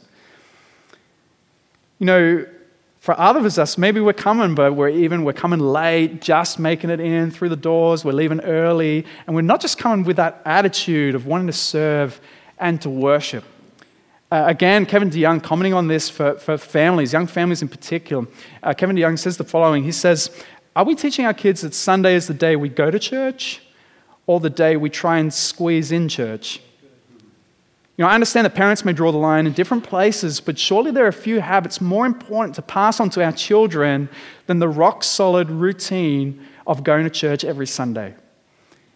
You 1.99 2.05
know, 2.05 2.45
for 2.99 3.17
others 3.19 3.57
of 3.57 3.61
us, 3.61 3.77
maybe 3.77 4.01
we're 4.01 4.13
coming, 4.13 4.55
but 4.55 4.73
we're 4.73 4.89
even 4.89 5.23
we're 5.23 5.31
coming 5.31 5.59
late, 5.59 6.21
just 6.21 6.59
making 6.59 6.89
it 6.89 6.99
in 6.99 7.31
through 7.31 7.49
the 7.49 7.55
doors. 7.55 8.03
We're 8.03 8.13
leaving 8.13 8.41
early, 8.41 9.05
and 9.27 9.35
we're 9.35 9.43
not 9.43 9.61
just 9.61 9.77
coming 9.77 10.03
with 10.03 10.17
that 10.17 10.41
attitude 10.43 11.15
of 11.15 11.27
wanting 11.27 11.47
to 11.47 11.53
serve 11.53 12.19
and 12.57 12.81
to 12.81 12.89
worship. 12.89 13.45
Uh, 14.35 14.47
again, 14.47 14.85
Kevin 14.85 15.09
DeYoung 15.09 15.41
commenting 15.41 15.73
on 15.73 15.87
this 15.87 16.09
for, 16.09 16.37
for 16.37 16.57
families, 16.57 17.13
young 17.13 17.25
families 17.25 17.61
in 17.61 17.69
particular. 17.69 18.27
Uh, 18.61 18.73
Kevin 18.73 18.97
DeYoung 18.97 19.17
says 19.17 19.37
the 19.37 19.45
following 19.45 19.81
He 19.85 19.93
says, 19.93 20.29
Are 20.75 20.83
we 20.83 20.93
teaching 20.93 21.25
our 21.25 21.33
kids 21.33 21.61
that 21.61 21.73
Sunday 21.73 22.15
is 22.15 22.27
the 22.27 22.33
day 22.33 22.57
we 22.57 22.67
go 22.67 22.91
to 22.91 22.99
church 22.99 23.61
or 24.27 24.41
the 24.41 24.49
day 24.49 24.75
we 24.75 24.89
try 24.89 25.19
and 25.19 25.33
squeeze 25.33 25.93
in 25.93 26.09
church? 26.09 26.59
You 27.95 28.03
know, 28.03 28.07
I 28.07 28.13
understand 28.13 28.43
that 28.43 28.55
parents 28.55 28.83
may 28.83 28.91
draw 28.91 29.13
the 29.13 29.17
line 29.17 29.47
in 29.47 29.53
different 29.53 29.85
places, 29.85 30.41
but 30.41 30.59
surely 30.59 30.91
there 30.91 31.05
are 31.05 31.07
a 31.07 31.13
few 31.13 31.39
habits 31.39 31.79
more 31.79 32.05
important 32.05 32.55
to 32.55 32.61
pass 32.61 32.99
on 32.99 33.09
to 33.11 33.23
our 33.23 33.31
children 33.31 34.09
than 34.47 34.59
the 34.59 34.67
rock 34.67 35.05
solid 35.05 35.49
routine 35.49 36.45
of 36.67 36.83
going 36.83 37.05
to 37.05 37.09
church 37.09 37.45
every 37.45 37.67
Sunday. 37.67 38.13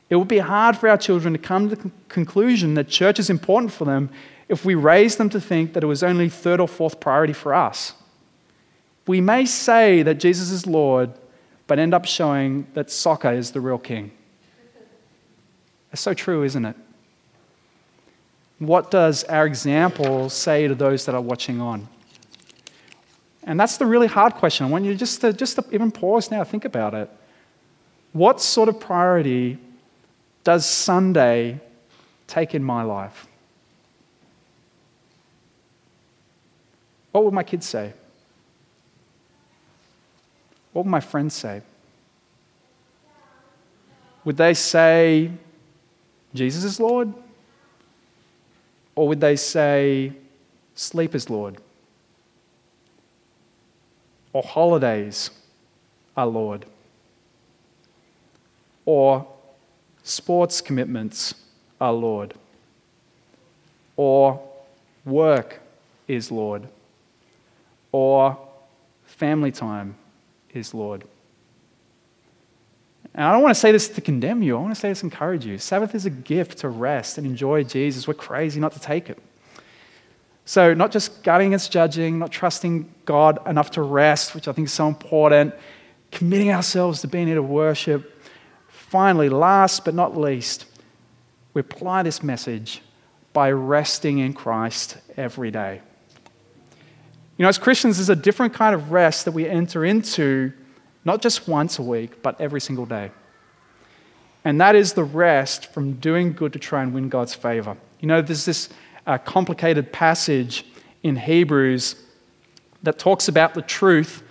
It 0.10 0.18
would 0.18 0.28
be 0.28 0.40
hard 0.40 0.76
for 0.76 0.90
our 0.90 0.98
children 0.98 1.32
to 1.32 1.40
come 1.40 1.70
to 1.70 1.78
the 1.78 1.92
conclusion 2.10 2.74
that 2.74 2.90
church 2.90 3.20
is 3.20 3.30
important 3.30 3.72
for 3.72 3.86
them 3.86 4.10
if 4.50 4.66
we 4.66 4.76
raise 4.76 5.16
them 5.16 5.30
to 5.30 5.40
think 5.40 5.74
that 5.74 5.84
it 5.84 5.88
was 5.88 6.04
only 6.04 6.28
third 6.28 6.60
or 6.60 6.68
fourth 6.68 7.00
priority 7.00 7.34
for 7.34 7.54
us. 7.54 7.94
We 9.08 9.22
may 9.22 9.46
say 9.46 10.02
that 10.02 10.16
Jesus 10.16 10.50
is 10.52 10.68
Lord, 10.68 11.12
but 11.68 11.80
end 11.80 11.94
up 11.94 12.06
showing 12.06 12.68
that 12.74 12.92
soccer 12.92 13.32
is 13.32 13.52
the 13.52 13.62
real 13.62 13.78
king. 13.78 14.12
That's 15.92 16.02
so 16.02 16.14
true, 16.14 16.44
isn't 16.44 16.66
it? 16.66 16.76
What 18.58 18.92
does 18.92 19.24
our 19.26 19.46
example 19.46 20.30
say 20.30 20.68
to 20.68 20.76
those 20.76 21.06
that 21.06 21.16
are 21.16 21.22
watching 21.22 21.62
on? 21.62 21.88
And 23.44 23.60
that's 23.60 23.78
the 23.78 23.86
really 23.86 24.08
hard 24.08 24.34
question. 24.34 24.66
I 24.66 24.70
want 24.70 24.84
you 24.84 24.94
just 24.96 25.22
to, 25.22 25.32
just 25.32 25.56
to 25.56 25.66
even 25.72 25.92
pause 25.92 26.30
now, 26.30 26.44
think 26.44 26.66
about 26.66 26.94
it. 26.94 27.10
What 28.14 28.42
sort 28.42 28.68
of 28.68 28.80
priority 28.80 29.58
does 30.44 30.66
Sunday 30.66 31.60
take 32.28 32.54
in 32.54 32.64
my 32.64 32.84
life? 32.84 33.28
What 37.12 37.26
would 37.26 37.34
my 37.34 37.44
kids 37.44 37.66
say? 37.66 37.94
What 40.74 40.86
would 40.86 40.92
my 40.92 41.00
friends 41.00 41.34
say? 41.34 41.62
Would 44.26 44.38
they 44.38 44.54
say, 44.54 45.32
Jesus 46.34 46.64
is 46.64 46.80
Lord? 46.80 47.14
Or 48.96 49.08
would 49.08 49.22
they 49.22 49.36
say, 49.36 50.14
sleep 50.76 51.16
is 51.16 51.30
Lord. 51.30 51.58
Or 54.34 54.44
holidays 54.44 55.32
are 56.16 56.28
Lord. 56.28 56.66
Or 58.86 59.26
sports 60.04 60.62
commitments 60.62 61.34
are 61.82 61.94
Lord. 61.94 62.34
Or 63.96 64.40
work 65.06 65.60
is 66.08 66.32
Lord. 66.32 66.68
Or 67.92 68.38
family 69.04 69.52
time 69.52 69.96
is 70.54 70.74
Lord. 70.74 71.04
And 73.14 73.26
I 73.26 73.32
don't 73.32 73.42
want 73.42 73.56
to 73.56 73.60
say 73.60 73.72
this 73.72 73.90
to 73.90 74.02
condemn 74.02 74.44
you, 74.44 74.56
I 74.56 74.62
want 74.62 74.74
to 74.74 74.80
say 74.80 74.90
this 74.90 75.00
to 75.00 75.08
encourage 75.08 75.46
you. 75.46 75.58
Sabbath 75.58 75.96
is 75.96 76.06
a 76.06 76.10
gift 76.10 76.60
to 76.60 76.70
rest 76.70 77.18
and 77.18 77.26
enjoy 77.26 77.64
Jesus. 77.64 78.08
We're 78.08 78.14
crazy 78.14 78.60
not 78.60 78.72
to 78.74 78.80
take 78.80 79.10
it. 79.10 79.20
So, 80.46 80.74
not 80.74 80.92
just 80.92 81.22
guarding 81.22 81.50
against 81.50 81.72
judging, 81.72 82.18
not 82.18 82.32
trusting 82.32 82.92
God 83.06 83.40
enough 83.48 83.72
to 83.72 83.82
rest, 83.82 84.34
which 84.34 84.48
I 84.48 84.52
think 84.52 84.68
is 84.68 84.74
so 84.74 84.88
important, 84.88 85.54
committing 86.12 86.52
ourselves 86.52 87.02
to 87.02 87.08
being 87.08 87.28
here 87.28 87.36
to 87.36 87.44
worship. 87.44 88.20
Finally, 88.68 89.30
last 89.30 89.86
but 89.86 89.94
not 89.94 90.18
least, 90.18 90.66
we 91.54 91.60
apply 91.60 92.02
this 92.02 92.24
message 92.24 92.82
by 93.32 93.52
resting 93.52 94.18
in 94.18 94.34
Christ 94.34 94.98
every 95.18 95.52
day. 95.52 95.82
You 97.40 97.44
know, 97.44 97.50
as 97.50 97.58
Christians, 97.58 97.96
there's 97.96 98.10
a 98.10 98.18
different 98.18 98.54
kind 98.54 98.76
of 98.76 98.92
rest 98.92 99.24
that 99.24 99.32
we 99.32 99.48
enter 99.48 99.86
into, 99.86 100.52
not 101.06 101.22
just 101.22 101.48
once 101.48 101.80
a 101.80 101.82
week, 101.82 102.22
but 102.22 102.40
every 102.42 102.60
single 102.60 102.86
day. 102.86 103.12
And 104.44 104.60
that 104.60 104.76
is 104.76 104.92
the 104.92 105.06
rest 105.06 105.72
from 105.72 105.94
doing 105.94 106.34
good 106.34 106.52
to 106.52 106.60
try 106.60 106.84
and 106.84 106.94
win 106.94 107.08
God's 107.08 107.34
favor. 107.34 107.78
You 108.02 108.10
know, 108.10 108.22
there's 108.22 108.44
this 108.44 108.68
uh, 109.08 109.20
complicated 109.20 109.94
passage 109.94 110.66
in 111.02 111.16
Hebrews 111.16 111.96
that 112.84 113.00
talks 113.00 113.30
about 113.30 113.54
the 113.54 113.62
truth 113.62 114.22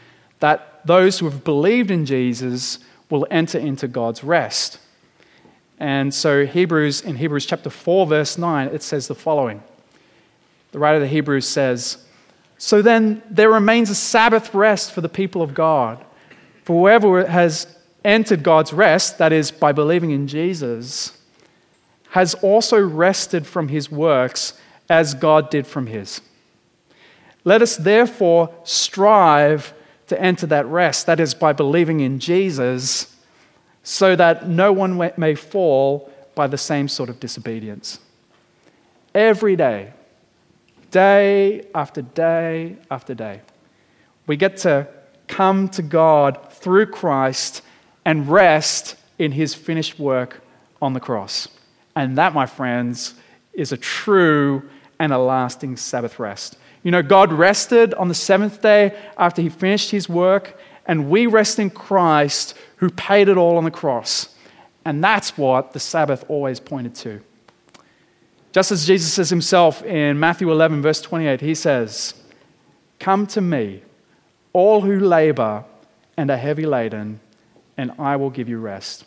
that 0.40 0.86
those 0.86 1.18
who 1.18 1.30
have 1.30 1.44
believed 1.44 1.90
in 1.90 2.04
Jesus 2.04 2.78
will 3.08 3.26
enter 3.30 3.58
into 3.58 3.88
God's 3.88 4.22
rest. 4.22 4.80
And 5.78 6.12
so, 6.12 6.44
Hebrews, 6.44 7.00
in 7.00 7.16
Hebrews 7.16 7.46
chapter 7.46 7.70
4, 7.70 8.06
verse 8.06 8.36
9, 8.36 8.68
it 8.68 8.82
says 8.82 9.08
the 9.08 9.14
following 9.14 9.62
The 10.72 10.78
writer 10.78 10.96
of 10.96 11.02
the 11.02 11.08
Hebrews 11.08 11.48
says, 11.48 12.04
So 12.58 12.82
then 12.82 13.22
there 13.30 13.50
remains 13.50 13.88
a 13.88 13.94
Sabbath 13.94 14.52
rest 14.52 14.92
for 14.92 15.00
the 15.00 15.08
people 15.08 15.42
of 15.42 15.54
God. 15.54 16.04
For 16.64 16.80
whoever 16.80 17.26
has 17.26 17.66
entered 18.04 18.42
God's 18.42 18.72
rest, 18.72 19.18
that 19.18 19.32
is, 19.32 19.50
by 19.50 19.72
believing 19.72 20.10
in 20.10 20.26
Jesus, 20.26 21.16
has 22.10 22.34
also 22.34 22.80
rested 22.80 23.46
from 23.46 23.68
his 23.68 23.90
works 23.90 24.58
as 24.90 25.14
God 25.14 25.50
did 25.50 25.66
from 25.66 25.86
his. 25.86 26.20
Let 27.44 27.62
us 27.62 27.76
therefore 27.76 28.52
strive 28.64 29.72
to 30.08 30.20
enter 30.20 30.46
that 30.46 30.66
rest, 30.66 31.06
that 31.06 31.20
is, 31.20 31.34
by 31.34 31.52
believing 31.52 32.00
in 32.00 32.18
Jesus, 32.18 33.14
so 33.82 34.16
that 34.16 34.48
no 34.48 34.72
one 34.72 35.12
may 35.16 35.34
fall 35.34 36.10
by 36.34 36.46
the 36.46 36.58
same 36.58 36.88
sort 36.88 37.08
of 37.08 37.20
disobedience. 37.20 38.00
Every 39.14 39.56
day, 39.56 39.92
day 40.90 41.66
after 41.74 42.02
day 42.02 42.76
after 42.90 43.14
day, 43.14 43.40
we 44.26 44.36
get 44.36 44.58
to 44.58 44.88
come 45.26 45.68
to 45.68 45.82
God 45.82 46.52
through 46.52 46.86
Christ 46.86 47.62
and 48.04 48.28
rest 48.28 48.96
in 49.18 49.32
his 49.32 49.54
finished 49.54 49.98
work 49.98 50.42
on 50.80 50.92
the 50.92 51.00
cross. 51.00 51.48
And 51.94 52.16
that, 52.18 52.34
my 52.34 52.46
friends, 52.46 53.14
is 53.52 53.72
a 53.72 53.76
true 53.76 54.68
and 54.98 55.12
a 55.12 55.18
lasting 55.18 55.76
Sabbath 55.76 56.18
rest. 56.18 56.56
You 56.82 56.90
know, 56.90 57.02
God 57.02 57.32
rested 57.32 57.92
on 57.94 58.08
the 58.08 58.14
seventh 58.14 58.62
day 58.62 58.96
after 59.16 59.42
he 59.42 59.48
finished 59.48 59.90
his 59.90 60.08
work, 60.08 60.58
and 60.86 61.10
we 61.10 61.26
rest 61.26 61.58
in 61.58 61.70
Christ 61.70 62.54
who 62.76 62.88
paid 62.90 63.28
it 63.28 63.36
all 63.36 63.56
on 63.56 63.64
the 63.64 63.70
cross. 63.70 64.34
And 64.84 65.02
that's 65.02 65.36
what 65.36 65.72
the 65.72 65.80
Sabbath 65.80 66.24
always 66.28 66.60
pointed 66.60 66.94
to. 66.96 67.20
Just 68.52 68.72
as 68.72 68.86
Jesus 68.86 69.12
says 69.12 69.30
himself 69.30 69.82
in 69.82 70.18
Matthew 70.18 70.50
11, 70.50 70.80
verse 70.80 71.00
28, 71.00 71.40
he 71.40 71.54
says, 71.54 72.14
Come 72.98 73.26
to 73.28 73.40
me, 73.40 73.82
all 74.52 74.80
who 74.80 74.98
labor 74.98 75.64
and 76.16 76.30
are 76.30 76.36
heavy 76.36 76.66
laden, 76.66 77.20
and 77.76 77.92
I 77.98 78.16
will 78.16 78.30
give 78.30 78.48
you 78.48 78.58
rest. 78.58 79.04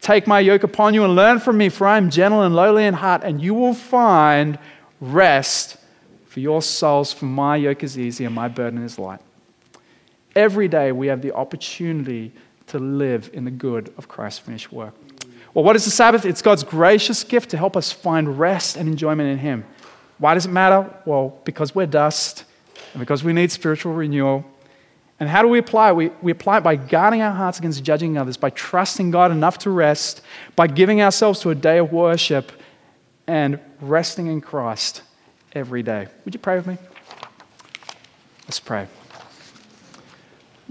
Take 0.00 0.26
my 0.26 0.38
yoke 0.40 0.62
upon 0.62 0.92
you 0.92 1.02
and 1.04 1.16
learn 1.16 1.40
from 1.40 1.56
me, 1.56 1.70
for 1.70 1.86
I 1.86 1.96
am 1.96 2.10
gentle 2.10 2.42
and 2.42 2.54
lowly 2.54 2.84
in 2.84 2.94
heart, 2.94 3.22
and 3.24 3.40
you 3.40 3.54
will 3.54 3.74
find 3.74 4.58
rest 5.00 5.78
for 6.26 6.40
your 6.40 6.62
souls, 6.62 7.12
for 7.12 7.24
my 7.24 7.56
yoke 7.56 7.82
is 7.82 7.98
easy 7.98 8.24
and 8.24 8.34
my 8.34 8.48
burden 8.48 8.82
is 8.82 8.98
light. 8.98 9.20
Every 10.36 10.68
day 10.68 10.92
we 10.92 11.06
have 11.06 11.22
the 11.22 11.32
opportunity 11.34 12.32
to 12.66 12.78
live 12.78 13.30
in 13.32 13.44
the 13.44 13.50
good 13.50 13.94
of 13.96 14.08
Christ's 14.08 14.40
finished 14.40 14.72
work. 14.72 14.94
Well, 15.54 15.64
what 15.64 15.76
is 15.76 15.84
the 15.84 15.90
Sabbath? 15.92 16.24
It's 16.26 16.42
God's 16.42 16.64
gracious 16.64 17.22
gift 17.22 17.50
to 17.50 17.56
help 17.56 17.76
us 17.76 17.92
find 17.92 18.38
rest 18.38 18.76
and 18.76 18.88
enjoyment 18.88 19.28
in 19.28 19.38
Him. 19.38 19.64
Why 20.18 20.34
does 20.34 20.46
it 20.46 20.50
matter? 20.50 20.92
Well, 21.06 21.40
because 21.44 21.74
we're 21.74 21.86
dust 21.86 22.44
and 22.92 23.00
because 23.00 23.22
we 23.22 23.32
need 23.32 23.52
spiritual 23.52 23.94
renewal. 23.94 24.44
And 25.20 25.28
how 25.28 25.42
do 25.42 25.48
we 25.48 25.58
apply 25.58 25.90
it? 25.90 25.96
We, 25.96 26.10
we 26.22 26.32
apply 26.32 26.58
it 26.58 26.64
by 26.64 26.74
guarding 26.74 27.22
our 27.22 27.30
hearts 27.30 27.58
against 27.60 27.84
judging 27.84 28.18
others, 28.18 28.36
by 28.36 28.50
trusting 28.50 29.12
God 29.12 29.30
enough 29.30 29.58
to 29.58 29.70
rest, 29.70 30.22
by 30.56 30.66
giving 30.66 31.00
ourselves 31.00 31.38
to 31.40 31.50
a 31.50 31.54
day 31.54 31.78
of 31.78 31.92
worship, 31.92 32.50
and 33.26 33.60
resting 33.80 34.26
in 34.26 34.40
Christ 34.40 35.02
every 35.52 35.82
day. 35.82 36.08
Would 36.24 36.34
you 36.34 36.40
pray 36.40 36.56
with 36.56 36.66
me? 36.66 36.78
Let's 38.46 38.60
pray. 38.60 38.88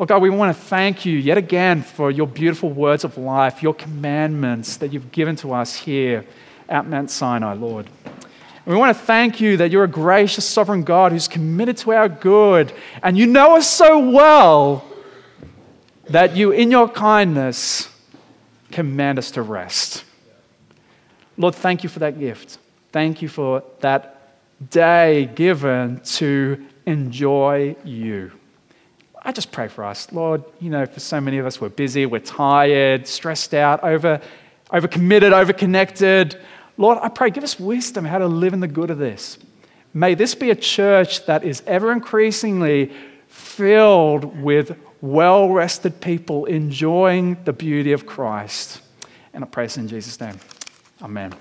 Lord 0.03 0.09
God, 0.09 0.21
we 0.21 0.29
want 0.29 0.53
to 0.53 0.61
thank 0.61 1.05
you 1.05 1.17
yet 1.17 1.37
again 1.37 1.81
for 1.81 2.11
your 2.11 2.27
beautiful 2.27 2.69
words 2.69 3.05
of 3.05 3.17
life, 3.17 3.63
your 3.63 3.73
commandments 3.73 4.75
that 4.75 4.91
you've 4.91 5.13
given 5.13 5.37
to 5.37 5.53
us 5.53 5.75
here 5.77 6.25
at 6.67 6.85
Mount 6.85 7.09
Sinai, 7.09 7.53
Lord. 7.53 7.87
And 8.05 8.65
we 8.65 8.75
want 8.75 8.97
to 8.97 9.01
thank 9.01 9.39
you 9.39 9.55
that 9.55 9.71
you're 9.71 9.85
a 9.85 9.87
gracious, 9.87 10.43
sovereign 10.43 10.83
God 10.83 11.13
who's 11.13 11.29
committed 11.29 11.77
to 11.77 11.93
our 11.93 12.09
good. 12.09 12.73
And 13.01 13.17
you 13.17 13.25
know 13.25 13.55
us 13.55 13.71
so 13.71 13.97
well 14.09 14.85
that 16.09 16.35
you, 16.35 16.51
in 16.51 16.69
your 16.69 16.89
kindness, 16.89 17.87
command 18.73 19.19
us 19.19 19.31
to 19.31 19.41
rest. 19.41 20.03
Lord, 21.37 21.55
thank 21.55 21.81
you 21.81 21.87
for 21.87 21.99
that 21.99 22.19
gift. 22.19 22.57
Thank 22.91 23.21
you 23.21 23.29
for 23.29 23.63
that 23.79 24.37
day 24.69 25.31
given 25.33 26.01
to 26.01 26.61
enjoy 26.85 27.77
you. 27.85 28.33
I 29.25 29.31
just 29.31 29.51
pray 29.51 29.67
for 29.67 29.83
us. 29.83 30.11
Lord, 30.11 30.43
you 30.59 30.69
know, 30.69 30.85
for 30.85 30.99
so 30.99 31.21
many 31.21 31.37
of 31.37 31.45
us, 31.45 31.61
we're 31.61 31.69
busy, 31.69 32.05
we're 32.05 32.19
tired, 32.19 33.07
stressed 33.07 33.53
out, 33.53 33.83
over, 33.83 34.21
overcommitted, 34.69 35.31
overconnected. 35.31 36.39
Lord, 36.77 36.97
I 37.01 37.09
pray, 37.09 37.29
give 37.29 37.43
us 37.43 37.59
wisdom 37.59 38.05
how 38.05 38.17
to 38.17 38.27
live 38.27 38.53
in 38.53 38.59
the 38.59 38.67
good 38.67 38.89
of 38.89 38.97
this. 38.97 39.37
May 39.93 40.15
this 40.15 40.35
be 40.35 40.49
a 40.49 40.55
church 40.55 41.25
that 41.27 41.43
is 41.43 41.63
ever 41.67 41.91
increasingly 41.91 42.91
filled 43.27 44.41
with 44.41 44.77
well 45.01 45.49
rested 45.49 46.01
people 46.01 46.45
enjoying 46.45 47.37
the 47.45 47.53
beauty 47.53 47.91
of 47.91 48.05
Christ. 48.05 48.81
And 49.33 49.43
I 49.43 49.47
pray 49.47 49.65
this 49.65 49.77
in 49.77 49.87
Jesus' 49.87 50.19
name. 50.19 50.39
Amen. 51.01 51.33